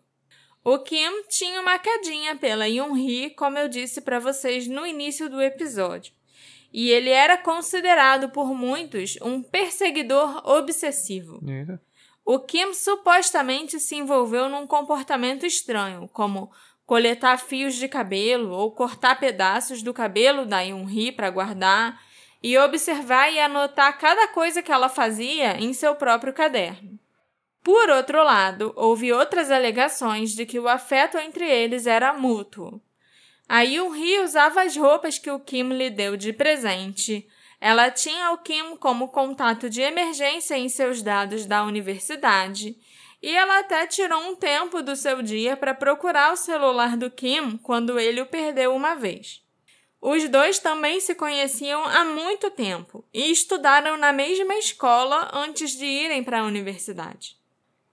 O 0.64 0.78
Kim 0.78 1.22
tinha 1.28 1.60
uma 1.60 1.78
quedinha 1.78 2.34
pela 2.36 2.66
Yun-hee, 2.66 3.30
como 3.30 3.58
eu 3.58 3.68
disse 3.68 4.00
para 4.00 4.18
vocês 4.18 4.66
no 4.66 4.86
início 4.86 5.28
do 5.28 5.42
episódio, 5.42 6.12
e 6.72 6.90
ele 6.90 7.10
era 7.10 7.36
considerado 7.36 8.30
por 8.30 8.54
muitos 8.54 9.16
um 9.22 9.42
perseguidor 9.42 10.42
obsessivo. 10.48 11.38
O 12.28 12.40
Kim 12.40 12.74
supostamente 12.74 13.78
se 13.78 13.94
envolveu 13.94 14.48
num 14.48 14.66
comportamento 14.66 15.46
estranho, 15.46 16.10
como 16.12 16.50
coletar 16.84 17.38
fios 17.38 17.76
de 17.76 17.86
cabelo 17.86 18.50
ou 18.50 18.72
cortar 18.72 19.20
pedaços 19.20 19.80
do 19.80 19.94
cabelo 19.94 20.44
da 20.44 20.60
Yun-hee 20.60 21.12
para 21.12 21.30
guardar 21.30 22.02
e 22.42 22.58
observar 22.58 23.32
e 23.32 23.38
anotar 23.38 23.96
cada 23.96 24.26
coisa 24.26 24.60
que 24.60 24.72
ela 24.72 24.88
fazia 24.88 25.56
em 25.56 25.72
seu 25.72 25.94
próprio 25.94 26.32
caderno. 26.32 26.98
Por 27.62 27.90
outro 27.90 28.24
lado, 28.24 28.72
houve 28.74 29.12
outras 29.12 29.48
alegações 29.48 30.32
de 30.32 30.44
que 30.44 30.58
o 30.58 30.66
afeto 30.66 31.16
entre 31.18 31.48
eles 31.48 31.86
era 31.86 32.12
mútuo. 32.12 32.82
A 33.48 33.60
Yun-hee 33.60 34.18
usava 34.24 34.62
as 34.62 34.76
roupas 34.76 35.16
que 35.16 35.30
o 35.30 35.38
Kim 35.38 35.68
lhe 35.68 35.90
deu 35.90 36.16
de 36.16 36.32
presente, 36.32 37.28
ela 37.60 37.90
tinha 37.90 38.32
o 38.32 38.38
Kim 38.38 38.76
como 38.76 39.08
contato 39.08 39.70
de 39.70 39.80
emergência 39.80 40.56
em 40.56 40.68
seus 40.68 41.02
dados 41.02 41.46
da 41.46 41.64
universidade 41.64 42.76
e 43.22 43.34
ela 43.34 43.60
até 43.60 43.86
tirou 43.86 44.20
um 44.20 44.36
tempo 44.36 44.82
do 44.82 44.94
seu 44.94 45.22
dia 45.22 45.56
para 45.56 45.74
procurar 45.74 46.32
o 46.32 46.36
celular 46.36 46.96
do 46.96 47.10
Kim 47.10 47.56
quando 47.58 47.98
ele 47.98 48.20
o 48.20 48.26
perdeu 48.26 48.74
uma 48.74 48.94
vez. 48.94 49.42
Os 50.00 50.28
dois 50.28 50.58
também 50.58 51.00
se 51.00 51.14
conheciam 51.14 51.84
há 51.84 52.04
muito 52.04 52.50
tempo 52.50 53.04
e 53.12 53.30
estudaram 53.30 53.96
na 53.96 54.12
mesma 54.12 54.54
escola 54.54 55.30
antes 55.32 55.70
de 55.72 55.86
irem 55.86 56.22
para 56.22 56.40
a 56.40 56.44
universidade. 56.44 57.36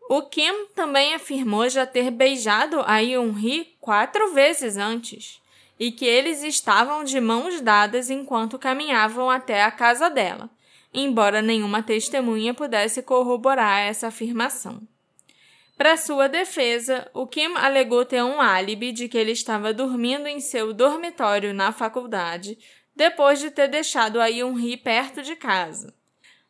O 0.09 0.21
Kim 0.23 0.65
também 0.75 1.15
afirmou 1.15 1.67
já 1.69 1.85
ter 1.85 2.11
beijado 2.11 2.81
a 2.85 2.97
Yoon-hee 2.97 3.77
quatro 3.79 4.33
vezes 4.33 4.75
antes 4.75 5.41
e 5.83 5.91
que 5.91 6.05
eles 6.05 6.41
estavam 6.43 7.03
de 7.03 7.19
mãos 7.19 7.59
dadas 7.59 8.09
enquanto 8.09 8.57
caminhavam 8.57 9.29
até 9.29 9.63
a 9.63 9.69
casa 9.69 10.09
dela, 10.09 10.49
embora 10.93 11.41
nenhuma 11.41 11.83
testemunha 11.83 12.53
pudesse 12.53 13.03
corroborar 13.03 13.81
essa 13.81 14.07
afirmação. 14.07 14.81
Para 15.77 15.97
sua 15.97 16.29
defesa, 16.29 17.11
o 17.13 17.27
Kim 17.27 17.53
alegou 17.57 18.05
ter 18.05 18.23
um 18.23 18.39
álibi 18.39 18.93
de 18.93 19.09
que 19.09 19.17
ele 19.17 19.33
estava 19.33 19.73
dormindo 19.73 20.25
em 20.25 20.39
seu 20.39 20.71
dormitório 20.73 21.53
na 21.53 21.73
faculdade 21.73 22.57
depois 22.95 23.41
de 23.41 23.51
ter 23.51 23.67
deixado 23.67 24.21
a 24.21 24.27
Yoon-hee 24.27 24.77
perto 24.77 25.21
de 25.21 25.35
casa. 25.35 25.93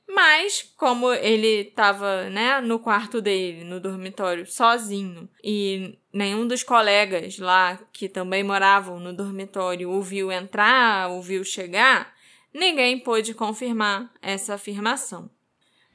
Mas, 0.07 0.61
como 0.77 1.11
ele 1.11 1.69
estava 1.69 2.29
né, 2.29 2.61
no 2.61 2.77
quarto 2.77 3.19
dele, 3.19 3.63
no 3.63 3.79
dormitório, 3.79 4.45
sozinho, 4.45 5.27
e 5.43 5.97
nenhum 6.13 6.47
dos 6.47 6.61
colegas 6.61 7.39
lá 7.39 7.79
que 7.91 8.07
também 8.07 8.43
moravam 8.43 8.99
no 8.99 9.11
dormitório 9.11 9.89
ouviu 9.89 10.31
entrar, 10.31 11.09
ouviu 11.09 11.43
chegar, 11.43 12.13
ninguém 12.53 12.99
pôde 12.99 13.33
confirmar 13.33 14.13
essa 14.21 14.53
afirmação. 14.53 15.29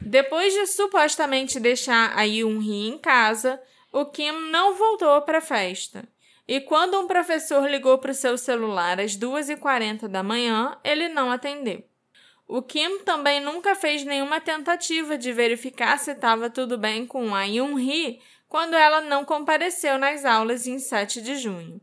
Depois 0.00 0.52
de 0.52 0.66
supostamente 0.66 1.60
deixar 1.60 2.16
a 2.16 2.22
Yoon-hee 2.22 2.88
em 2.88 2.98
casa, 2.98 3.60
o 3.92 4.06
Kim 4.06 4.32
não 4.50 4.74
voltou 4.74 5.22
para 5.22 5.38
a 5.38 5.42
festa. 5.42 6.08
E 6.46 6.60
quando 6.60 6.98
um 6.98 7.06
professor 7.06 7.68
ligou 7.68 7.98
para 7.98 8.12
o 8.12 8.14
seu 8.14 8.38
celular 8.38 8.98
às 9.00 9.16
2h40 9.16 10.08
da 10.08 10.22
manhã, 10.22 10.76
ele 10.82 11.08
não 11.08 11.30
atendeu. 11.30 11.84
O 12.46 12.62
Kim 12.62 13.00
também 13.00 13.40
nunca 13.40 13.74
fez 13.74 14.02
nenhuma 14.04 14.40
tentativa 14.40 15.18
de 15.18 15.30
verificar 15.32 15.98
se 15.98 16.12
estava 16.12 16.48
tudo 16.48 16.78
bem 16.78 17.04
com 17.04 17.34
a 17.34 17.42
Yoon-hee 17.42 18.20
quando 18.48 18.74
ela 18.74 19.00
não 19.02 19.24
compareceu 19.24 19.98
nas 19.98 20.24
aulas 20.24 20.66
em 20.66 20.78
7 20.78 21.20
de 21.20 21.36
junho. 21.36 21.80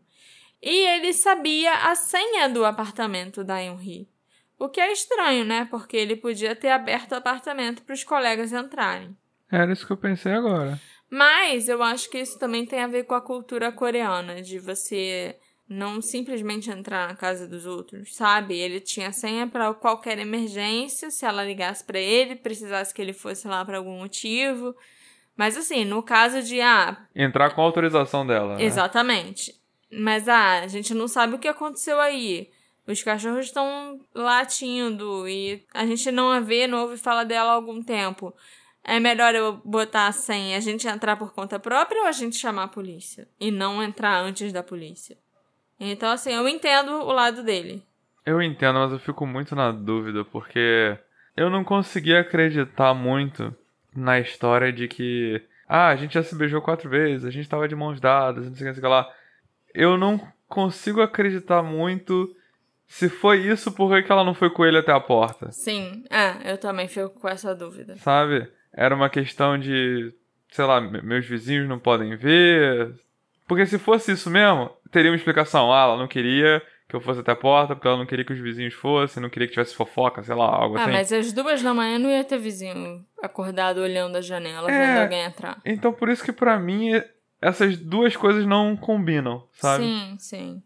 E 0.62 0.88
ele 0.88 1.14
sabia 1.14 1.72
a 1.90 1.96
senha 1.96 2.50
do 2.50 2.66
apartamento 2.66 3.44
da 3.44 3.60
Yoon-hee. 3.60 4.10
O 4.58 4.70
que 4.70 4.82
é 4.82 4.92
estranho, 4.92 5.46
né? 5.46 5.68
Porque 5.70 5.96
ele 5.96 6.16
podia 6.16 6.56
ter 6.56 6.70
aberto 6.70 7.12
o 7.12 7.16
apartamento 7.16 7.84
para 7.84 7.94
os 7.94 8.04
colegas 8.04 8.52
entrarem. 8.52 9.16
Era 9.52 9.72
isso 9.72 9.86
que 9.86 9.94
eu 9.94 9.98
pensei 9.98 10.32
agora. 10.32 10.80
Mas 11.10 11.70
eu 11.70 11.84
acho 11.84 12.10
que 12.10 12.18
isso 12.18 12.40
também 12.40 12.66
tem 12.66 12.82
a 12.82 12.88
ver 12.88 13.04
com 13.04 13.14
a 13.14 13.22
cultura 13.22 13.72
coreana, 13.72 14.42
de 14.42 14.58
você 14.58 15.38
não 15.68 16.02
simplesmente 16.02 16.70
entrar 16.70 17.08
na 17.08 17.16
casa 17.16 17.48
dos 17.48 17.66
outros, 17.66 18.16
sabe? 18.16 18.58
Ele 18.58 18.80
tinha 18.80 19.12
senha 19.12 19.48
para 19.48 19.74
qualquer 19.74 20.18
emergência, 20.20 21.12
se 21.12 21.26
ela 21.26 21.44
ligasse 21.44 21.84
para 21.84 22.00
ele, 22.00 22.36
precisasse 22.36 22.94
que 22.94 23.02
ele 23.02 23.14
fosse 23.14 23.48
lá 23.48 23.64
por 23.66 23.76
algum 23.76 23.98
motivo. 24.00 24.76
Mas 25.38 25.58
assim, 25.58 25.84
no 25.84 26.02
caso 26.02 26.42
de 26.42 26.62
ah, 26.62 26.98
entrar 27.16 27.52
com 27.52 27.62
a 27.62 27.66
autorização 27.66 28.26
dela. 28.26 28.56
Né? 28.56 28.64
Exatamente. 28.64 29.54
Mas 29.92 30.28
ah, 30.28 30.60
a 30.60 30.68
gente 30.68 30.94
não 30.94 31.08
sabe 31.08 31.36
o 31.36 31.40
que 31.40 31.48
aconteceu 31.48 32.00
aí. 32.00 32.50
Os 32.88 33.02
cachorros 33.02 33.46
estão 33.46 34.00
latindo 34.14 35.28
e 35.28 35.64
a 35.74 35.86
gente 35.86 36.12
não 36.12 36.30
a 36.30 36.40
vê, 36.40 36.68
não 36.68 36.84
ouve 36.84 36.98
falar 36.98 37.24
dela 37.24 37.52
há 37.52 37.56
algum 37.56 37.82
tempo. 37.82 38.34
É 38.84 39.00
melhor 39.00 39.34
eu 39.34 39.60
botar 39.66 40.08
a 40.08 40.12
senha, 40.12 40.58
a 40.58 40.62
gente 40.62 40.88
entrar 40.88 41.16
por 41.18 41.34
conta 41.34 41.60
própria 41.60 42.02
ou 42.02 42.08
a 42.08 42.12
gente 42.12 42.38
chamar 42.38 42.64
a 42.66 42.68
polícia? 42.68 43.28
E 43.40 43.50
não 43.50 43.82
entrar 43.82 44.22
antes 44.22 44.54
da 44.54 44.62
polícia? 44.62 45.18
Então, 45.80 46.12
assim, 46.12 46.32
eu 46.32 46.48
entendo 46.48 46.92
o 46.92 47.12
lado 47.12 47.44
dele. 47.44 47.84
Eu 48.24 48.42
entendo, 48.42 48.80
mas 48.80 48.92
eu 48.92 49.00
fico 49.00 49.26
muito 49.26 49.56
na 49.56 49.72
dúvida, 49.72 50.24
porque 50.24 50.98
eu 51.36 51.50
não 51.50 51.64
consegui 51.64 52.16
acreditar 52.16 52.94
muito 52.94 53.54
na 53.96 54.20
história 54.20 54.72
de 54.74 54.88
que 54.88 55.42
Ah, 55.68 55.88
a 55.88 55.96
gente 55.96 56.14
já 56.14 56.22
se 56.24 56.36
beijou 56.36 56.62
quatro 56.62 56.90
vezes, 56.90 57.26
a 57.26 57.32
gente 57.32 57.50
tava 57.50 57.68
de 57.68 57.76
mãos 57.76 58.00
dadas, 58.00 58.46
não 58.46 58.54
sei 58.54 58.56
o 58.56 58.58
que, 58.58 58.64
não 58.66 58.74
sei 58.74 58.80
o 58.82 58.84
que 58.84 58.88
lá. 58.90 59.10
Eu 59.74 59.98
não 59.98 60.22
consigo 60.48 61.02
acreditar 61.02 61.64
muito 61.64 62.34
se 62.88 63.10
foi 63.10 63.40
isso, 63.40 63.72
por 63.72 63.90
que 64.04 64.12
ela 64.12 64.24
não 64.24 64.36
foi 64.36 64.50
com 64.52 64.64
ele 64.64 64.78
até 64.78 64.92
a 64.92 65.00
porta? 65.00 65.52
Sim, 65.52 66.04
é, 66.10 66.52
eu 66.52 66.58
também 66.60 66.88
fico 66.88 67.10
com 67.20 67.28
essa 67.28 67.56
dúvida. 67.56 67.96
Sabe? 67.98 68.48
Era 68.72 68.94
uma 68.94 69.10
questão 69.10 69.58
de, 69.58 70.14
sei 70.50 70.66
lá, 70.66 70.80
me- 70.80 71.02
meus 71.02 71.26
vizinhos 71.26 71.68
não 71.68 71.80
podem 71.80 72.16
ver. 72.16 72.94
Porque 73.48 73.66
se 73.66 73.80
fosse 73.80 74.12
isso 74.12 74.30
mesmo, 74.30 74.70
teria 74.92 75.10
uma 75.10 75.18
explicação. 75.18 75.74
Ah, 75.74 75.82
ela 75.84 75.98
não 75.98 76.08
queria 76.08 76.62
que 76.88 76.96
eu 76.96 77.02
fosse 77.02 77.20
até 77.22 77.32
a 77.32 77.36
porta, 77.36 77.76
porque 77.76 77.88
ela 77.88 77.98
não 77.98 78.06
queria 78.06 78.24
que 78.24 78.34
os 78.34 78.40
vizinhos 78.40 78.74
fossem, 78.74 79.22
não 79.22 79.30
queria 79.30 79.48
que 79.48 79.54
tivesse 79.54 79.74
fofoca, 79.76 80.22
sei 80.24 80.36
lá, 80.36 80.46
algo 80.46 80.78
Ah, 80.78 80.84
assim. 80.84 80.92
mas 80.92 81.12
às 81.12 81.34
duas 81.34 81.62
da 81.62 81.74
manhã 81.74 81.98
não 81.98 82.10
ia 82.10 82.24
ter 82.24 82.38
vizinho 82.38 83.04
acordado 83.22 83.80
olhando 83.80 84.16
a 84.18 84.22
janela, 84.22 84.72
É. 84.72 84.88
vendo 84.88 85.02
alguém 85.02 85.24
entrar. 85.24 85.60
Então 85.66 85.92
por 85.92 86.10
isso 86.10 86.24
que 86.24 86.32
pra 86.32 86.60
mim 86.60 86.92
essas 87.42 87.78
duas 87.78 88.16
coisas 88.16 88.46
não 88.46 88.76
combinam, 88.78 89.44
sabe? 89.54 89.84
Sim, 89.84 90.16
sim. 90.20 90.64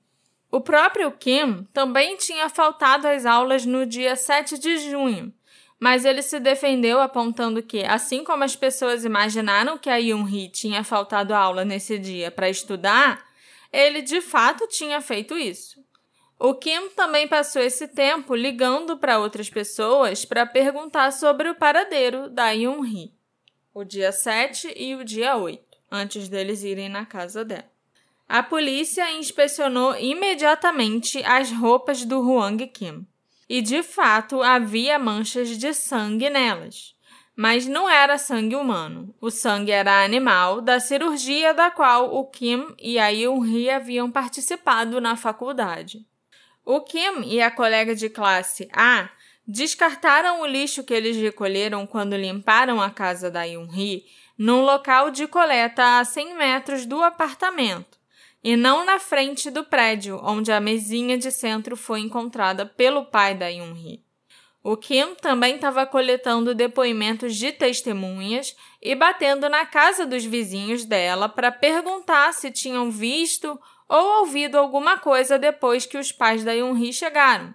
O 0.52 0.60
próprio 0.62 1.12
Kim 1.12 1.68
também 1.74 2.18
tinha 2.18 2.50
faltado 2.50 3.08
às 3.08 3.26
aulas 3.26 3.66
no 3.66 3.86
dia 3.86 4.16
7 4.16 4.58
de 4.60 4.78
junho, 4.90 5.32
mas 5.80 6.04
ele 6.06 6.22
se 6.22 6.40
defendeu 6.40 7.00
apontando 7.00 7.62
que, 7.64 7.84
assim 7.86 8.24
como 8.24 8.44
as 8.44 8.56
pessoas 8.56 9.06
imaginaram 9.06 9.78
que 9.78 9.90
a 9.90 9.96
Yoon-hee 9.98 10.50
tinha 10.50 10.84
faltado 10.84 11.34
à 11.34 11.38
aula 11.38 11.64
nesse 11.64 11.98
dia 12.00 12.30
para 12.32 12.50
estudar, 12.50 13.24
ele 13.72 14.02
de 14.02 14.20
fato 14.22 14.68
tinha 14.68 15.00
feito 15.00 15.38
isso. 15.38 15.79
O 16.42 16.54
Kim 16.54 16.88
também 16.96 17.28
passou 17.28 17.62
esse 17.62 17.86
tempo 17.86 18.34
ligando 18.34 18.98
para 18.98 19.20
outras 19.20 19.50
pessoas 19.50 20.24
para 20.24 20.46
perguntar 20.46 21.12
sobre 21.12 21.50
o 21.50 21.56
paradeiro 21.56 22.30
da 22.30 22.52
Yoon-hee, 22.52 23.12
o 23.74 23.84
dia 23.84 24.14
7 24.14 24.74
e 24.74 24.96
o 24.96 25.04
dia 25.04 25.36
8, 25.36 25.62
antes 25.92 26.30
deles 26.30 26.64
irem 26.64 26.88
na 26.88 27.06
casa 27.06 27.44
dela. 27.44 27.70
A 28.26 28.42
polícia 28.42 29.12
inspecionou 29.12 29.98
imediatamente 29.98 31.22
as 31.26 31.52
roupas 31.52 32.06
do 32.06 32.22
Huang 32.22 32.66
Kim. 32.68 33.06
E 33.50 33.62
de 33.62 33.84
fato 33.84 34.42
havia 34.42 34.98
manchas 34.98 35.58
de 35.58 35.74
sangue 35.74 36.30
nelas. 36.30 36.96
Mas 37.36 37.66
não 37.66 37.90
era 37.90 38.18
sangue 38.18 38.56
humano. 38.56 39.14
O 39.20 39.32
sangue 39.32 39.72
era 39.72 40.06
animal 40.06 40.62
da 40.62 40.80
cirurgia 40.80 41.54
da 41.54 41.72
qual 41.72 42.16
o 42.16 42.26
Kim 42.26 42.68
e 42.78 43.00
a 43.00 43.08
Yoon-hee 43.08 43.70
haviam 43.72 44.12
participado 44.12 45.02
na 45.02 45.16
faculdade. 45.16 46.06
O 46.72 46.82
Kim 46.82 47.24
e 47.26 47.42
a 47.42 47.50
colega 47.50 47.96
de 47.96 48.12
classe 48.12 48.70
A 48.72 49.10
descartaram 49.48 50.42
o 50.42 50.46
lixo 50.46 50.84
que 50.84 50.94
eles 50.94 51.18
recolheram 51.18 51.88
quando 51.88 52.16
limparam 52.16 52.80
a 52.80 52.92
casa 52.92 53.32
da 53.32 53.42
Yoon-hee 53.42 54.06
num 54.38 54.62
local 54.62 55.10
de 55.10 55.26
coleta 55.26 55.98
a 55.98 56.06
100 56.06 56.38
metros 56.38 56.86
do 56.86 57.02
apartamento 57.02 57.98
e 58.44 58.56
não 58.56 58.86
na 58.86 59.00
frente 59.00 59.50
do 59.50 59.64
prédio 59.64 60.22
onde 60.24 60.52
a 60.52 60.60
mesinha 60.60 61.18
de 61.18 61.32
centro 61.32 61.76
foi 61.76 62.02
encontrada 62.02 62.68
pelo 62.68 63.04
pai 63.04 63.34
da 63.34 63.48
Yoon-hee. 63.48 64.06
O 64.62 64.78
Kim 64.78 65.16
também 65.16 65.56
estava 65.56 65.88
coletando 65.88 66.54
depoimentos 66.54 67.36
de 67.36 67.52
testemunhas 67.52 68.56
e 68.80 68.94
batendo 68.94 69.50
na 69.50 69.66
casa 69.66 70.06
dos 70.06 70.24
vizinhos 70.24 70.86
dela 70.86 71.28
para 71.28 71.52
perguntar 71.52 72.32
se 72.32 72.52
tinham 72.52 72.92
visto 72.92 73.60
ou 73.90 74.20
ouvido 74.20 74.56
alguma 74.56 75.00
coisa 75.00 75.40
depois 75.40 75.88
que 75.88 75.98
os 75.98 76.12
pais 76.12 76.44
da 76.44 76.54
Yoon-hee 76.54 76.94
chegaram. 76.94 77.54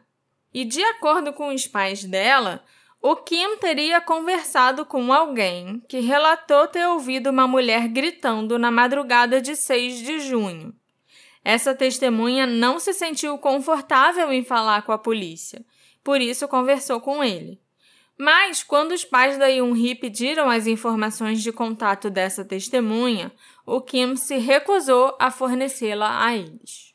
E 0.53 0.65
de 0.65 0.83
acordo 0.83 1.33
com 1.33 1.55
os 1.55 1.67
pais 1.69 2.05
dela, 2.05 2.65
o 3.01 3.15
Kim 3.17 3.57
teria 3.59 4.01
conversado 4.01 4.85
com 4.85 5.13
alguém 5.13 5.81
que 5.89 6.01
relatou 6.01 6.67
ter 6.67 6.87
ouvido 6.89 7.31
uma 7.31 7.47
mulher 7.47 7.87
gritando 7.87 8.59
na 8.59 8.71
madrugada 8.71 9.41
de 9.41 9.55
6 9.55 9.99
de 9.99 10.21
junho. 10.21 10.75
Essa 11.45 11.75
testemunha 11.75 12.47
não 12.47 12.79
se 12.79 12.95
sentiu 12.95 13.37
confortável 13.39 14.33
em 14.33 14.43
falar 14.43 14.83
com 14.83 14.93
a 14.93 14.99
polícia, 14.99 15.65
por 16.03 16.21
isso 16.21 16.49
conversou 16.49 17.01
com 17.01 17.23
ele. 17.23 17.61
Mas, 18.17 18.63
quando 18.63 18.93
os 18.93 19.05
pais 19.05 19.37
da 19.37 19.49
Yoon-hee 19.49 19.97
pediram 19.97 20.49
as 20.49 20.67
informações 20.67 21.43
de 21.43 21.53
contato 21.53 22.09
dessa 22.09 22.45
testemunha, 22.45 23.33
o 23.67 23.81
Kim 23.81 24.17
se 24.17 24.37
recusou 24.37 25.17
a 25.19 25.31
fornecê-la 25.31 26.25
a 26.25 26.37
eles. 26.37 26.95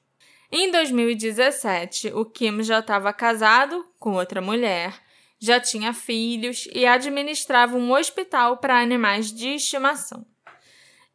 Em 0.51 0.71
2017, 0.71 2.11
o 2.13 2.25
Kim 2.25 2.63
já 2.63 2.79
estava 2.79 3.13
casado 3.13 3.85
com 3.99 4.13
outra 4.13 4.41
mulher, 4.41 4.99
já 5.39 5.59
tinha 5.59 5.93
filhos 5.93 6.67
e 6.73 6.85
administrava 6.85 7.77
um 7.77 7.91
hospital 7.93 8.57
para 8.57 8.81
animais 8.81 9.31
de 9.31 9.49
estimação. 9.49 10.25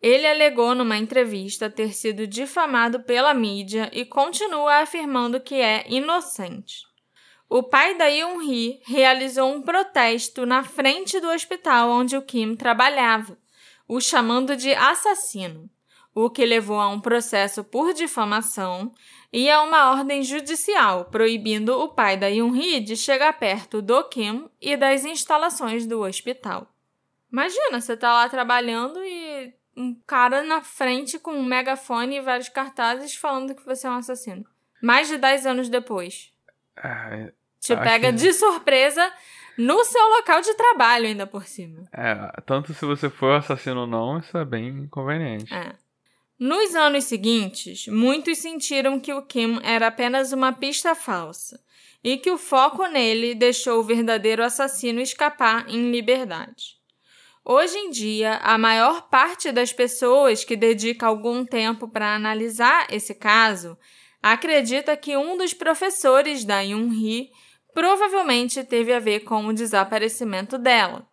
Ele 0.01 0.27
alegou 0.27 0.75
numa 0.75 0.99
entrevista 0.99 1.71
ter 1.71 1.95
sido 1.95 2.27
difamado 2.27 3.01
pela 3.01 3.33
mídia 3.33 3.91
e 3.93 4.05
continua 4.05 4.83
afirmando 4.83 5.41
que 5.41 5.55
é 5.55 5.85
inocente. 5.89 6.83
O 7.49 7.63
pai 7.63 7.97
da 7.97 8.07
Yoon-hee 8.07 8.81
realizou 8.85 9.51
um 9.53 9.63
protesto 9.63 10.45
na 10.45 10.63
frente 10.63 11.21
do 11.21 11.29
hospital 11.29 11.91
onde 11.91 12.17
o 12.17 12.23
Kim 12.23 12.55
trabalhava, 12.55 13.39
o 13.89 14.01
chamando 14.01 14.57
de 14.57 14.72
assassino, 14.74 15.68
o 16.14 16.30
que 16.30 16.45
levou 16.47 16.80
a 16.80 16.89
um 16.89 17.01
processo 17.01 17.64
por 17.64 17.93
difamação 17.93 18.93
e 19.32 19.51
a 19.51 19.62
uma 19.62 19.91
ordem 19.93 20.22
judicial 20.22 21.07
proibindo 21.07 21.76
o 21.78 21.89
pai 21.89 22.16
da 22.16 22.28
Yoon-hee 22.28 22.80
de 22.80 22.97
chegar 22.97 23.32
perto 23.39 23.82
do 23.82 24.03
Kim 24.05 24.49
e 24.61 24.76
das 24.76 25.05
instalações 25.05 25.87
do 25.87 26.01
hospital. 26.01 26.68
Imagina, 27.32 27.80
você 27.80 27.97
tá 27.97 28.12
lá 28.12 28.28
trabalhando 28.28 29.03
e 29.05 29.53
um 29.76 29.93
cara 30.07 30.45
na 30.45 30.62
frente 30.62 31.18
com 31.18 31.32
um 31.32 31.43
megafone 31.45 32.16
e 32.16 32.20
vários 32.20 32.49
cartazes 32.49 33.16
falando 33.16 33.55
que 33.57 33.64
você 33.66 33.89
é 33.89 33.91
um 33.91 33.95
assassino. 33.97 34.45
Mais 34.80 35.09
de 35.09 35.16
10 35.18 35.47
anos 35.47 35.68
depois. 35.68 36.30
É, 36.76 37.32
Te 37.59 37.74
pega 37.76 38.11
que- 38.12 38.18
de 38.18 38.32
surpresa 38.32 39.12
no 39.57 39.85
seu 39.85 40.09
local 40.09 40.41
de 40.41 40.55
trabalho, 40.55 41.07
ainda 41.07 41.27
por 41.27 41.47
cima. 41.47 41.89
é, 41.93 42.41
tanto 42.47 42.75
se 42.75 42.85
você 42.85 43.09
for 43.09 43.37
assassino 43.37 43.83
ou 43.83 43.87
não, 43.87 44.19
isso 44.19 44.37
é 44.37 44.45
bem 44.45 44.69
inconveniente. 44.69 45.53
É. 45.53 45.73
Nos 46.39 46.75
anos 46.75 47.05
seguintes, 47.05 47.87
muitos 47.87 48.39
sentiram 48.39 48.99
que 48.99 49.15
o 49.15 49.23
Kim 49.23 49.61
era 49.63 49.87
apenas 49.87 50.33
uma 50.33 50.53
pista 50.53 50.95
falsa 50.95 51.61
e 52.03 52.19
que 52.19 52.31
o 52.31 52.37
foco 52.37 52.87
nele 52.87 53.35
deixou 53.35 53.79
o 53.81 53.85
verdadeiro 53.85 54.45
assassino 54.45 55.01
escapar 55.01 55.67
em 55.69 55.91
liberdade. 55.91 56.75
Hoje 57.45 57.77
em 57.77 57.91
dia, 57.91 58.39
a 58.43 58.59
maior 58.59 59.09
parte 59.09 59.53
das 59.53 59.73
pessoas 59.73 60.45
que 60.45 60.57
dedica 60.57 61.07
algum 61.07 61.45
tempo 61.45 61.87
para 61.87 62.15
analisar 62.15 62.87
esse 62.91 63.15
caso 63.15 63.79
acredita 64.23 64.97
que 64.97 65.17
um 65.17 65.37
dos 65.37 65.53
professores 65.53 66.45
da 66.45 66.61
Yoon-hee 66.61 67.31
provavelmente 67.75 68.64
teve 68.64 68.93
a 68.93 69.01
ver 69.01 69.20
com 69.20 69.45
o 69.47 69.53
desaparecimento 69.53 70.57
dela 70.57 71.07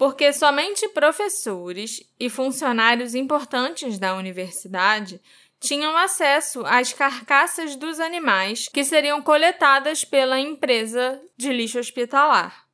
porque 0.00 0.32
somente 0.32 0.88
professores 0.88 2.02
e 2.18 2.30
funcionários 2.30 3.14
importantes 3.14 3.98
da 3.98 4.16
universidade 4.16 5.20
tinham 5.60 5.94
acesso 5.94 6.64
às 6.64 6.90
carcaças 6.94 7.76
dos 7.76 8.00
animais 8.00 8.66
que 8.66 8.82
seriam 8.82 9.20
coletadas 9.20 10.02
pela 10.02 10.40
empresa 10.40 11.20
de 11.36 11.52
lixo 11.52 11.78
hospitalar. 11.78 12.64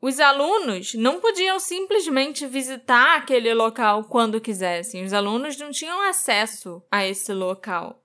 Os 0.00 0.18
alunos 0.18 0.94
não 0.94 1.20
podiam 1.20 1.60
simplesmente 1.60 2.46
visitar 2.46 3.18
aquele 3.18 3.52
local 3.52 4.04
quando 4.04 4.40
quisessem, 4.40 5.04
os 5.04 5.12
alunos 5.12 5.58
não 5.58 5.70
tinham 5.70 6.00
acesso 6.08 6.82
a 6.90 7.06
esse 7.06 7.34
local. 7.34 7.99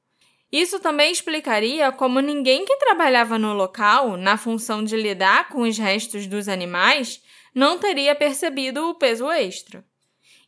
Isso 0.55 0.79
também 0.79 1.11
explicaria 1.11 1.91
como 1.91 2.21
ninguém 2.21 2.63
que 2.63 2.77
trabalhava 2.77 3.37
no 3.37 3.51
local, 3.51 4.15
na 4.15 4.37
função 4.37 4.85
de 4.85 4.95
lidar 4.95 5.49
com 5.49 5.63
os 5.63 5.77
restos 5.77 6.27
dos 6.27 6.47
animais, 6.47 7.21
não 7.53 7.77
teria 7.77 8.15
percebido 8.15 8.87
o 8.87 8.95
peso 8.95 9.29
extra. 9.29 9.83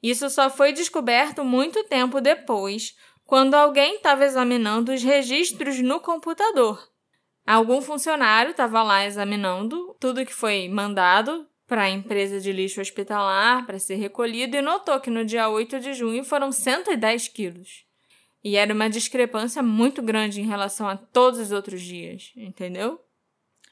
Isso 0.02 0.30
só 0.30 0.50
foi 0.50 0.72
descoberto 0.72 1.44
muito 1.44 1.84
tempo 1.84 2.22
depois, 2.22 2.96
quando 3.26 3.56
alguém 3.56 3.96
estava 3.96 4.24
examinando 4.24 4.94
os 4.94 5.04
registros 5.04 5.82
no 5.82 6.00
computador. 6.00 6.90
Algum 7.46 7.82
funcionário 7.82 8.52
estava 8.52 8.82
lá 8.84 9.06
examinando 9.06 9.94
tudo 10.00 10.26
que 10.26 10.34
foi 10.34 10.70
mandado 10.70 11.46
para 11.68 11.82
a 11.82 11.90
empresa 11.90 12.40
de 12.40 12.54
lixo 12.54 12.80
hospitalar 12.80 13.66
para 13.66 13.78
ser 13.78 13.96
recolhido 13.96 14.56
e 14.56 14.62
notou 14.62 15.02
que 15.02 15.10
no 15.10 15.26
dia 15.26 15.50
8 15.50 15.82
de 15.82 15.94
junho 15.94 16.24
foram 16.24 16.50
110 16.50 17.28
quilos. 17.28 17.87
E 18.44 18.56
era 18.56 18.74
uma 18.74 18.90
discrepância 18.90 19.62
muito 19.62 20.02
grande 20.02 20.42
em 20.42 20.46
relação 20.46 20.88
a 20.88 20.96
todos 20.96 21.40
os 21.40 21.52
outros 21.52 21.82
dias, 21.82 22.32
entendeu? 22.36 23.00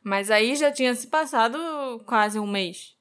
Mas 0.04 0.30
aí 0.30 0.56
já 0.56 0.72
tinha 0.72 0.94
se 0.94 1.08
passado 1.08 1.58
quase 2.06 2.38
um 2.40 2.48
mês. 2.48 2.96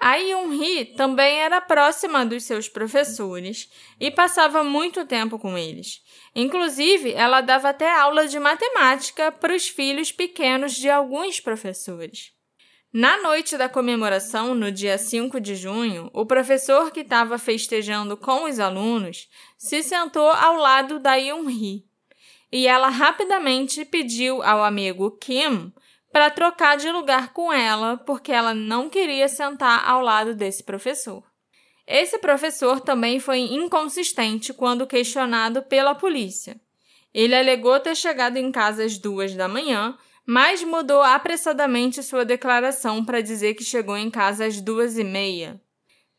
A 0.00 0.16
Yoon-hee 0.16 0.86
também 0.96 1.40
era 1.40 1.60
próxima 1.60 2.24
dos 2.24 2.44
seus 2.44 2.70
professores 2.70 3.70
e 4.00 4.10
passava 4.10 4.64
muito 4.64 5.04
tempo 5.04 5.38
com 5.38 5.58
eles. 5.58 6.02
Inclusive, 6.34 7.12
ela 7.12 7.42
dava 7.42 7.68
até 7.68 7.94
aula 7.94 8.26
de 8.26 8.40
matemática 8.40 9.30
para 9.30 9.54
os 9.54 9.68
filhos 9.68 10.10
pequenos 10.10 10.72
de 10.72 10.88
alguns 10.88 11.38
professores. 11.38 12.32
Na 12.92 13.18
noite 13.22 13.58
da 13.58 13.68
comemoração, 13.68 14.54
no 14.54 14.72
dia 14.72 14.96
5 14.96 15.38
de 15.38 15.54
junho, 15.54 16.10
o 16.14 16.24
professor 16.24 16.90
que 16.90 17.00
estava 17.00 17.38
festejando 17.38 18.16
com 18.16 18.44
os 18.44 18.58
alunos 18.58 19.28
se 19.60 19.82
sentou 19.82 20.30
ao 20.30 20.56
lado 20.56 20.98
da 20.98 21.16
Yoon-hee 21.16 21.84
e 22.50 22.66
ela 22.66 22.88
rapidamente 22.88 23.84
pediu 23.84 24.42
ao 24.42 24.64
amigo 24.64 25.10
Kim 25.18 25.70
para 26.10 26.30
trocar 26.30 26.78
de 26.78 26.90
lugar 26.90 27.34
com 27.34 27.52
ela 27.52 27.98
porque 27.98 28.32
ela 28.32 28.54
não 28.54 28.88
queria 28.88 29.28
sentar 29.28 29.86
ao 29.86 30.00
lado 30.00 30.34
desse 30.34 30.64
professor. 30.64 31.22
Esse 31.86 32.18
professor 32.18 32.80
também 32.80 33.20
foi 33.20 33.40
inconsistente 33.40 34.54
quando 34.54 34.86
questionado 34.86 35.62
pela 35.64 35.94
polícia. 35.94 36.58
Ele 37.12 37.34
alegou 37.34 37.78
ter 37.80 37.94
chegado 37.94 38.38
em 38.38 38.50
casa 38.50 38.82
às 38.82 38.96
duas 38.96 39.34
da 39.34 39.46
manhã 39.46 39.94
mas 40.26 40.62
mudou 40.62 41.02
apressadamente 41.02 42.02
sua 42.04 42.24
declaração 42.24 43.04
para 43.04 43.20
dizer 43.20 43.54
que 43.54 43.64
chegou 43.64 43.96
em 43.96 44.08
casa 44.08 44.46
às 44.46 44.60
duas 44.60 44.96
e 44.96 45.02
meia. 45.02 45.60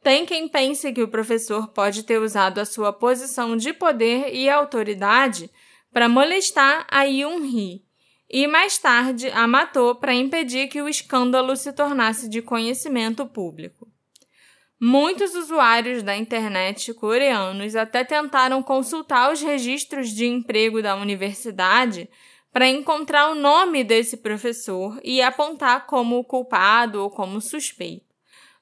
Tem 0.03 0.25
quem 0.25 0.47
pense 0.47 0.91
que 0.91 1.03
o 1.03 1.07
professor 1.07 1.67
pode 1.67 2.03
ter 2.03 2.19
usado 2.19 2.59
a 2.59 2.65
sua 2.65 2.91
posição 2.91 3.55
de 3.55 3.71
poder 3.71 4.33
e 4.33 4.49
autoridade 4.49 5.49
para 5.93 6.09
molestar 6.09 6.87
a 6.89 7.03
Yun-hee 7.03 7.83
e 8.27 8.47
mais 8.47 8.77
tarde 8.77 9.29
a 9.29 9.45
matou 9.45 9.93
para 9.93 10.15
impedir 10.15 10.69
que 10.69 10.81
o 10.81 10.89
escândalo 10.89 11.55
se 11.55 11.71
tornasse 11.71 12.27
de 12.29 12.41
conhecimento 12.41 13.27
público. 13.27 13.87
Muitos 14.79 15.35
usuários 15.35 16.01
da 16.01 16.17
internet 16.17 16.91
coreanos 16.95 17.75
até 17.75 18.03
tentaram 18.03 18.63
consultar 18.63 19.31
os 19.31 19.39
registros 19.39 20.09
de 20.09 20.25
emprego 20.25 20.81
da 20.81 20.95
universidade 20.95 22.09
para 22.51 22.67
encontrar 22.67 23.29
o 23.29 23.35
nome 23.35 23.83
desse 23.83 24.17
professor 24.17 24.99
e 25.03 25.21
apontar 25.21 25.85
como 25.85 26.23
culpado 26.23 27.03
ou 27.03 27.11
como 27.11 27.39
suspeito. 27.39 28.10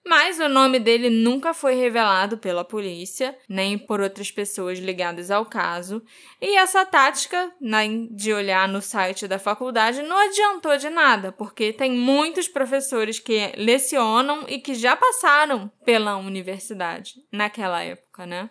Mas 0.10 0.40
o 0.40 0.50
nome 0.50 0.80
dele 0.80 1.08
nunca 1.08 1.54
foi 1.54 1.76
revelado 1.76 2.36
pela 2.40 2.66
polícia, 2.66 3.38
nem 3.48 3.78
por 3.78 4.02
outras 4.02 4.32
pessoas 4.32 4.80
ligadas 4.80 5.30
ao 5.30 5.46
caso, 5.46 6.02
e 6.42 6.58
essa 6.58 6.84
tática 6.84 7.54
né, 7.62 7.86
de 8.10 8.34
olhar 8.34 8.68
no 8.68 8.82
site 8.82 9.28
da 9.28 9.38
faculdade 9.38 10.02
não 10.02 10.18
adiantou 10.18 10.76
de 10.78 10.90
nada, 10.90 11.32
porque 11.32 11.72
tem 11.72 11.92
muitos 11.92 12.48
professores 12.48 13.20
que 13.20 13.54
lecionam 13.56 14.46
e 14.48 14.58
que 14.58 14.74
já 14.74 14.96
passaram 14.96 15.72
pela 15.86 16.18
universidade 16.18 17.14
naquela 17.32 17.84
época, 17.84 18.26
né? 18.26 18.50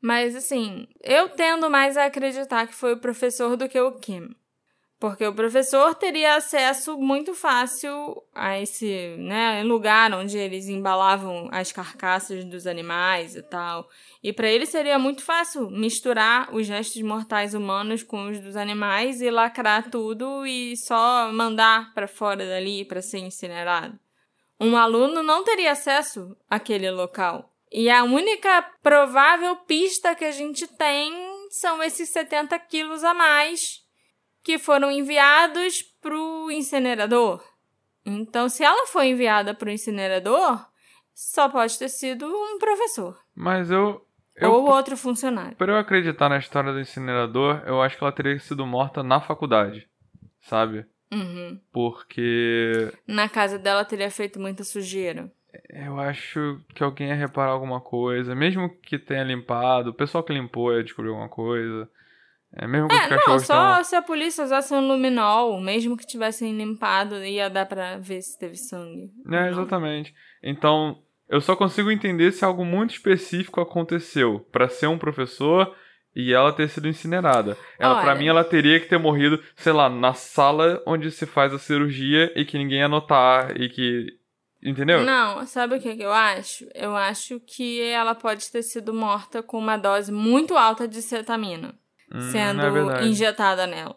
Mas 0.00 0.34
assim, 0.34 0.88
eu 1.02 1.28
tendo 1.28 1.68
mais 1.68 1.98
a 1.98 2.06
acreditar 2.06 2.66
que 2.66 2.74
foi 2.74 2.94
o 2.94 3.00
professor 3.00 3.54
do 3.54 3.68
que 3.68 3.78
o 3.78 3.98
Kim. 3.98 4.34
Porque 4.98 5.24
o 5.24 5.32
professor 5.32 5.94
teria 5.94 6.34
acesso 6.34 6.98
muito 6.98 7.32
fácil 7.32 8.20
a 8.34 8.58
esse 8.58 9.14
né, 9.16 9.62
lugar 9.62 10.12
onde 10.12 10.36
eles 10.36 10.66
embalavam 10.66 11.48
as 11.52 11.70
carcaças 11.70 12.44
dos 12.44 12.66
animais 12.66 13.36
e 13.36 13.42
tal. 13.42 13.88
E 14.20 14.32
para 14.32 14.48
ele 14.48 14.66
seria 14.66 14.98
muito 14.98 15.22
fácil 15.22 15.70
misturar 15.70 16.52
os 16.52 16.68
restos 16.68 17.00
mortais 17.02 17.54
humanos 17.54 18.02
com 18.02 18.28
os 18.28 18.40
dos 18.40 18.56
animais 18.56 19.20
e 19.20 19.30
lacrar 19.30 19.88
tudo 19.88 20.44
e 20.44 20.76
só 20.76 21.30
mandar 21.32 21.94
para 21.94 22.08
fora 22.08 22.44
dali 22.44 22.84
para 22.84 23.00
ser 23.00 23.18
incinerado. 23.18 23.96
Um 24.58 24.76
aluno 24.76 25.22
não 25.22 25.44
teria 25.44 25.70
acesso 25.70 26.36
àquele 26.50 26.90
local. 26.90 27.54
E 27.70 27.88
a 27.88 28.02
única 28.02 28.62
provável 28.82 29.54
pista 29.54 30.16
que 30.16 30.24
a 30.24 30.32
gente 30.32 30.66
tem 30.66 31.12
são 31.50 31.80
esses 31.84 32.08
70 32.10 32.58
quilos 32.58 33.04
a 33.04 33.14
mais 33.14 33.86
que 34.42 34.58
foram 34.58 34.90
enviados 34.90 35.82
para 36.00 36.14
o 36.14 36.50
incinerador. 36.50 37.42
Então, 38.04 38.48
se 38.48 38.64
ela 38.64 38.86
foi 38.86 39.08
enviada 39.08 39.54
para 39.54 39.68
o 39.68 39.72
incinerador, 39.72 40.66
só 41.14 41.48
pode 41.48 41.78
ter 41.78 41.88
sido 41.88 42.26
um 42.26 42.58
professor. 42.58 43.18
Mas 43.34 43.70
eu. 43.70 44.06
eu 44.36 44.52
Ou 44.52 44.70
outro 44.70 44.96
funcionário. 44.96 45.56
Para 45.56 45.72
eu 45.72 45.76
acreditar 45.76 46.28
na 46.28 46.38
história 46.38 46.72
do 46.72 46.80
incinerador, 46.80 47.62
eu 47.66 47.82
acho 47.82 47.98
que 47.98 48.04
ela 48.04 48.12
teria 48.12 48.38
sido 48.38 48.66
morta 48.66 49.02
na 49.02 49.20
faculdade. 49.20 49.86
Sabe? 50.40 50.86
Uhum. 51.12 51.60
Porque. 51.72 52.92
Na 53.06 53.28
casa 53.28 53.58
dela 53.58 53.84
teria 53.84 54.10
feito 54.10 54.40
muita 54.40 54.64
sujeira. 54.64 55.30
Eu 55.68 55.98
acho 55.98 56.60
que 56.74 56.82
alguém 56.82 57.08
ia 57.08 57.14
reparar 57.14 57.50
alguma 57.50 57.80
coisa, 57.80 58.34
mesmo 58.34 58.68
que 58.80 58.98
tenha 58.98 59.24
limpado, 59.24 59.90
o 59.90 59.94
pessoal 59.94 60.22
que 60.22 60.32
limpou 60.32 60.72
ia 60.72 60.84
descobrir 60.84 61.10
alguma 61.10 61.28
coisa. 61.28 61.88
É 62.54 62.66
mesmo 62.66 62.88
que 62.88 62.94
os 62.94 63.00
É, 63.00 63.10
não, 63.26 63.38
só 63.38 63.74
tão- 63.74 63.84
se 63.84 63.94
a 63.94 64.02
polícia 64.02 64.42
usasse 64.44 64.72
um 64.72 64.86
luminol, 64.86 65.60
mesmo 65.60 65.96
que 65.96 66.06
tivessem 66.06 66.56
limpado, 66.56 67.22
ia 67.24 67.48
dar 67.50 67.66
pra 67.66 67.98
ver 67.98 68.22
se 68.22 68.38
teve 68.38 68.56
sangue. 68.56 69.10
É, 69.26 69.30
Não. 69.30 69.48
exatamente. 69.48 70.14
Então, 70.42 71.02
eu 71.28 71.40
só 71.40 71.54
consigo 71.54 71.90
entender 71.90 72.32
se 72.32 72.44
algo 72.44 72.64
muito 72.64 72.92
específico 72.94 73.60
aconteceu 73.60 74.40
pra 74.50 74.68
ser 74.68 74.86
um 74.86 74.98
professor 74.98 75.74
e 76.16 76.32
ela 76.32 76.52
ter 76.52 76.68
sido 76.68 76.88
incinerada. 76.88 77.56
Ela, 77.78 78.00
para 78.00 78.14
mim, 78.14 78.26
ela 78.28 78.42
teria 78.42 78.80
que 78.80 78.86
ter 78.88 78.98
morrido, 78.98 79.40
sei 79.54 79.72
lá, 79.72 79.88
na 79.90 80.14
sala 80.14 80.82
onde 80.86 81.10
se 81.10 81.26
faz 81.26 81.52
a 81.52 81.58
cirurgia 81.58 82.32
e 82.34 82.44
que 82.46 82.56
ninguém 82.58 82.78
ia 82.78 82.88
notar 82.88 83.60
e 83.60 83.68
que 83.68 84.06
entendeu? 84.64 85.04
Não, 85.04 85.46
sabe 85.46 85.76
o 85.76 85.80
que 85.80 86.02
eu 86.02 86.10
acho? 86.12 86.66
Eu 86.74 86.96
acho 86.96 87.38
que 87.40 87.80
ela 87.82 88.14
pode 88.14 88.50
ter 88.50 88.62
sido 88.62 88.92
morta 88.92 89.42
com 89.42 89.58
uma 89.58 89.76
dose 89.76 90.10
muito 90.10 90.56
alta 90.56 90.88
de 90.88 91.00
cetamina 91.02 91.74
Hum, 92.12 92.32
sendo 92.32 92.90
é 92.90 93.04
injetada 93.06 93.66
nela. 93.66 93.96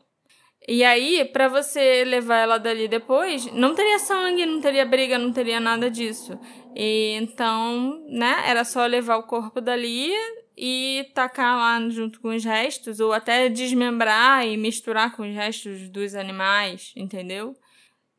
E 0.67 0.83
aí, 0.83 1.25
pra 1.25 1.47
você 1.47 2.03
levar 2.03 2.37
ela 2.37 2.57
dali 2.59 2.87
depois, 2.87 3.51
não 3.51 3.73
teria 3.73 3.97
sangue, 3.97 4.45
não 4.45 4.61
teria 4.61 4.85
briga, 4.85 5.17
não 5.17 5.33
teria 5.33 5.59
nada 5.59 5.89
disso. 5.89 6.39
E 6.75 7.17
então, 7.19 7.99
né, 8.07 8.43
era 8.45 8.63
só 8.63 8.85
levar 8.85 9.17
o 9.17 9.23
corpo 9.23 9.59
dali 9.59 10.11
e 10.55 11.09
tacar 11.15 11.57
lá 11.57 11.89
junto 11.89 12.21
com 12.21 12.29
os 12.29 12.43
restos, 12.43 12.99
ou 12.99 13.11
até 13.11 13.49
desmembrar 13.49 14.45
e 14.45 14.55
misturar 14.55 15.15
com 15.15 15.27
os 15.27 15.33
restos 15.33 15.89
dos 15.89 16.13
animais, 16.13 16.93
entendeu? 16.95 17.55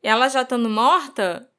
Ela 0.01 0.27
já 0.27 0.41
estando 0.41 0.69
morta, 0.69 1.49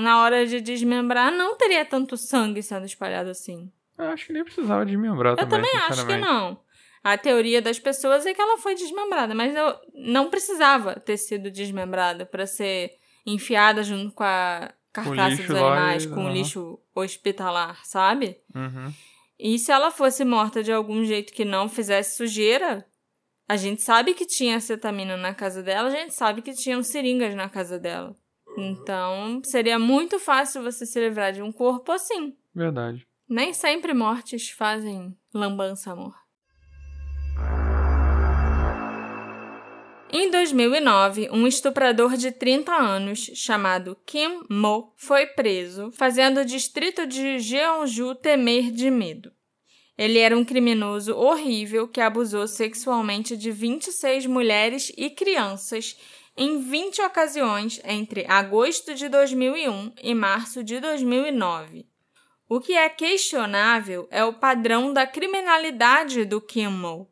na 0.00 0.22
hora 0.22 0.46
de 0.46 0.60
desmembrar, 0.60 1.32
não 1.32 1.56
teria 1.56 1.84
tanto 1.84 2.16
sangue 2.16 2.62
sendo 2.62 2.86
espalhado 2.86 3.30
assim. 3.30 3.68
Eu 3.98 4.04
acho 4.06 4.26
que 4.26 4.32
nem 4.32 4.44
precisava 4.44 4.86
desmembrar 4.86 5.32
Eu 5.32 5.36
também, 5.38 5.60
também 5.62 5.86
acho 5.88 6.06
que 6.06 6.16
não. 6.16 6.60
A 7.02 7.18
teoria 7.18 7.60
das 7.60 7.78
pessoas 7.78 8.24
é 8.24 8.32
que 8.32 8.40
ela 8.40 8.58
foi 8.58 8.74
desmembrada, 8.74 9.34
mas 9.34 9.54
eu 9.54 9.74
não 9.94 10.30
precisava 10.30 11.00
ter 11.00 11.16
sido 11.16 11.50
desmembrada 11.50 12.24
para 12.24 12.46
ser 12.46 12.92
enfiada 13.26 13.82
junto 13.82 14.12
com 14.14 14.22
a 14.22 14.72
carcaça 14.92 15.42
dos 15.42 15.50
animais, 15.50 16.06
com 16.06 16.26
o 16.26 16.28
lixo 16.28 16.78
hospitalar, 16.94 17.84
sabe? 17.84 18.38
Uhum. 18.54 18.92
E 19.38 19.58
se 19.58 19.72
ela 19.72 19.90
fosse 19.90 20.24
morta 20.24 20.62
de 20.62 20.70
algum 20.70 21.04
jeito 21.04 21.32
que 21.32 21.44
não 21.44 21.68
fizesse 21.68 22.16
sujeira, 22.16 22.86
a 23.48 23.56
gente 23.56 23.82
sabe 23.82 24.14
que 24.14 24.24
tinha 24.24 24.56
acetamina 24.56 25.16
na 25.16 25.34
casa 25.34 25.62
dela, 25.62 25.88
a 25.88 25.90
gente 25.90 26.14
sabe 26.14 26.42
que 26.42 26.54
tinham 26.54 26.82
seringas 26.82 27.34
na 27.34 27.48
casa 27.48 27.78
dela. 27.78 28.14
Então, 28.56 29.40
seria 29.44 29.78
muito 29.78 30.18
fácil 30.18 30.62
você 30.62 30.86
se 30.86 31.00
livrar 31.00 31.32
de 31.32 31.42
um 31.42 31.50
corpo 31.50 31.90
assim. 31.90 32.36
Verdade. 32.54 33.06
Nem 33.28 33.52
sempre 33.52 33.94
mortes 33.94 34.50
fazem 34.50 35.16
lambança, 35.34 35.90
amor. 35.90 36.14
Em 40.14 40.30
2009, 40.30 41.30
um 41.32 41.46
estuprador 41.46 42.18
de 42.18 42.30
30 42.30 42.70
anos, 42.70 43.30
chamado 43.34 43.96
Kim 44.04 44.42
Mo, 44.46 44.92
foi 44.94 45.24
preso, 45.24 45.90
fazendo 45.90 46.40
o 46.40 46.44
distrito 46.44 47.06
de 47.06 47.38
Jeonju 47.38 48.14
temer 48.16 48.70
de 48.70 48.90
medo. 48.90 49.32
Ele 49.96 50.18
era 50.18 50.36
um 50.36 50.44
criminoso 50.44 51.16
horrível 51.16 51.88
que 51.88 51.98
abusou 51.98 52.46
sexualmente 52.46 53.38
de 53.38 53.50
26 53.50 54.26
mulheres 54.26 54.92
e 54.98 55.08
crianças 55.08 55.96
em 56.36 56.60
20 56.60 57.00
ocasiões 57.00 57.80
entre 57.82 58.26
agosto 58.28 58.94
de 58.94 59.08
2001 59.08 59.94
e 60.02 60.14
março 60.14 60.62
de 60.62 60.78
2009. 60.78 61.86
O 62.46 62.60
que 62.60 62.74
é 62.74 62.86
questionável 62.90 64.06
é 64.10 64.22
o 64.22 64.34
padrão 64.34 64.92
da 64.92 65.06
criminalidade 65.06 66.26
do 66.26 66.38
Kimmel. 66.38 67.11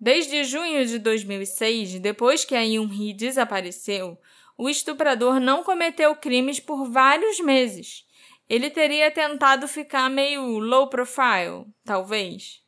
Desde 0.00 0.44
junho 0.44 0.86
de 0.86 0.98
2006, 0.98 2.00
depois 2.00 2.42
que 2.42 2.54
a 2.54 2.62
Yoon-hee 2.62 3.12
desapareceu, 3.12 4.18
o 4.56 4.68
estuprador 4.68 5.38
não 5.38 5.62
cometeu 5.62 6.16
crimes 6.16 6.58
por 6.58 6.90
vários 6.90 7.38
meses. 7.40 8.06
Ele 8.48 8.70
teria 8.70 9.10
tentado 9.10 9.68
ficar 9.68 10.08
meio 10.08 10.58
low 10.58 10.88
profile, 10.88 11.66
talvez. 11.84 12.62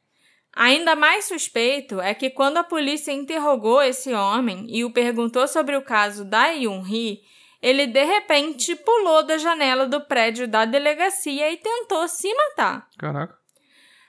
Ainda 0.55 0.95
mais 0.95 1.24
suspeito 1.24 2.01
é 2.01 2.12
que 2.12 2.28
quando 2.28 2.59
a 2.59 2.64
polícia 2.64 3.11
interrogou 3.11 3.80
esse 3.80 4.12
homem 4.12 4.66
e 4.68 4.85
o 4.85 4.93
perguntou 4.93 5.49
sobre 5.49 5.74
o 5.74 5.83
caso 5.83 6.26
da 6.26 6.49
Yoon-hee, 6.49 7.22
ele 7.62 7.87
de 7.87 8.05
repente 8.05 8.76
pulou 8.76 9.22
da 9.22 9.39
janela 9.39 9.87
do 9.87 10.03
prédio 10.03 10.47
da 10.47 10.66
delegacia 10.66 11.51
e 11.51 11.57
tentou 11.57 12.07
se 12.09 12.28
matar. 12.35 12.89
Caraca. 12.99 13.41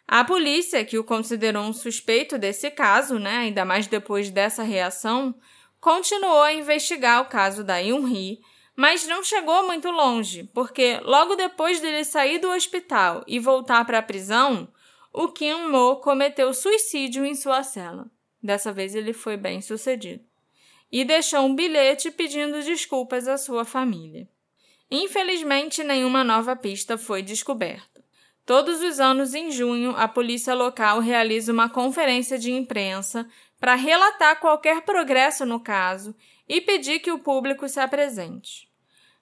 A 0.08 0.24
polícia, 0.24 0.84
que 0.86 0.98
o 0.98 1.04
considerou 1.04 1.64
um 1.64 1.74
suspeito 1.74 2.38
desse 2.38 2.70
caso, 2.70 3.18
né, 3.18 3.38
ainda 3.38 3.64
mais 3.66 3.88
depois 3.88 4.30
dessa 4.30 4.64
reação, 4.64 5.34
continuou 5.80 6.42
a 6.42 6.54
investigar 6.54 7.22
o 7.22 7.26
caso 7.26 7.64
da 7.64 7.78
Yoon-hee, 7.78 8.40
Mas 8.76 9.06
não 9.06 9.24
chegou 9.24 9.68
muito 9.68 9.90
longe, 9.92 10.50
porque 10.54 11.00
logo 11.04 11.36
depois 11.36 11.80
dele 11.80 12.04
sair 12.04 12.40
do 12.40 12.50
hospital 12.50 13.24
e 13.28 13.40
voltar 13.40 13.86
para 13.86 14.00
a 14.00 14.04
prisão, 14.04 14.68
o 15.12 15.28
Kim 15.28 15.68
Mo 15.70 15.98
cometeu 15.98 16.54
suicídio 16.54 17.24
em 17.24 17.36
sua 17.36 17.62
cela. 17.62 18.10
Dessa 18.42 18.74
vez 18.74 18.96
ele 18.96 19.14
foi 19.14 19.38
bem 19.38 19.62
sucedido. 19.62 20.24
E 20.92 21.06
deixou 21.06 21.42
um 21.42 21.56
bilhete 21.56 22.10
pedindo 22.10 22.64
desculpas 22.64 23.28
à 23.28 23.38
sua 23.38 23.64
família. 23.64 24.28
Infelizmente, 24.90 25.84
nenhuma 25.84 26.24
nova 26.24 26.56
pista 26.56 26.98
foi 26.98 27.22
descoberta. 27.22 27.93
Todos 28.46 28.82
os 28.82 29.00
anos, 29.00 29.34
em 29.34 29.52
junho, 29.52 29.96
a 29.96 30.08
polícia 30.08 30.54
local 30.54 31.00
realiza 31.00 31.52
uma 31.52 31.70
conferência 31.70 32.38
de 32.38 32.52
imprensa 32.52 33.28
para 33.60 33.76
relatar 33.76 34.40
qualquer 34.40 34.82
progresso 34.82 35.46
no 35.46 35.60
caso 35.60 36.14
e 36.48 36.60
pedir 36.60 37.00
que 37.00 37.12
o 37.12 37.20
público 37.20 37.70
se 37.70 37.80
apresente. 37.80 38.68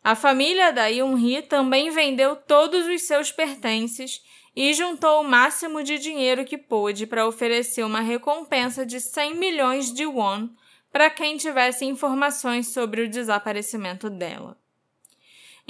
A 0.03 0.15
família 0.15 0.73
da 0.73 0.87
Yun-hee 0.87 1.43
também 1.43 1.91
vendeu 1.91 2.35
todos 2.35 2.87
os 2.87 3.03
seus 3.03 3.31
pertences 3.31 4.23
e 4.55 4.73
juntou 4.73 5.21
o 5.21 5.23
máximo 5.23 5.83
de 5.83 5.99
dinheiro 5.99 6.43
que 6.43 6.57
pôde 6.57 7.05
para 7.05 7.27
oferecer 7.27 7.83
uma 7.83 8.01
recompensa 8.01 8.83
de 8.83 8.99
100 8.99 9.35
milhões 9.35 9.93
de 9.93 10.05
won 10.05 10.49
para 10.91 11.09
quem 11.09 11.37
tivesse 11.37 11.85
informações 11.85 12.73
sobre 12.73 13.03
o 13.03 13.09
desaparecimento 13.09 14.09
dela. 14.09 14.60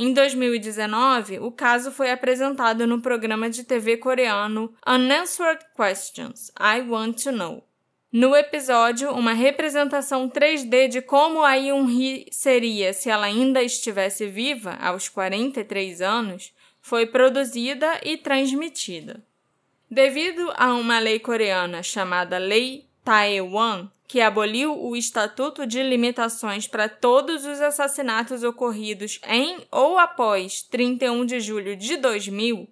Em 0.04 0.14
2019, 0.14 1.38
o 1.41 1.52
caso 1.52 1.91
foi 1.91 2.10
apresentado 2.10 2.88
no 2.88 2.99
programa 2.99 3.52
de 3.52 3.64
TV 3.64 3.97
coreano 3.97 4.74
Unanswered 4.84 5.64
Questions 5.78 6.52
I 6.60 6.82
Want 6.82 7.22
to 7.22 7.32
Know. 7.32 7.64
No 8.12 8.36
episódio, 8.36 9.12
uma 9.12 9.34
representação 9.34 10.28
3D 10.28 10.88
de 10.88 11.04
como 11.04 11.43
a 11.43 11.54
Yoon-hee 11.54 12.26
seria 12.32 12.93
se 12.93 13.12
ela 13.12 13.28
ainda 13.28 13.62
estivesse 13.62 14.26
viva 14.26 14.76
aos 14.82 15.08
43 15.08 16.02
anos 16.02 16.52
foi 16.82 17.06
produzida 17.06 18.02
e 18.04 18.18
transmitida. 18.18 19.24
Devido 19.88 20.52
a 20.56 20.74
uma 20.74 20.97
lei 20.97 21.20
coreana 21.20 21.84
chamada 21.84 22.39
Lei 22.39 22.88
Taewan, 23.04 23.88
que 24.12 24.20
aboliu 24.20 24.78
o 24.78 24.93
Estatuto 24.93 25.66
de 25.66 25.82
Limitações 25.82 26.68
para 26.68 26.89
todos 26.89 27.45
os 27.45 27.62
assassinatos 27.62 28.43
ocorridos 28.43 29.22
em 29.26 29.59
ou 29.72 29.97
após 29.97 30.62
31 30.64 31.26
de 31.26 31.39
julho 31.39 31.78
de 31.78 31.95
2000, 31.95 32.68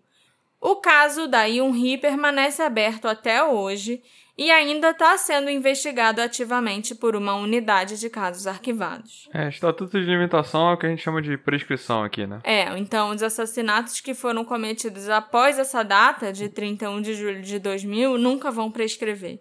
o 0.59 0.75
caso 0.75 1.29
da 1.29 1.45
Yoon-hee 1.45 1.97
permanece 1.97 2.61
aberto 2.61 3.07
até 3.07 3.41
hoje 3.41 4.03
e 4.37 4.51
ainda 4.51 4.89
está 4.89 5.17
sendo 5.17 5.49
investigado 5.49 6.21
ativamente 6.21 6.93
por 6.93 7.15
uma 7.15 7.35
unidade 7.35 7.97
de 7.97 8.09
casos 8.09 8.45
arquivados. 8.45 9.29
É, 9.33 9.47
estatuto 9.47 9.97
de 9.97 10.05
limitação 10.05 10.71
é 10.71 10.73
o 10.73 10.77
que 10.77 10.87
a 10.87 10.89
gente 10.89 11.01
chama 11.01 11.21
de 11.21 11.37
prescrição 11.37 12.03
aqui, 12.03 12.27
né? 12.27 12.41
É, 12.43 12.77
então 12.77 13.11
os 13.11 13.23
assassinatos 13.23 14.01
que 14.01 14.13
foram 14.13 14.43
cometidos 14.43 15.07
após 15.07 15.57
essa 15.57 15.83
data, 15.83 16.33
de 16.33 16.49
31 16.49 17.01
de 17.01 17.13
julho 17.13 17.41
de 17.41 17.59
2000, 17.59 18.17
nunca 18.17 18.51
vão 18.51 18.69
prescrever 18.69 19.39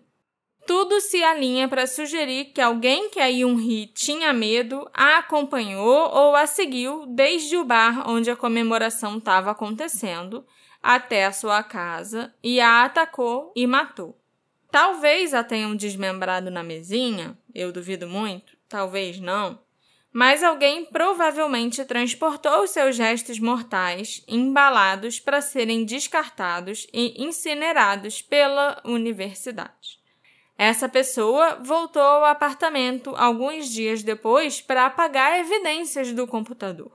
tudo 0.69 1.01
se 1.01 1.25
alinha 1.25 1.67
para 1.67 1.87
sugerir 1.87 2.53
que 2.53 2.61
alguém 2.61 3.09
que 3.09 3.19
a 3.19 3.27
Yun-hee 3.27 3.87
tinha 3.87 4.35
medo 4.35 4.87
a 4.93 5.17
acompanhou 5.17 6.11
ou 6.15 6.37
a 6.37 6.47
seguiu 6.47 7.07
desde 7.07 7.57
o 7.57 7.65
bar 7.65 8.07
onde 8.07 8.31
a 8.31 8.37
comemoração 8.37 9.17
estava 9.17 9.51
acontecendo 9.51 10.45
até 10.83 11.25
a 11.25 11.33
sua 11.33 11.63
casa 11.63 12.35
e 12.45 12.61
a 12.61 12.85
atacou 12.85 13.51
e 13.57 13.67
matou. 13.67 14.21
Talvez 14.71 15.33
a 15.33 15.43
tenham 15.43 15.75
desmembrado 15.75 16.51
na 16.51 16.63
mesinha, 16.63 17.39
eu 17.55 17.73
duvido 17.73 18.07
muito, 18.07 18.55
talvez 18.69 19.19
não, 19.19 19.59
mas 20.13 20.43
alguém 20.43 20.85
provavelmente 20.85 21.83
transportou 21.87 22.67
seus 22.67 22.99
restos 22.99 23.39
mortais 23.39 24.23
embalados 24.29 25.19
para 25.19 25.41
serem 25.41 25.87
descartados 25.87 26.87
e 26.93 27.25
incinerados 27.25 28.21
pela 28.21 28.83
universidade. 28.85 29.98
Essa 30.59 30.89
pessoa 30.89 31.61
voltou 31.63 32.03
ao 32.03 32.25
apartamento 32.25 33.15
alguns 33.17 33.69
dias 33.69 34.03
depois 34.03 34.61
para 34.61 34.87
apagar 34.87 35.39
evidências 35.39 36.13
do 36.13 36.27
computador. 36.27 36.91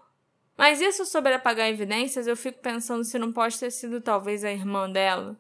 Mas 0.58 0.82
isso 0.82 1.06
sobre 1.06 1.34
apagar 1.34 1.70
evidências, 1.70 2.28
eu 2.28 2.36
fico 2.36 2.60
pensando 2.60 3.06
se 3.06 3.18
não 3.18 3.32
pode 3.32 3.58
ter 3.58 3.72
sido 3.72 4.02
talvez 4.02 4.44
a 4.44 4.52
irmã 4.52 4.92
dela. 4.92 5.40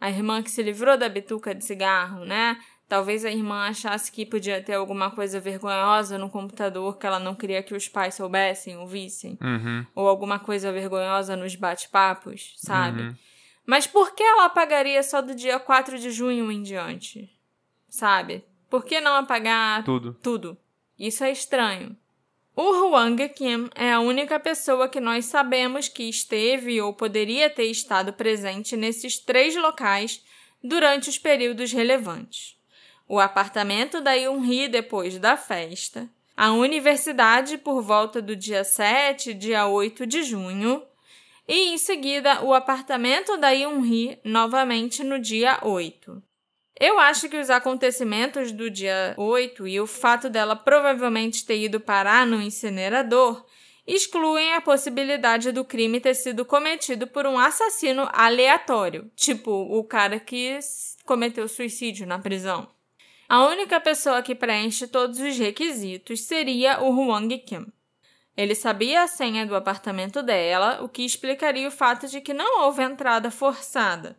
A 0.00 0.10
irmã 0.10 0.42
que 0.42 0.50
se 0.50 0.60
livrou 0.60 0.98
da 0.98 1.08
bituca 1.08 1.54
de 1.54 1.64
cigarro, 1.64 2.24
né? 2.24 2.60
Talvez 2.88 3.24
a 3.24 3.30
irmã 3.30 3.68
achasse 3.68 4.10
que 4.10 4.26
podia 4.26 4.60
ter 4.60 4.74
alguma 4.74 5.12
coisa 5.12 5.38
vergonhosa 5.38 6.18
no 6.18 6.28
computador 6.28 6.98
que 6.98 7.06
ela 7.06 7.20
não 7.20 7.36
queria 7.36 7.62
que 7.62 7.74
os 7.74 7.88
pais 7.88 8.16
soubessem 8.16 8.76
ou 8.76 8.88
vissem. 8.88 9.38
Uhum. 9.40 9.86
Ou 9.94 10.08
alguma 10.08 10.40
coisa 10.40 10.72
vergonhosa 10.72 11.36
nos 11.36 11.54
bate-papos, 11.54 12.54
sabe? 12.56 13.02
Uhum. 13.02 13.14
Mas 13.64 13.86
por 13.86 14.14
que 14.14 14.22
ela 14.22 14.46
apagaria 14.46 15.02
só 15.04 15.22
do 15.22 15.34
dia 15.34 15.60
4 15.60 15.96
de 15.96 16.10
junho 16.10 16.50
em 16.50 16.60
diante? 16.60 17.30
Sabe? 17.92 18.42
Por 18.70 18.86
que 18.86 19.02
não 19.02 19.14
apagar 19.14 19.84
tudo? 19.84 20.16
Tudo. 20.22 20.56
Isso 20.98 21.22
é 21.22 21.30
estranho. 21.30 21.94
O 22.56 22.88
Hwang 22.88 23.28
Kim 23.28 23.68
é 23.74 23.92
a 23.92 24.00
única 24.00 24.40
pessoa 24.40 24.88
que 24.88 24.98
nós 24.98 25.26
sabemos 25.26 25.88
que 25.88 26.04
esteve 26.04 26.80
ou 26.80 26.94
poderia 26.94 27.50
ter 27.50 27.64
estado 27.64 28.12
presente 28.12 28.76
nesses 28.76 29.18
três 29.18 29.54
locais 29.56 30.24
durante 30.64 31.10
os 31.10 31.18
períodos 31.18 31.70
relevantes. 31.70 32.56
O 33.06 33.20
apartamento 33.20 34.00
da 34.00 34.12
Yoon-hee 34.12 34.68
depois 34.68 35.18
da 35.18 35.36
festa, 35.36 36.08
a 36.34 36.50
universidade 36.52 37.58
por 37.58 37.82
volta 37.82 38.22
do 38.22 38.34
dia 38.34 38.64
7, 38.64 39.34
dia 39.34 39.66
8 39.66 40.06
de 40.06 40.22
junho, 40.22 40.82
e 41.46 41.74
em 41.74 41.78
seguida 41.78 42.42
o 42.42 42.54
apartamento 42.54 43.36
da 43.36 43.50
Yoon-hee 43.50 44.18
novamente 44.24 45.04
no 45.04 45.18
dia 45.18 45.58
8. 45.62 46.22
Eu 46.78 46.98
acho 46.98 47.28
que 47.28 47.36
os 47.36 47.50
acontecimentos 47.50 48.50
do 48.50 48.70
dia 48.70 49.14
8 49.16 49.68
e 49.68 49.80
o 49.80 49.86
fato 49.86 50.28
dela 50.30 50.56
provavelmente 50.56 51.44
ter 51.44 51.58
ido 51.58 51.78
parar 51.78 52.26
no 52.26 52.40
incinerador 52.40 53.44
excluem 53.86 54.54
a 54.54 54.60
possibilidade 54.60 55.52
do 55.52 55.64
crime 55.64 56.00
ter 56.00 56.14
sido 56.14 56.44
cometido 56.44 57.06
por 57.06 57.26
um 57.26 57.38
assassino 57.38 58.08
aleatório, 58.12 59.10
tipo 59.16 59.50
o 59.50 59.84
cara 59.84 60.20
que 60.20 60.58
cometeu 61.04 61.48
suicídio 61.48 62.06
na 62.06 62.18
prisão. 62.18 62.68
A 63.28 63.46
única 63.46 63.80
pessoa 63.80 64.22
que 64.22 64.34
preenche 64.34 64.86
todos 64.86 65.18
os 65.18 65.36
requisitos 65.38 66.22
seria 66.24 66.80
o 66.80 66.94
Huang 66.94 67.38
Kim. 67.38 67.66
Ele 68.36 68.54
sabia 68.54 69.02
a 69.02 69.08
senha 69.08 69.44
do 69.44 69.54
apartamento 69.54 70.22
dela, 70.22 70.82
o 70.82 70.88
que 70.88 71.04
explicaria 71.04 71.68
o 71.68 71.70
fato 71.70 72.06
de 72.06 72.20
que 72.20 72.32
não 72.32 72.62
houve 72.62 72.82
entrada 72.82 73.30
forçada. 73.30 74.18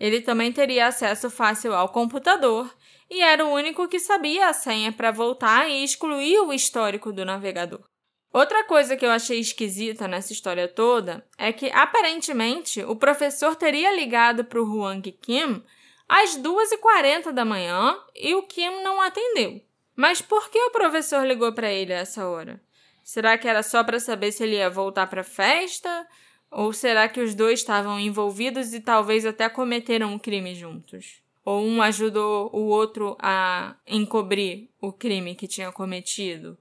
Ele 0.00 0.22
também 0.22 0.50
teria 0.50 0.86
acesso 0.86 1.28
fácil 1.28 1.74
ao 1.74 1.90
computador 1.90 2.74
e 3.10 3.20
era 3.20 3.44
o 3.44 3.52
único 3.52 3.86
que 3.86 4.00
sabia 4.00 4.48
a 4.48 4.52
senha 4.54 4.90
para 4.90 5.10
voltar 5.10 5.68
e 5.68 5.84
excluir 5.84 6.40
o 6.40 6.54
histórico 6.54 7.12
do 7.12 7.24
navegador. 7.24 7.84
Outra 8.32 8.64
coisa 8.64 8.96
que 8.96 9.04
eu 9.04 9.10
achei 9.10 9.40
esquisita 9.40 10.08
nessa 10.08 10.32
história 10.32 10.68
toda 10.68 11.26
é 11.36 11.52
que, 11.52 11.68
aparentemente, 11.70 12.82
o 12.84 12.96
professor 12.96 13.56
teria 13.56 13.94
ligado 13.94 14.44
para 14.44 14.62
o 14.62 14.64
Huang 14.64 15.12
Kim 15.12 15.62
às 16.08 16.38
2h40 16.38 17.32
da 17.32 17.44
manhã 17.44 17.98
e 18.14 18.34
o 18.34 18.44
Kim 18.44 18.82
não 18.82 19.00
atendeu. 19.00 19.60
Mas 19.96 20.22
por 20.22 20.48
que 20.48 20.58
o 20.58 20.70
professor 20.70 21.26
ligou 21.26 21.52
para 21.52 21.70
ele 21.70 21.92
a 21.92 21.98
essa 21.98 22.26
hora? 22.26 22.62
Será 23.02 23.36
que 23.36 23.48
era 23.48 23.62
só 23.62 23.82
para 23.82 23.98
saber 23.98 24.30
se 24.32 24.44
ele 24.44 24.56
ia 24.56 24.70
voltar 24.70 25.08
para 25.08 25.22
a 25.22 25.24
festa? 25.24 26.06
Ou 26.50 26.72
será 26.72 27.08
que 27.08 27.20
os 27.20 27.34
dois 27.34 27.60
estavam 27.60 27.98
envolvidos 28.00 28.74
e 28.74 28.80
talvez 28.80 29.24
até 29.24 29.48
cometeram 29.48 30.12
um 30.12 30.18
crime 30.18 30.54
juntos? 30.54 31.22
Ou 31.44 31.64
um 31.64 31.80
ajudou 31.80 32.50
o 32.52 32.66
outro 32.66 33.16
a 33.20 33.76
encobrir 33.86 34.68
o 34.80 34.92
crime 34.92 35.34
que 35.34 35.46
tinha 35.46 35.70
cometido? 35.70 36.58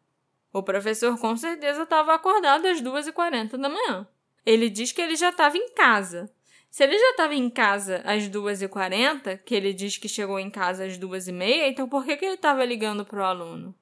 O 0.53 0.63
professor 0.63 1.17
com 1.19 1.35
certeza 1.35 1.83
estava 1.83 2.13
acordado 2.13 2.65
às 2.67 2.81
2h40 2.81 3.57
da 3.57 3.69
manhã. 3.69 4.07
Ele 4.45 4.69
diz 4.69 4.91
que 4.91 5.01
ele 5.01 5.15
já 5.15 5.29
estava 5.29 5.57
em 5.57 5.73
casa. 5.73 6.31
Se 6.69 6.83
ele 6.83 6.97
já 6.97 7.11
estava 7.11 7.33
em 7.33 7.49
casa 7.49 8.01
às 8.05 8.29
2h40, 8.29 9.39
que 9.43 9.55
ele 9.55 9.73
diz 9.73 9.97
que 9.97 10.07
chegou 10.07 10.39
em 10.39 10.49
casa 10.49 10.85
às 10.85 10.97
2h30, 10.97 11.67
então 11.67 11.89
por 11.89 12.05
que, 12.05 12.15
que 12.15 12.25
ele 12.25 12.35
estava 12.35 12.63
ligando 12.63 13.03
para 13.03 13.19
o 13.19 13.23
aluno? 13.23 13.75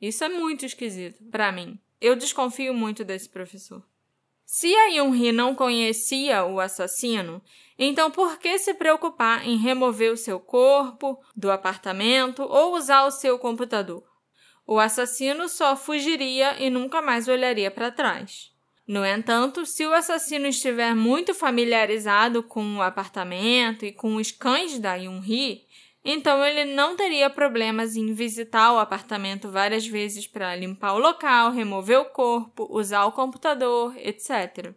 Isso 0.00 0.24
é 0.24 0.28
muito 0.28 0.64
esquisito 0.64 1.22
para 1.30 1.52
mim. 1.52 1.78
Eu 2.00 2.16
desconfio 2.16 2.74
muito 2.74 3.04
desse 3.04 3.28
professor. 3.28 3.82
Se 4.54 4.76
a 4.76 4.88
Yun-hee 4.88 5.32
não 5.32 5.54
conhecia 5.54 6.44
o 6.44 6.60
assassino, 6.60 7.42
então 7.78 8.10
por 8.10 8.38
que 8.38 8.58
se 8.58 8.74
preocupar 8.74 9.48
em 9.48 9.56
remover 9.56 10.12
o 10.12 10.16
seu 10.16 10.38
corpo 10.38 11.18
do 11.34 11.50
apartamento 11.50 12.42
ou 12.42 12.76
usar 12.76 13.06
o 13.06 13.10
seu 13.10 13.38
computador? 13.38 14.04
O 14.66 14.78
assassino 14.78 15.48
só 15.48 15.74
fugiria 15.74 16.62
e 16.62 16.68
nunca 16.68 17.00
mais 17.00 17.28
olharia 17.28 17.70
para 17.70 17.90
trás. 17.90 18.52
No 18.86 19.06
entanto, 19.06 19.64
se 19.64 19.86
o 19.86 19.94
assassino 19.94 20.46
estiver 20.46 20.94
muito 20.94 21.32
familiarizado 21.32 22.42
com 22.42 22.76
o 22.76 22.82
apartamento 22.82 23.86
e 23.86 23.90
com 23.90 24.16
os 24.16 24.30
cães 24.30 24.78
da 24.78 24.96
Yun-hee, 24.96 25.62
Então 26.04 26.44
ele 26.44 26.74
não 26.74 26.96
teria 26.96 27.30
problemas 27.30 27.94
em 27.94 28.12
visitar 28.12 28.72
o 28.72 28.78
apartamento 28.78 29.50
várias 29.50 29.86
vezes 29.86 30.26
para 30.26 30.56
limpar 30.56 30.94
o 30.94 30.98
local, 30.98 31.52
remover 31.52 32.00
o 32.00 32.06
corpo, 32.06 32.66
usar 32.70 33.04
o 33.04 33.12
computador, 33.12 33.94
etc. 33.96 34.74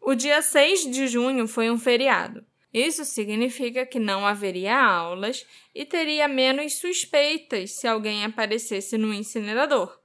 O 0.00 0.14
dia 0.14 0.40
6 0.40 0.90
de 0.90 1.06
junho 1.06 1.46
foi 1.46 1.70
um 1.70 1.78
feriado. 1.78 2.44
Isso 2.72 3.04
significa 3.04 3.86
que 3.86 4.00
não 4.00 4.26
haveria 4.26 4.76
aulas 4.76 5.46
e 5.74 5.84
teria 5.84 6.26
menos 6.26 6.78
suspeitas 6.78 7.72
se 7.72 7.86
alguém 7.86 8.24
aparecesse 8.24 8.98
no 8.98 9.14
incinerador. 9.14 9.96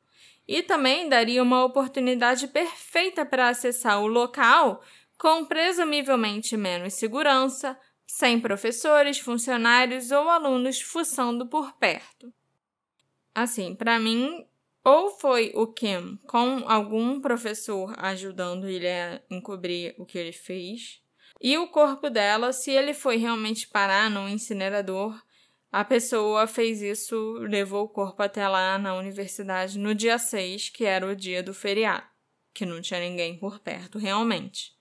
E 0.48 0.62
também 0.62 1.10
daria 1.10 1.42
uma 1.42 1.64
oportunidade 1.66 2.48
perfeita 2.48 3.26
para 3.26 3.50
acessar 3.50 4.02
o 4.02 4.08
local 4.08 4.84
com 5.18 5.46
presumivelmente 5.46 6.56
menos 6.56 6.94
segurança, 6.94 7.78
sem 8.10 8.40
professores, 8.40 9.20
funcionários 9.20 10.10
ou 10.10 10.28
alunos 10.28 10.82
fuçando 10.82 11.46
por 11.46 11.74
perto. 11.74 12.34
Assim, 13.36 13.76
para 13.76 14.00
mim, 14.00 14.48
ou 14.84 15.12
foi 15.12 15.52
o 15.54 15.68
Kim 15.68 16.18
com 16.26 16.68
algum 16.68 17.22
professor 17.22 17.94
ajudando 18.00 18.68
ele 18.68 18.90
a 18.90 19.22
encobrir 19.30 19.94
o 20.00 20.08
que 20.08 20.18
ele 20.18 20.32
fez, 20.32 21.04
e 21.40 21.56
o 21.60 21.68
corpo 21.68 22.10
dela, 22.10 22.52
se 22.52 22.72
ele 22.72 22.96
foi 22.96 23.18
realmente 23.18 23.68
parar 23.68 24.10
no 24.10 24.28
incinerador, 24.28 25.16
a 25.72 25.86
pessoa 25.86 26.48
fez 26.48 26.82
isso, 26.82 27.34
levou 27.34 27.84
o 27.86 27.90
corpo 27.90 28.24
até 28.24 28.48
lá 28.48 28.80
na 28.80 28.96
universidade 28.96 29.78
no 29.78 29.94
dia 29.94 30.18
6, 30.18 30.70
que 30.70 30.84
era 30.84 31.06
o 31.06 31.16
dia 31.16 31.44
do 31.44 31.54
feriado, 31.54 32.08
que 32.56 32.66
não 32.66 32.82
tinha 32.82 33.00
ninguém 33.00 33.38
por 33.38 33.60
perto 33.60 34.00
realmente. 34.00 34.79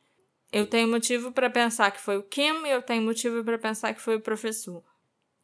Eu 0.53 0.67
tenho 0.67 0.89
motivo 0.89 1.31
para 1.33 1.51
pensar 1.51 1.91
que 1.91 2.01
foi 2.01 2.17
o 2.17 2.23
Kim 2.23 2.65
e 2.65 2.71
eu 2.71 2.83
tenho 2.83 3.03
motivo 3.03 3.45
para 3.45 3.59
pensar 3.59 3.93
que 3.93 4.01
foi 4.01 4.17
o 4.17 4.21
professor. 4.21 4.83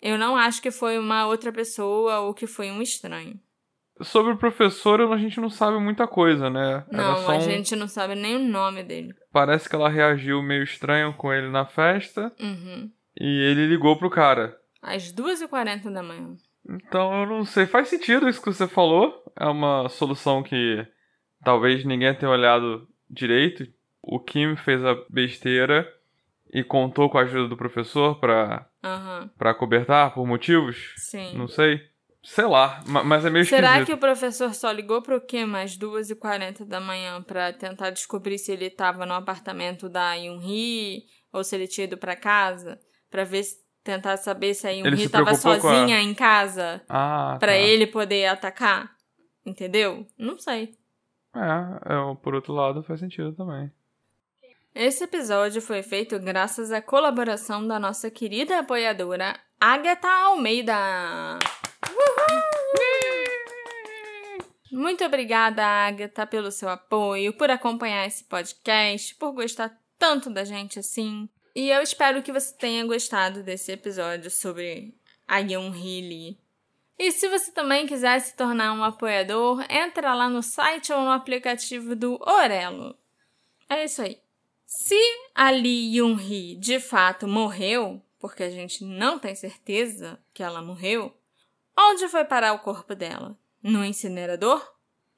Eu 0.00 0.18
não 0.18 0.36
acho 0.36 0.61
que 0.61 0.70
foi 0.70 0.98
uma 0.98 1.26
outra 1.26 1.52
pessoa 1.52 2.20
ou 2.20 2.34
que 2.34 2.46
foi 2.46 2.70
um 2.70 2.82
estranho. 2.82 3.38
Sobre 4.02 4.32
o 4.32 4.36
professor, 4.36 5.00
a 5.00 5.16
gente 5.16 5.40
não 5.40 5.48
sabe 5.48 5.78
muita 5.78 6.07
coisa, 6.07 6.50
né? 6.50 6.84
Não, 6.90 7.30
a 7.30 7.38
gente 7.38 7.76
não 7.76 7.86
sabe 7.86 8.14
nem 8.14 8.36
o 8.36 8.40
nome 8.40 8.82
dele. 8.82 9.14
Parece 9.32 9.68
que 9.68 9.76
ela 9.76 9.88
reagiu 9.88 10.42
meio 10.42 10.64
estranho 10.64 11.14
com 11.14 11.32
ele 11.32 11.48
na 11.48 11.64
festa. 11.64 12.32
Uhum. 12.40 12.90
E 13.18 13.24
ele 13.24 13.66
ligou 13.66 13.96
pro 13.96 14.11
cara. 14.11 14.59
Às 14.82 15.12
2h40 15.12 15.92
da 15.92 16.02
manhã. 16.02 16.34
Então 16.68 17.20
eu 17.20 17.26
não 17.26 17.44
sei. 17.44 17.66
Faz 17.66 17.88
sentido 17.88 18.28
isso 18.28 18.42
que 18.42 18.52
você 18.52 18.66
falou. 18.66 19.22
É 19.38 19.46
uma 19.46 19.88
solução 19.88 20.42
que 20.42 20.84
talvez 21.44 21.84
ninguém 21.84 22.14
tenha 22.14 22.32
olhado 22.32 22.88
direito 23.09 23.64
o 24.07 24.20
Kim 24.20 24.57
fez 24.57 24.84
a 24.84 24.94
besteira 25.09 25.90
e 26.52 26.62
contou 26.62 27.09
com 27.09 27.18
a 27.18 27.22
ajuda 27.22 27.48
do 27.48 27.57
professor 27.57 28.20
pra, 28.20 28.66
uhum. 28.84 29.28
Pra 29.36 29.55
cobertar 29.55 30.14
por 30.14 30.26
motivos? 30.26 30.92
Sim. 30.96 31.36
Não 31.36 31.48
sei. 31.48 31.80
Sei 32.22 32.46
lá, 32.46 32.82
mas 32.86 33.24
é 33.26 33.30
meio 33.30 33.44
Será 33.44 33.72
esquisito. 33.72 33.86
que 33.86 33.92
o 33.92 33.98
professor 33.98 34.55
só 34.55 34.70
ligou 34.70 35.02
pro 35.02 35.20
Kim 35.20 35.55
às 35.57 35.76
2h40 35.76 36.64
da 36.64 36.80
manhã 36.80 37.22
pra 37.22 37.52
tentar 37.52 37.90
descobrir 37.90 38.38
se 38.38 38.50
ele 38.50 38.70
tava 38.70 39.05
no 39.05 39.12
apartamento 39.12 39.90
da 39.90 40.14
Yun-Hee 40.14 41.02
ou 41.30 41.44
se 41.44 41.55
ele 41.55 41.68
tinha 41.68 41.84
ido 41.84 41.98
pra 41.98 42.16
casa? 42.16 42.80
Pra 43.11 43.24
ver 43.24 43.42
se, 43.42 43.57
tentar 43.82 44.16
saber 44.16 44.55
se 44.55 44.66
a 44.66 44.70
Yun-Hee 44.70 45.11
tava 45.11 45.34
sozinha 45.34 45.98
a... 45.98 46.02
em 46.02 46.14
casa 46.14 46.80
ah, 46.88 47.36
pra 47.38 47.52
tá. 47.52 47.59
ele 47.59 47.86
poder 47.86 48.24
atacar? 48.26 48.90
Entendeu? 49.44 50.07
Não 50.16 50.38
sei. 50.38 50.72
É, 51.36 51.94
é, 51.94 52.14
por 52.22 52.34
outro 52.34 52.55
lado 52.55 52.82
faz 52.82 53.00
sentido 53.00 53.34
também. 53.34 53.70
Esse 54.75 55.05
episódio 55.05 55.62
foi 55.62 55.85
feito 55.85 56.18
graças 56.18 56.72
à 56.72 56.83
colaboração 56.83 57.64
da 57.64 57.79
nossa 57.79 58.11
querida 58.11 58.59
apoiadora 58.59 59.39
Agatha 59.61 60.09
Almeida. 60.09 61.39
Uhul! 61.89 62.55
Muito 64.72 65.05
obrigada, 65.05 65.64
Agatha, 65.64 66.27
pelo 66.27 66.51
seu 66.51 66.68
apoio, 66.68 67.33
por 67.35 67.53
acompanhar 67.53 68.05
esse 68.05 68.25
podcast, 68.25 69.14
por 69.14 69.31
gostar 69.31 69.81
tanto 69.97 70.29
da 70.29 70.43
gente 70.43 70.81
assim. 70.81 71.29
E 71.55 71.70
eu 71.70 71.81
espero 71.81 72.20
que 72.20 72.33
você 72.33 72.53
tenha 72.53 72.85
gostado 72.85 73.45
desse 73.45 73.70
episódio 73.70 74.29
sobre 74.29 74.93
a 75.29 75.39
Yoon 75.39 75.70
Lee. 75.70 76.37
E 76.99 77.12
se 77.12 77.29
você 77.29 77.53
também 77.53 77.87
quiser 77.87 78.18
se 78.18 78.35
tornar 78.35 78.72
um 78.72 78.83
apoiador, 78.83 79.64
entra 79.70 80.14
lá 80.14 80.29
no 80.29 80.43
site 80.43 80.93
ou 80.93 81.03
no 81.03 81.12
aplicativo 81.12 81.95
do 81.95 82.18
Orelo. 82.20 82.99
É 83.70 83.85
isso 83.85 84.03
aí. 84.03 84.24
Se 84.67 84.99
a 85.35 85.51
Lee 85.51 85.99
Yoon-hee 85.99 86.57
de 86.57 86.81
fato 86.81 87.29
morreu, 87.29 88.03
porque 88.19 88.43
a 88.43 88.51
gente 88.51 88.85
não 88.85 89.19
tem 89.19 89.35
certeza 89.35 90.19
que 90.33 90.43
ela 90.43 90.62
morreu, 90.62 91.15
onde 91.79 92.09
foi 92.09 92.25
parar 92.25 92.53
o 92.55 92.61
corpo 92.61 92.95
dela? 92.95 93.39
No 93.62 93.85
incinerador? 93.85 94.67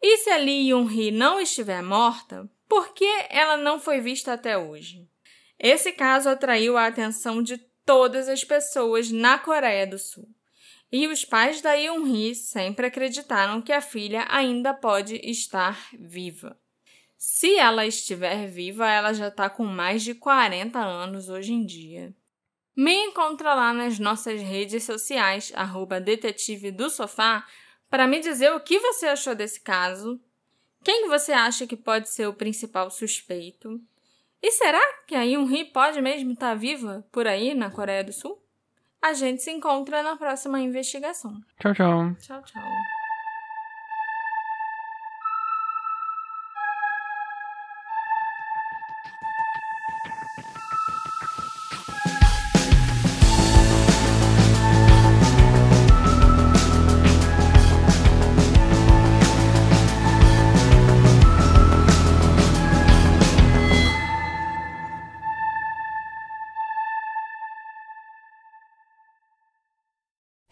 E 0.02 0.18
se 0.18 0.30
a 0.30 0.36
Lee 0.36 0.70
Yoon-hee 0.70 1.10
não 1.10 1.40
estiver 1.40 1.82
morta, 1.82 2.50
por 2.68 2.92
que 2.92 3.08
ela 3.30 3.56
não 3.56 3.78
foi 3.78 4.00
vista 4.00 4.32
até 4.32 4.58
hoje? 4.58 5.08
Esse 5.58 5.92
caso 5.92 6.28
atraiu 6.28 6.76
a 6.76 6.86
atenção 6.86 7.42
de 7.42 7.58
todas 7.84 8.28
as 8.28 8.44
pessoas 8.44 9.10
na 9.10 9.38
Coreia 9.38 9.86
do 9.86 9.98
Sul. 9.98 10.28
E 10.90 11.06
os 11.06 11.24
pais 11.24 11.60
da 11.60 11.72
Yoon-hee 11.74 12.34
sempre 12.34 12.86
acreditaram 12.86 13.62
que 13.62 13.72
a 13.72 13.80
filha 13.80 14.26
ainda 14.28 14.74
pode 14.74 15.16
estar 15.16 15.88
viva. 15.98 16.58
Se 17.16 17.56
ela 17.56 17.86
estiver 17.86 18.46
viva, 18.46 18.88
ela 18.88 19.12
já 19.12 19.28
está 19.28 19.48
com 19.48 19.64
mais 19.64 20.02
de 20.02 20.14
40 20.14 20.78
anos 20.78 21.28
hoje 21.28 21.52
em 21.52 21.64
dia. 21.64 22.14
Me 22.76 22.94
encontra 22.94 23.54
lá 23.54 23.72
nas 23.72 23.98
nossas 23.98 24.40
redes 24.42 24.84
sociais, 24.84 25.50
arroba 25.54 25.98
detetive 25.98 26.70
do 26.70 26.90
sofá, 26.90 27.46
para 27.88 28.06
me 28.06 28.20
dizer 28.20 28.52
o 28.52 28.60
que 28.60 28.78
você 28.78 29.06
achou 29.06 29.34
desse 29.34 29.60
caso, 29.60 30.20
quem 30.84 31.08
você 31.08 31.32
acha 31.32 31.66
que 31.66 31.76
pode 31.76 32.08
ser 32.08 32.28
o 32.28 32.34
principal 32.34 32.90
suspeito, 32.90 33.80
e 34.42 34.52
será 34.52 34.80
que 35.06 35.14
a 35.14 35.22
Yoon-hee 35.22 35.64
pode 35.64 36.00
mesmo 36.00 36.32
estar 36.32 36.50
tá 36.50 36.54
viva 36.54 37.04
por 37.10 37.26
aí 37.26 37.54
na 37.54 37.70
Coreia 37.70 38.04
do 38.04 38.12
Sul? 38.12 38.40
A 39.02 39.12
gente 39.12 39.42
se 39.42 39.50
encontra 39.50 40.02
na 40.02 40.16
próxima 40.16 40.60
investigação. 40.60 41.40
Tchau, 41.58 41.74
tchau. 41.74 42.14
Tchau, 42.20 42.42
tchau. 42.42 42.62